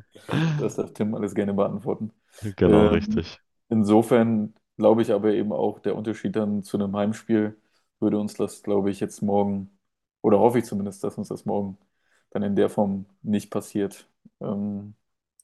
Das 0.59 0.75
darf 0.75 0.93
Tim 0.93 1.15
alles 1.15 1.33
gerne 1.33 1.51
beantworten. 1.55 2.11
Genau, 2.57 2.81
Ähm, 2.83 2.87
richtig. 2.89 3.39
Insofern 3.71 4.55
glaube 4.77 5.03
ich 5.03 5.13
aber 5.13 5.33
eben 5.33 5.53
auch, 5.53 5.79
der 5.79 5.97
Unterschied 5.97 6.37
dann 6.37 6.63
zu 6.63 6.77
einem 6.77 6.95
Heimspiel 6.97 7.59
würde 8.01 8.19
uns 8.19 8.35
das, 8.35 8.63
glaube 8.63 8.91
ich, 8.91 9.01
jetzt 9.01 9.23
morgen, 9.23 9.71
oder 10.21 10.39
hoffe 10.39 10.59
ich 10.59 10.65
zumindest, 10.65 11.03
dass 11.05 11.17
uns 11.19 11.29
das 11.29 11.45
morgen 11.45 11.79
dann 12.31 12.43
in 12.43 12.57
der 12.57 12.69
Form 12.69 13.07
nicht 13.23 13.51
passiert. 13.51 14.09
Ähm, 14.41 14.95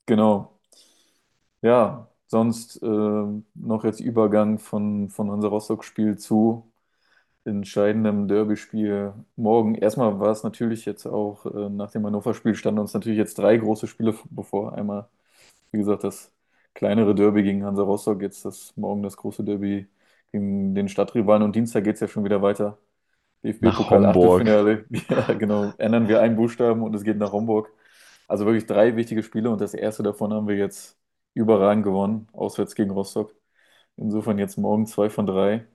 genau. 0.08 0.60
Ja, 1.62 2.10
sonst 2.28 2.82
ähm, 2.84 3.46
noch 3.56 3.84
jetzt 3.84 4.00
Übergang 4.00 4.60
von, 4.60 5.10
von 5.10 5.32
Hansa 5.32 5.48
Rostock-Spiel 5.48 6.18
zu 6.18 6.72
entscheidendem 7.46 8.28
Derby-Spiel 8.28 9.14
morgen. 9.38 9.76
Erstmal 9.76 10.20
war 10.20 10.32
es 10.32 10.44
natürlich 10.44 10.86
jetzt 10.86 11.06
auch 11.08 11.46
äh, 11.48 11.70
nach 11.70 11.92
dem 11.92 12.06
Hannover-Spiel 12.06 12.56
standen 12.56 12.80
uns 12.82 12.94
natürlich 12.94 13.18
jetzt 13.20 13.38
drei 13.40 13.58
große 13.58 13.88
Spiele 13.88 14.16
bevor. 14.32 14.74
Einmal, 14.74 15.10
wie 15.72 15.80
gesagt, 15.80 16.04
das 16.06 16.34
kleinere 16.78 17.16
Derby 17.16 17.44
gegen 17.44 17.66
Hansa 17.66 17.84
Rostock, 17.84 18.22
jetzt 18.24 18.46
das 18.46 18.78
morgen 18.78 19.04
das 19.04 19.18
große 19.18 19.44
Derby 19.46 19.90
gegen 20.34 20.76
den 20.76 20.90
Stadtrivalen 20.90 21.44
und 21.44 21.56
Dienstag 21.58 21.86
geht 21.86 21.96
es 21.96 22.02
ja 22.02 22.10
schon 22.10 22.26
wieder 22.26 22.44
weiter. 22.44 22.80
DFB-Pokal. 23.44 24.06
Achtelfinale. 24.06 24.86
Ja, 25.10 25.34
genau. 25.36 25.74
Ändern 25.80 26.08
wir 26.10 26.22
einen 26.22 26.38
Buchstaben 26.38 26.84
und 26.84 26.96
es 26.96 27.04
geht 27.04 27.18
nach 27.18 27.34
Homburg. 27.34 27.72
Also 28.28 28.46
wirklich 28.46 28.66
drei 28.68 28.96
wichtige 28.98 29.24
Spiele 29.24 29.50
und 29.52 29.62
das 29.62 29.74
erste 29.76 30.04
davon 30.04 30.34
haben 30.34 30.48
wir 30.50 30.58
jetzt 30.58 30.98
überragend 31.36 31.84
gewonnen, 31.86 32.28
auswärts 32.34 32.76
gegen 32.76 32.92
Rostock. 32.92 33.34
Insofern 33.98 34.40
jetzt 34.40 34.58
morgen 34.58 34.88
zwei 34.88 35.10
von 35.12 35.26
drei. 35.28 35.68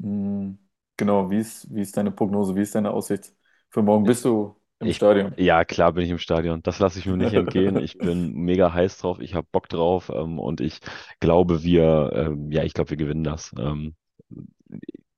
Hm, 0.00 0.58
Genau, 0.98 1.30
wie 1.30 1.38
ist, 1.38 1.74
wie 1.74 1.80
ist 1.82 1.96
deine 1.96 2.10
Prognose, 2.12 2.54
wie 2.54 2.60
ist 2.62 2.74
deine 2.74 2.90
Aussicht 2.92 3.34
für 3.70 3.82
morgen? 3.82 4.04
Bist 4.06 4.24
du 4.24 4.56
im 4.82 4.90
Ich, 4.90 4.94
Stadion? 4.94 5.36
ja, 5.36 5.64
klar 5.64 5.92
bin 5.92 6.04
ich 6.04 6.10
im 6.10 6.18
Stadion. 6.18 6.62
Das 6.62 6.78
lasse 6.78 6.98
ich 6.98 7.06
mir 7.06 7.16
nicht 7.16 7.34
entgehen. 7.34 7.78
Ich 7.78 7.98
bin 8.00 8.32
mega 8.34 8.72
heiß 8.72 8.98
drauf. 8.98 9.20
Ich 9.20 9.34
habe 9.34 9.46
Bock 9.50 9.68
drauf. 9.68 10.10
Ähm, 10.14 10.38
und 10.38 10.60
ich 10.60 10.80
glaube, 11.20 11.62
wir, 11.62 12.10
ähm, 12.14 12.50
ja, 12.50 12.64
ich 12.64 12.74
glaube, 12.74 12.90
wir 12.90 12.96
gewinnen 12.96 13.24
das. 13.24 13.54
Ähm, 13.58 13.94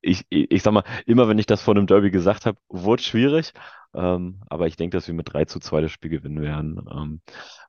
ich, 0.04 0.26
ich, 0.28 0.62
sag 0.62 0.72
mal, 0.72 0.84
immer 1.06 1.28
wenn 1.28 1.38
ich 1.38 1.46
das 1.46 1.62
vor 1.62 1.74
einem 1.74 1.86
Derby 1.86 2.10
gesagt 2.10 2.46
habe, 2.46 2.58
wurde 2.68 3.00
es 3.00 3.06
schwierig. 3.06 3.52
Ähm, 3.94 4.42
aber 4.48 4.66
ich 4.66 4.76
denke, 4.76 4.96
dass 4.96 5.06
wir 5.06 5.14
mit 5.14 5.32
3 5.32 5.44
zu 5.44 5.60
2 5.60 5.80
das 5.80 5.92
Spiel 5.92 6.10
gewinnen 6.10 6.42
werden, 6.42 6.84
ähm, 6.90 7.20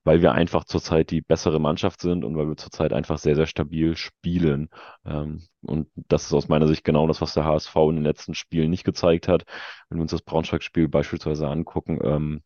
weil 0.03 0.21
wir 0.21 0.31
einfach 0.33 0.65
zurzeit 0.65 1.11
die 1.11 1.21
bessere 1.21 1.59
Mannschaft 1.59 2.01
sind 2.01 2.23
und 2.23 2.35
weil 2.35 2.47
wir 2.47 2.57
zurzeit 2.57 2.93
einfach 2.93 3.19
sehr, 3.19 3.35
sehr 3.35 3.45
stabil 3.45 3.95
spielen. 3.95 4.69
Ähm, 5.05 5.43
und 5.61 5.87
das 5.95 6.25
ist 6.25 6.33
aus 6.33 6.47
meiner 6.47 6.67
Sicht 6.67 6.83
genau 6.83 7.07
das, 7.07 7.21
was 7.21 7.35
der 7.35 7.45
HSV 7.45 7.75
in 7.89 7.95
den 7.97 8.03
letzten 8.03 8.33
Spielen 8.33 8.71
nicht 8.71 8.83
gezeigt 8.85 9.27
hat. 9.27 9.43
Wenn 9.89 9.99
wir 9.99 10.03
uns 10.03 10.11
das 10.11 10.23
Braunschweig-Spiel 10.23 10.87
beispielsweise 10.87 11.47
angucken, 11.47 11.99
ähm, 12.03 12.43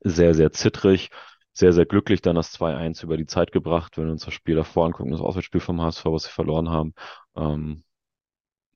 sehr, 0.00 0.34
sehr 0.34 0.52
zittrig, 0.52 1.10
sehr, 1.52 1.72
sehr 1.72 1.86
glücklich 1.86 2.22
dann 2.22 2.36
das 2.36 2.52
2-1 2.52 3.02
über 3.02 3.16
die 3.16 3.26
Zeit 3.26 3.52
gebracht. 3.52 3.96
Wenn 3.96 4.06
wir 4.06 4.12
uns 4.12 4.24
das 4.24 4.34
Spiel 4.34 4.56
davor 4.56 4.86
angucken, 4.86 5.10
das 5.10 5.20
Auswärtsspiel 5.20 5.60
vom 5.60 5.80
HSV, 5.80 6.04
was 6.06 6.24
sie 6.24 6.30
verloren 6.30 6.68
haben, 6.70 6.94
ähm, 7.36 7.84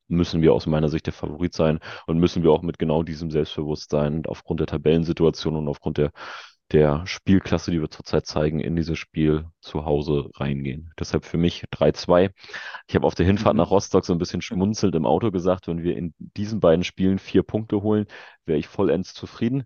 müssen 0.09 0.43
wir 0.43 0.53
aus 0.55 0.67
meiner 0.67 0.89
Sicht 0.89 1.07
der 1.07 1.13
Favorit 1.13 1.55
sein 1.55 1.81
und 2.07 2.19
müssen 2.19 2.43
wir 2.43 2.51
auch 2.53 2.63
mit 2.63 2.79
genau 2.79 3.03
diesem 3.03 3.31
Selbstbewusstsein 3.31 4.15
und 4.17 4.29
aufgrund 4.29 4.61
der 4.61 4.67
Tabellensituation 4.67 5.57
und 5.57 5.69
aufgrund 5.69 5.99
der, 5.99 6.13
der 6.73 7.07
Spielklasse, 7.07 7.71
die 7.71 7.81
wir 7.81 7.91
zurzeit 7.91 8.27
zeigen, 8.27 8.61
in 8.61 8.75
dieses 8.77 8.99
Spiel 8.99 9.47
zu 9.61 9.85
Hause 9.85 10.31
reingehen. 10.35 10.93
Deshalb 10.99 11.25
für 11.25 11.37
mich 11.37 11.65
3-2. 11.71 12.31
Ich 12.89 12.95
habe 12.95 13.07
auf 13.07 13.15
der 13.15 13.27
Hinfahrt 13.27 13.57
nach 13.57 13.71
Mhm. 13.71 13.71
Rostock 13.71 14.05
so 14.07 14.13
ein 14.13 14.19
bisschen 14.19 14.43
schmunzelnd 14.43 14.95
im 14.95 15.07
Auto 15.07 15.31
gesagt, 15.31 15.69
wenn 15.69 15.83
wir 15.83 15.97
in 15.97 16.15
diesen 16.19 16.61
beiden 16.61 16.85
Spielen 16.85 17.19
vier 17.19 17.43
Punkte 17.43 17.83
holen, 17.83 18.07
wäre 18.47 18.59
ich 18.59 18.67
vollends 18.69 19.15
zufrieden. 19.15 19.65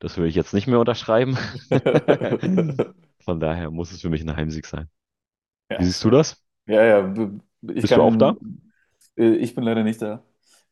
Das 0.00 0.16
will 0.16 0.26
ich 0.26 0.34
jetzt 0.34 0.54
nicht 0.54 0.66
mehr 0.66 0.80
unterschreiben. 0.80 1.36
Von 3.24 3.40
daher 3.40 3.70
muss 3.70 3.92
es 3.92 4.00
für 4.00 4.08
mich 4.10 4.22
ein 4.22 4.34
Heimsieg 4.36 4.66
sein. 4.66 4.88
Wie 5.76 5.84
Ja, 5.84 5.86
siehst 5.86 6.04
du 6.04 6.10
das? 6.10 6.42
ja, 6.66 6.84
ja. 6.84 7.14
Ich 7.74 7.82
Bist 7.82 7.96
du 7.96 8.02
auch 8.02 8.16
da? 8.16 8.36
Äh, 9.18 9.34
ich 9.36 9.54
bin 9.54 9.64
leider 9.64 9.84
nicht 9.84 10.02
da. 10.02 10.22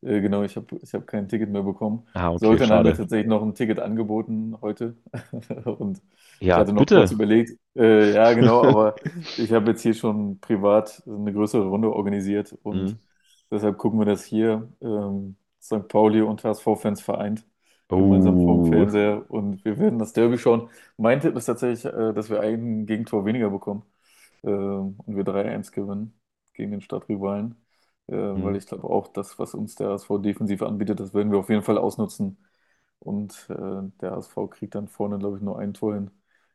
Äh, 0.01 0.21
Genau, 0.21 0.43
ich 0.43 0.55
habe 0.55 0.77
ich 0.81 0.93
hab 0.93 1.07
kein 1.07 1.27
Ticket 1.27 1.49
mehr 1.49 1.63
bekommen. 1.63 2.07
Ah, 2.13 2.31
okay, 2.33 2.59
mir 2.59 2.59
schade. 2.59 2.93
tatsächlich 2.93 3.27
noch 3.27 3.41
ein 3.41 3.55
Ticket 3.55 3.79
angeboten 3.79 4.57
heute. 4.61 4.95
Und 5.65 6.01
ich 6.49 6.57
Ja, 6.57 6.61
hatte 6.61 6.73
noch 6.73 6.89
kurz 6.89 7.11
bitte. 7.11 7.11
überlegt, 7.11 7.51
äh, 7.75 8.13
ja, 8.13 8.33
genau, 8.33 8.63
aber 8.63 8.95
ich 9.35 9.51
habe 9.51 9.71
jetzt 9.71 9.81
hier 9.81 9.93
schon 9.93 10.39
privat 10.39 11.03
eine 11.07 11.33
größere 11.33 11.67
Runde 11.67 11.91
organisiert 11.93 12.53
und 12.63 12.95
Mhm. 12.95 12.99
deshalb 13.51 13.77
gucken 13.77 13.99
wir 13.99 14.05
das 14.05 14.23
hier. 14.25 14.71
Ähm, 14.81 15.37
St. 15.61 15.87
Pauli 15.89 16.21
und 16.21 16.43
HSV-Fans 16.43 17.01
vereint. 17.01 17.45
gemeinsam 17.95 18.37
vorm 18.39 18.63
Oh. 18.63 18.63
Fernseher 18.63 19.25
und 19.29 19.63
wir 19.65 19.77
werden 19.79 19.99
das 19.99 20.13
Derby 20.13 20.37
schauen. 20.37 20.69
Mein 20.97 21.19
Tipp 21.19 21.35
ist 21.35 21.45
tatsächlich, 21.45 21.85
äh, 21.85 22.13
dass 22.13 22.29
wir 22.29 22.39
ein 22.41 22.85
Gegentor 22.85 23.25
weniger 23.25 23.49
bekommen 23.49 23.83
ähm, 24.43 24.95
und 25.05 25.15
wir 25.15 25.23
3-1 25.23 25.71
gewinnen 25.71 26.13
gegen 26.53 26.71
den 26.71 26.81
Stadtrivalen, 26.81 27.55
äh, 28.07 28.13
weil 28.15 28.55
Mhm. 28.55 28.57
ich 28.57 28.65
glaube 28.67 28.85
auch, 28.89 29.07
das, 29.09 29.39
was 29.39 29.53
uns 29.53 29.75
der 29.75 29.89
HSV 29.89 30.19
defensiv 30.19 30.61
anbietet, 30.61 30.99
das 30.99 31.13
werden 31.13 31.31
wir 31.31 31.39
auf 31.39 31.49
jeden 31.49 31.63
Fall 31.63 31.77
ausnutzen 31.77 32.37
und 32.99 33.47
äh, 33.49 33.55
der 34.01 34.11
HSV 34.11 34.47
kriegt 34.49 34.75
dann 34.75 34.87
vorne, 34.87 35.19
glaube 35.19 35.37
ich, 35.37 35.43
nur 35.43 35.59
ein 35.59 35.73
Tor 35.73 35.95
hin. 35.95 36.11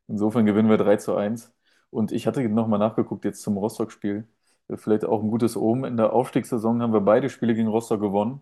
Insofern 0.08 0.46
gewinnen 0.46 0.68
wir 0.70 0.78
3 0.78 0.96
zu 0.96 1.14
1 1.16 1.52
und 1.90 2.12
ich 2.12 2.26
hatte 2.26 2.46
nochmal 2.48 2.78
nachgeguckt 2.78 3.24
jetzt 3.24 3.42
zum 3.42 3.56
Rostock-Spiel. 3.56 4.28
Äh, 4.68 4.76
Vielleicht 4.76 5.04
auch 5.04 5.22
ein 5.22 5.30
gutes 5.30 5.56
Omen. 5.56 5.84
In 5.84 5.96
der 5.96 6.12
Aufstiegssaison 6.12 6.82
haben 6.82 6.92
wir 6.92 7.00
beide 7.00 7.30
Spiele 7.30 7.54
gegen 7.54 7.68
Rostock 7.68 8.00
gewonnen. 8.00 8.40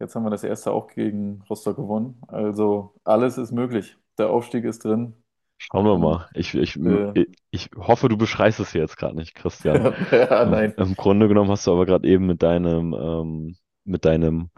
Jetzt 0.00 0.14
haben 0.16 0.24
wir 0.24 0.30
das 0.30 0.44
erste 0.44 0.72
auch 0.72 0.88
gegen 0.88 1.42
Rostock 1.50 1.76
gewonnen. 1.76 2.20
Also 2.28 2.94
alles 3.04 3.38
ist 3.38 3.52
möglich. 3.52 3.96
Der 4.18 4.30
Aufstieg 4.30 4.64
ist 4.64 4.84
drin. 4.84 5.14
Schauen 5.62 5.84
wir 5.84 5.92
Und 5.94 6.00
mal. 6.00 6.28
Ich, 6.34 6.54
ich, 6.54 6.76
äh, 6.76 7.26
ich 7.50 7.68
hoffe, 7.76 8.08
du 8.08 8.16
beschreist 8.16 8.60
es 8.60 8.72
hier 8.72 8.80
jetzt 8.80 8.96
gerade 8.96 9.14
nicht, 9.14 9.34
Christian. 9.34 9.94
ja, 10.10 10.46
Ähm, 10.46 10.50
nein. 10.50 10.74
Im 10.76 10.96
Grunde 10.96 11.28
genommen 11.28 11.50
hast 11.50 11.66
du 11.66 11.72
aber 11.72 11.84
gerade 11.84 12.08
eben 12.08 12.26
mit 12.26 12.42
deinem, 12.42 12.94
ähm, 12.94 13.56
mit 13.84 14.06
deinem, 14.06 14.50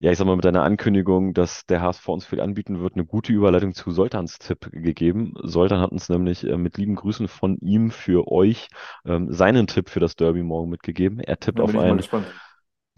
ja, 0.00 0.10
ich 0.12 0.18
sag 0.18 0.26
mal, 0.26 0.36
mit 0.36 0.46
deiner 0.46 0.62
Ankündigung, 0.62 1.34
dass 1.34 1.66
der 1.66 1.82
HSV 1.82 2.08
uns 2.08 2.26
viel 2.26 2.40
anbieten 2.40 2.80
wird, 2.80 2.94
eine 2.94 3.04
gute 3.04 3.32
Überleitung 3.34 3.74
zu 3.74 3.90
Soltans 3.90 4.38
Tipp 4.38 4.70
gegeben. 4.72 5.34
Soltan 5.42 5.80
hat 5.80 5.92
uns 5.92 6.08
nämlich 6.08 6.44
äh, 6.46 6.56
mit 6.56 6.78
lieben 6.78 6.96
Grüßen 6.96 7.28
von 7.28 7.58
ihm 7.58 7.90
für 7.90 8.26
euch 8.32 8.68
ähm, 9.04 9.30
seinen 9.30 9.66
Tipp 9.66 9.90
für 9.90 10.00
das 10.00 10.16
Derby 10.16 10.42
morgen 10.42 10.70
mitgegeben. 10.70 11.20
Er 11.20 11.38
tippt 11.38 11.58
Dann 11.58 11.66
auf 11.66 11.76
ein. 11.76 12.00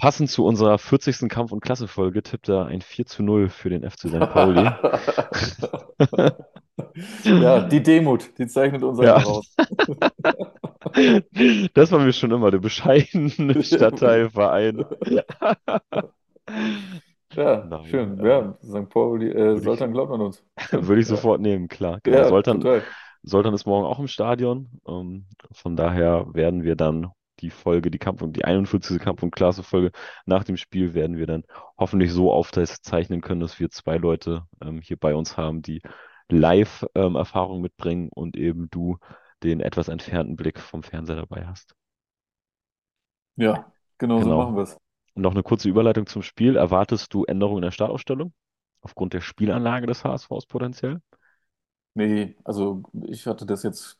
Passend 0.03 0.29
zu 0.31 0.45
unserer 0.45 0.79
40. 0.79 1.29
Kampf- 1.29 1.53
und 1.53 1.61
Klassefolge, 1.61 2.25
tippt 2.25 2.49
er 2.49 2.67
ein 2.67 2.83
4 2.83 3.07
zu 3.07 3.23
0 3.23 3.49
für 3.49 3.71
den 3.71 3.89
FC 3.89 4.09
St. 4.09 4.19
Pauli. 4.33 4.69
Ja, 7.25 7.61
die 7.61 7.83
Demut, 7.83 8.31
die 8.39 8.47
zeichnet 8.47 8.83
uns 8.83 8.99
Ja, 8.99 9.17
aus. 9.17 9.55
das 11.75 11.93
war 11.93 12.01
mir 12.01 12.13
schon 12.13 12.31
immer 12.33 12.51
der 12.51 12.59
bescheidene 12.59 13.55
Stadtteilverein. 13.63 14.85
Ja, 17.35 17.65
Nein, 17.69 17.85
schön. 17.87 18.19
ähm, 18.21 18.27
Ja, 18.27 18.55
St. 18.63 18.89
Pauli, 18.89 19.31
äh, 19.31 19.59
Soltan 19.59 19.93
glaubt 19.93 20.13
an 20.13 20.21
uns. 20.23 20.43
Würde 20.71 21.01
ich 21.01 21.09
Ja, 21.09 21.17
sofort 21.17 21.41
nehmen, 21.41 21.69
klar. 21.69 22.01
Genau, 22.03 22.19
ja, 22.19 22.29
Soltan. 22.29 22.83
Soltan 23.23 23.55
ist 23.55 23.67
morgen 23.67 23.87
auch 23.87 24.01
im 24.01 24.09
Stadion. 24.09 24.69
Ähm, 24.87 25.27
von 25.53 25.77
daher 25.77 26.27
werden 26.35 26.65
wir 26.65 26.75
dann 26.77 27.11
die 27.43 27.51
Folge, 27.51 27.91
die 27.91 27.99
Kampf- 27.99 28.23
und 28.23 28.35
die 28.37 28.45
41. 28.45 28.99
Kampf- 29.01 29.23
und 29.23 29.33
Klasse-Folge 29.33 29.93
nach 30.27 30.45
dem 30.45 30.57
Spiel 30.57 30.95
werden 30.95 31.17
wir 31.19 31.27
dann 31.27 31.45
hoffentlich 31.79 32.13
so 32.13 32.33
aufzeichnen 32.33 33.21
können, 33.21 33.41
dass 33.41 33.61
wir 33.61 33.71
zwei 33.71 33.97
Leute 33.99 34.47
ähm, 34.63 34.81
hier 34.81 34.97
bei 34.97 35.15
uns 35.15 35.37
haben, 35.37 35.63
die 35.63 35.83
Live-Erfahrung 36.31 37.61
mitbringen 37.63 38.09
und 38.15 38.37
eben 38.37 38.71
du 38.71 38.99
den 39.43 39.61
etwas 39.61 39.89
entfernten 39.89 40.37
Blick 40.37 40.61
vom 40.61 40.83
Fernseher 40.83 41.17
dabei 41.17 41.47
hast. 41.47 41.75
Ja, 43.37 43.71
genau 43.99 44.23
so 44.23 44.31
Genau. 44.31 44.33
machen 44.33 44.57
wir 44.57 44.63
es. 44.63 44.79
Noch 45.15 45.33
eine 45.33 45.43
kurze 45.43 45.69
Überleitung 45.69 46.07
zum 46.07 46.23
Spiel. 46.23 46.57
Erwartest 46.57 47.13
du 47.15 47.25
Änderungen 47.25 47.59
in 47.59 47.63
der 47.65 47.71
Startaufstellung? 47.73 48.33
Aufgrund 48.83 49.13
der 49.15 49.21
Spielanlage 49.23 49.87
des 49.87 50.05
HSVs 50.05 50.47
potenziell? 50.47 51.01
Nee, 51.95 52.37
also 52.45 52.83
ich 53.07 53.27
hatte 53.27 53.45
das 53.45 53.63
jetzt, 53.65 53.99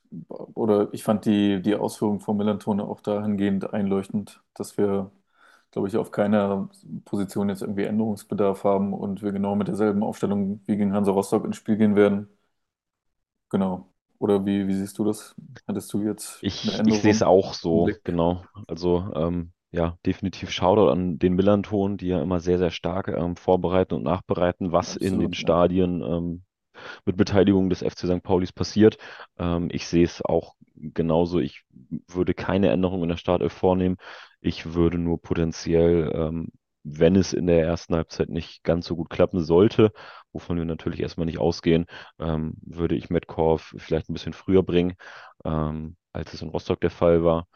oder 0.63 0.93
ich 0.95 1.05
fand 1.05 1.25
die, 1.27 1.61
die 1.63 1.75
Ausführung 1.77 2.21
von 2.21 2.37
Melantone 2.37 2.85
auch 2.85 3.01
dahingehend 3.01 3.73
einleuchtend, 3.75 4.43
dass 4.55 4.79
wir 4.79 5.11
glaube 5.73 5.89
ich, 5.89 5.97
auf 5.99 6.11
keiner 6.13 6.71
Position 7.05 7.49
jetzt 7.51 7.63
irgendwie 7.63 7.85
Änderungsbedarf 7.85 8.65
haben 8.65 8.95
und 8.95 9.23
wir 9.23 9.33
genau 9.33 9.57
mit 9.57 9.69
derselben 9.69 10.03
Aufstellung 10.05 10.61
wie 10.67 10.77
gegen 10.77 10.95
Hansa 10.95 11.13
Rostock 11.13 11.45
ins 11.47 11.57
Spiel 11.57 11.77
gehen 11.79 11.97
werden. 11.97 12.29
Genau. 13.51 13.93
Oder 14.19 14.45
wie, 14.47 14.67
wie 14.69 14.75
siehst 14.75 14.99
du 14.99 15.05
das? 15.05 15.35
Hattest 15.67 15.93
du 15.93 16.03
jetzt 16.03 16.47
eine 16.63 16.77
Ich, 16.81 16.87
ich 16.87 17.01
sehe 17.01 17.11
es 17.13 17.23
Änderung 17.23 17.23
auch 17.23 17.55
so, 17.55 17.95
genau. 18.05 18.45
Also 18.67 19.11
ähm, 19.15 19.53
ja, 19.71 19.97
definitiv 20.05 20.51
Shoutout 20.51 20.91
an 20.91 21.19
den 21.19 21.35
Millanton, 21.35 21.97
die 21.97 22.09
ja 22.09 22.21
immer 22.23 22.41
sehr, 22.41 22.59
sehr 22.59 22.71
stark 22.71 23.09
ähm, 23.09 23.37
vorbereiten 23.37 23.95
und 23.95 24.03
nachbereiten, 24.03 24.73
was 24.73 24.97
in 24.97 25.19
den 25.19 25.33
Absolut, 25.33 25.41
ja. 25.41 25.57
Stadien 25.57 26.03
ähm, 26.03 26.45
mit 27.05 27.17
Beteiligung 27.17 27.71
des 27.71 27.81
FC 27.83 28.07
St. 28.07 28.23
Paulis 28.23 28.53
passiert. 28.53 28.99
Ähm, 29.39 29.69
ich 29.73 29.87
sehe 29.87 30.05
es 30.05 30.23
auch 30.25 30.55
genauso. 30.75 31.39
Ich 31.41 31.65
würde 32.09 32.35
keine 32.35 32.71
Änderung 32.71 33.03
in 33.03 33.09
der 33.09 33.17
Startelf 33.17 33.53
vornehmen. 33.53 33.97
Ich 34.41 34.75
würde 34.75 34.99
nur 34.99 35.21
potenziell, 35.21 36.13
ähm, 36.15 36.49
wenn 36.85 37.15
es 37.17 37.33
in 37.33 37.47
der 37.47 37.65
ersten 37.65 37.95
Halbzeit 37.95 38.29
nicht 38.29 38.65
ganz 38.65 38.87
so 38.87 38.97
gut 38.97 39.09
klappen 39.11 39.43
sollte, 39.45 39.93
wovon 40.33 40.59
wir 40.59 40.65
natürlich 40.65 41.01
erstmal 41.01 41.27
nicht 41.27 41.39
ausgehen, 41.39 41.87
ähm, 42.19 42.55
würde 42.63 42.97
ich 42.97 43.11
Metcalf 43.11 43.75
vielleicht 43.79 44.09
ein 44.11 44.15
bisschen 44.15 44.33
früher 44.33 44.63
bringen, 44.65 44.95
ähm, 45.45 45.97
als 46.13 46.35
es 46.35 46.43
in 46.43 46.49
Rostock 46.49 46.81
der 46.81 46.91
Fall 46.91 47.23
war. 47.25 47.47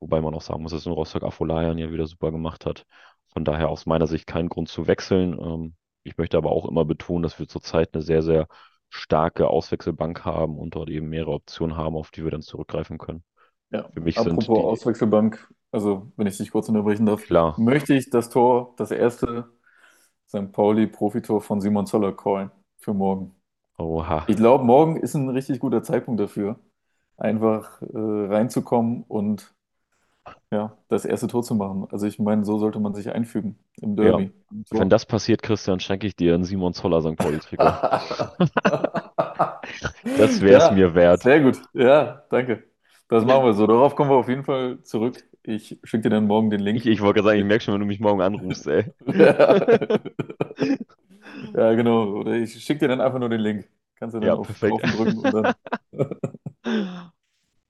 Wobei 0.00 0.20
man 0.20 0.34
auch 0.34 0.42
sagen 0.42 0.62
muss, 0.62 0.72
dass 0.72 0.86
in 0.86 0.92
Rostock 0.92 1.22
Afolayan 1.22 1.78
ja 1.78 1.90
wieder 1.90 2.06
super 2.06 2.30
gemacht 2.30 2.66
hat. 2.66 2.84
Von 3.32 3.44
daher 3.44 3.68
aus 3.70 3.86
meiner 3.86 4.06
Sicht 4.06 4.26
kein 4.26 4.48
Grund 4.48 4.68
zu 4.68 4.86
wechseln. 4.86 5.74
Ich 6.06 6.16
möchte 6.18 6.36
aber 6.36 6.52
auch 6.52 6.68
immer 6.68 6.84
betonen, 6.84 7.22
dass 7.24 7.38
wir 7.38 7.48
zurzeit 7.48 7.92
eine 7.94 8.02
sehr, 8.02 8.22
sehr 8.22 8.46
starke 8.90 9.48
Auswechselbank 9.48 10.24
haben 10.24 10.58
und 10.58 10.74
dort 10.76 10.88
eben 10.88 11.08
mehrere 11.08 11.32
Optionen 11.32 11.76
haben, 11.76 11.96
auf 11.96 12.10
die 12.12 12.22
wir 12.24 12.30
dann 12.30 12.42
zurückgreifen 12.42 12.98
können. 12.98 13.24
Ja, 13.70 13.90
Für 13.92 14.00
mich 14.00 14.20
sind 14.20 14.24
apropos 14.30 14.56
die, 14.56 14.64
Auswechselbank, 14.64 15.52
also 15.72 16.12
wenn 16.16 16.26
ich 16.26 16.36
dich 16.36 16.50
kurz 16.52 16.68
unterbrechen 16.68 17.06
darf, 17.06 17.22
klar, 17.26 17.56
möchte 17.56 17.94
ich 17.94 18.10
das 18.10 18.30
Tor, 18.30 18.74
das 18.76 18.90
erste 18.92 19.50
St. 20.28 20.52
Pauli-Profitor 20.52 21.40
von 21.42 21.60
Simon 21.60 21.86
Zoller 21.86 22.12
callen 22.16 22.50
für 22.78 22.94
morgen. 22.94 23.34
oha, 23.78 24.18
Ich 24.26 24.36
glaube, 24.36 24.64
morgen 24.64 24.98
ist 24.98 25.14
ein 25.16 25.30
richtig 25.30 25.60
guter 25.60 25.82
Zeitpunkt 25.84 26.20
dafür, 26.20 26.60
einfach 27.18 27.82
äh, 27.82 27.86
reinzukommen 27.98 29.04
und 29.08 29.55
ja, 30.50 30.76
das 30.88 31.04
erste 31.04 31.26
Tor 31.28 31.42
zu 31.42 31.54
machen. 31.54 31.86
Also 31.90 32.06
ich 32.06 32.18
meine, 32.18 32.44
so 32.44 32.58
sollte 32.58 32.80
man 32.80 32.94
sich 32.94 33.10
einfügen 33.10 33.58
im 33.80 33.96
ja. 34.00 34.04
Derby. 34.16 34.32
Im 34.50 34.64
Wenn 34.70 34.90
das 34.90 35.06
passiert, 35.06 35.42
Christian, 35.42 35.80
schenke 35.80 36.06
ich 36.06 36.16
dir 36.16 36.34
ein 36.34 36.44
Simon 36.44 36.72
Zoller 36.74 37.00
St. 37.02 37.16
Pauli-Trikot. 37.16 37.80
Das 40.16 40.40
wäre 40.40 40.58
es 40.58 40.70
Ja, 40.70 40.70
mir 40.70 40.94
wert. 40.94 41.22
sehr 41.22 41.40
gut. 41.40 41.60
Ja, 41.72 42.24
danke. 42.30 42.64
Das 43.08 43.24
machen 43.24 43.44
wir 43.44 43.52
so. 43.54 43.66
Darauf 43.66 43.94
kommen 43.96 44.10
wir 44.10 44.16
auf 44.16 44.28
jeden 44.28 44.44
Fall 44.44 44.82
zurück. 44.82 45.22
Ich 45.42 45.78
schicke 45.84 46.02
dir 46.04 46.10
dann 46.10 46.26
morgen 46.26 46.50
den 46.50 46.60
Ich, 46.72 46.84
Link. 46.84 46.86
ich 46.86 47.00
wollte 47.00 47.14
gerade 47.20 47.28
sagen, 47.30 47.38
ich 47.40 47.44
merke 47.46 47.64
schon, 47.64 47.74
wenn 47.74 47.80
du 47.80 47.86
mich 47.86 48.00
morgen 48.00 48.20
anrufst, 48.22 48.66
ey. 48.66 48.92
Ja. 49.06 49.60
Ja, 51.54 51.74
genau. 51.74 52.04
Oder 52.20 52.32
ich 52.34 52.62
schicke 52.64 52.80
dir 52.80 52.88
dann 52.88 53.00
einfach 53.00 53.18
nur 53.18 53.28
den 53.28 53.40
Link. 53.40 53.68
Kannst 53.96 54.14
du 54.14 54.20
dann 54.20 54.28
Ja, 54.28 54.34
auf 54.34 54.46
perfekt. 54.46 54.68
kaufen 54.68 54.90
drücken 54.90 55.18
und 55.18 55.32
dann. 55.32 55.52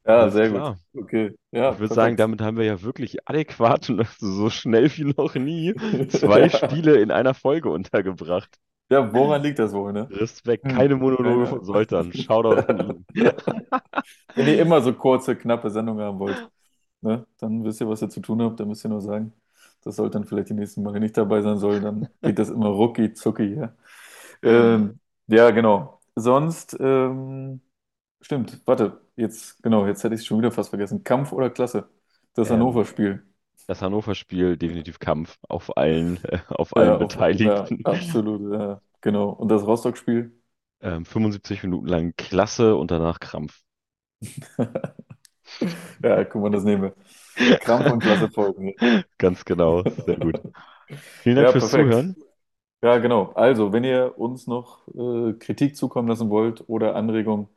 Ja, 0.06 0.28
Alles 0.28 0.30
sehr 0.30 0.50
gut. 0.50 0.64
klar. 0.64 0.78
Okay. 0.94 1.36
Ja, 1.52 1.70
Ich 1.70 1.78
würde 1.78 1.92
sagen, 1.94 2.16
damit 2.16 2.40
haben 2.42 2.56
wir 2.58 2.64
ja 2.64 2.82
wirklich 2.82 3.28
adäquat 3.28 3.90
und 3.90 4.06
so 4.20 4.50
schnell 4.50 4.90
wie 4.96 5.04
noch 5.04 5.34
nie 5.36 5.76
zwei 6.08 6.48
Spiele 6.50 7.00
in 7.00 7.10
einer 7.12 7.34
Folge 7.34 7.70
untergebracht. 7.70 8.58
Ja, 8.90 9.12
woran 9.12 9.42
liegt 9.42 9.58
das 9.58 9.72
wohl, 9.72 9.92
ne? 9.92 10.10
Respekt, 10.10 10.64
Hm, 10.64 10.68
keine 10.68 10.96
Monologe 10.96 11.46
von 11.46 11.62
Soltan. 11.64 12.12
Shoutout 12.12 12.64
an 12.68 12.80
ihn. 12.80 13.06
Wenn 14.34 14.46
ihr 14.46 14.58
immer 14.60 14.80
so 14.82 14.92
kurze, 14.94 15.36
knappe 15.36 15.70
Sendungen 15.70 16.04
haben 16.04 16.18
wollt, 16.18 16.46
ne, 17.00 17.26
dann 17.38 17.64
wisst 17.64 17.80
ihr, 17.80 17.88
was 17.88 18.02
ihr 18.02 18.10
zu 18.10 18.20
tun 18.20 18.42
habt. 18.42 18.60
Dann 18.60 18.68
müsst 18.68 18.84
ihr 18.84 18.90
nur 18.90 19.00
sagen, 19.00 19.32
das 19.82 19.96
sollte 19.96 20.18
dann 20.18 20.26
vielleicht 20.26 20.50
die 20.50 20.54
nächsten 20.54 20.82
Male 20.82 21.00
nicht 21.00 21.16
dabei 21.16 21.42
sein 21.42 21.58
soll. 21.58 21.80
Dann 21.80 22.08
geht 22.22 22.38
das 22.38 22.50
immer 22.50 22.68
rucki 22.68 23.14
zucki, 23.14 23.54
ja. 23.56 23.74
Ähm, 24.44 25.00
ja, 25.28 25.50
genau. 25.52 26.00
Sonst, 26.16 26.76
ähm, 26.80 27.60
stimmt, 28.22 28.62
warte, 28.66 29.00
jetzt, 29.16 29.62
genau, 29.62 29.86
jetzt 29.86 30.04
hätte 30.04 30.14
ich 30.14 30.20
es 30.22 30.26
schon 30.26 30.38
wieder 30.38 30.52
fast 30.52 30.70
vergessen. 30.70 31.04
Kampf 31.04 31.32
oder 31.32 31.50
Klasse? 31.50 31.88
Das 32.34 32.50
Ähm, 32.50 32.50
Hannover-Spiel. 32.50 33.24
das 33.68 33.82
Hannover-Spiel, 33.82 34.56
definitiv 34.58 34.98
Kampf 35.00 35.38
auf 35.48 35.76
allen, 35.78 36.22
äh, 36.24 36.40
auf 36.48 36.76
Ja, 36.76 36.76
allen 36.76 36.98
auf, 36.98 37.16
ja, 37.38 37.74
Beteiligten. 37.78 37.84
absolut, 37.84 38.52
ja, 38.52 38.82
genau. 39.00 39.30
Und 39.30 39.48
das 39.48 39.66
Rostock-Spiel? 39.66 40.32
Ähm, 40.80 41.04
75 41.04 41.62
Minuten 41.64 41.86
lang 41.88 42.14
Klasse 42.16 42.76
und 42.76 42.90
danach 42.90 43.20
Krampf. 43.20 43.62
Ja, 46.02 46.24
guck 46.24 46.42
mal, 46.42 46.50
das 46.50 46.64
nehmen 46.64 46.82
wir. 46.82 46.94
Krampf 47.58 47.88
und 47.90 48.02
Klasse 48.02 48.30
folgen. 48.30 48.74
Ganz 49.18 49.44
genau, 49.44 49.84
sehr 50.04 50.18
gut. 50.18 50.40
Vielen 51.22 51.36
Dank 51.36 51.48
Ja, 51.48 51.52
fürs 51.52 51.70
perfekt. 51.70 51.70
Zuhören. 51.70 52.16
Ja, 52.82 52.98
genau. 52.98 53.32
Also, 53.34 53.72
wenn 53.74 53.84
ihr 53.84 54.18
uns 54.18 54.48
noch 54.48 54.88
äh, 54.90 55.34
Kritik 55.34 55.76
zukommen 55.76 56.08
lassen 56.08 56.30
wollt 56.30 56.68
oder 56.68 56.96
Anregungen 56.96 57.48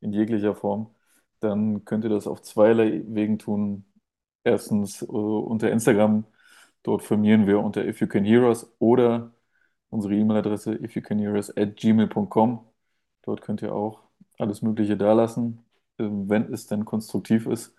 in 0.00 0.12
jeglicher 0.14 0.56
Form, 0.56 0.95
dann 1.40 1.84
könnt 1.84 2.04
ihr 2.04 2.10
das 2.10 2.26
auf 2.26 2.42
zweierlei 2.42 3.02
Wegen 3.06 3.38
tun. 3.38 3.84
Erstens 4.44 5.02
äh, 5.02 5.06
unter 5.06 5.70
Instagram, 5.70 6.24
dort 6.82 7.02
firmieren 7.02 7.46
wir 7.46 7.60
unter 7.60 7.84
If 7.86 8.00
You 8.00 8.06
Can 8.08 8.24
Hear 8.24 8.44
Us 8.44 8.72
oder 8.78 9.32
unsere 9.90 10.14
E-Mail-Adresse 10.14 10.74
ifyoucanhearus 10.76 11.56
at 11.56 11.76
gmail.com. 11.76 12.66
Dort 13.22 13.42
könnt 13.42 13.62
ihr 13.62 13.74
auch 13.74 14.02
alles 14.38 14.62
Mögliche 14.62 14.96
dalassen, 14.96 15.64
äh, 15.98 16.04
wenn 16.08 16.52
es 16.52 16.66
denn 16.66 16.84
konstruktiv 16.84 17.46
ist. 17.46 17.74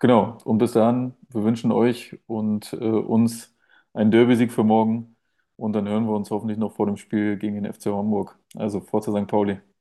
Genau. 0.00 0.38
Und 0.44 0.58
bis 0.58 0.72
dahin, 0.72 1.14
wir 1.30 1.44
wünschen 1.44 1.72
euch 1.72 2.18
und 2.26 2.72
äh, 2.74 2.76
uns 2.76 3.54
einen 3.94 4.10
Derby-Sieg 4.10 4.52
für 4.52 4.64
morgen. 4.64 5.16
Und 5.56 5.74
dann 5.74 5.88
hören 5.88 6.06
wir 6.06 6.14
uns 6.14 6.30
hoffentlich 6.30 6.58
noch 6.58 6.72
vor 6.74 6.86
dem 6.86 6.96
Spiel 6.96 7.36
gegen 7.38 7.62
den 7.62 7.72
FC 7.72 7.86
Hamburg. 7.86 8.38
Also 8.56 8.80
Forza 8.80 9.12
St. 9.12 9.28
Pauli. 9.28 9.71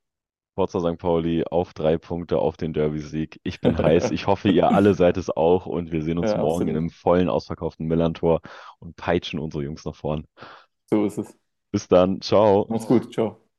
Forza 0.56 0.80
St. 0.82 0.98
Pauli 1.00 1.44
auf 1.46 1.74
drei 1.74 1.98
Punkte 1.98 2.38
auf 2.40 2.58
den 2.58 2.74
Derby-Sieg. 2.74 3.40
Ich 3.44 3.62
bin 3.62 3.78
heiß. 3.78 4.12
Ich 4.12 4.28
hoffe, 4.28 4.50
ihr 4.50 4.72
alle 4.72 4.94
seid 4.94 5.18
es 5.18 5.30
auch. 5.30 5.66
Und 5.66 5.92
wir 5.92 6.04
sehen 6.04 6.18
uns 6.20 6.36
Ja, 6.36 6.38
morgen 6.38 6.68
in 6.68 6.76
absolut. 6.76 6.78
einem 6.78 6.90
vollen, 6.90 7.30
ausverkauften 7.30 7.88
Millantor 7.88 8.42
und 8.80 8.96
peitschen 8.96 9.40
unsere 9.40 9.64
Jungs 9.64 9.86
nach 9.86 9.96
vorn. 9.96 10.26
So 10.90 11.06
ist 11.06 11.18
es. 11.18 11.38
Bis 11.72 11.88
dann. 11.88 12.22
Ciao. 12.22 12.70
Macht's 12.70 12.88
gut. 12.88 13.14
Ciao. 13.14 13.51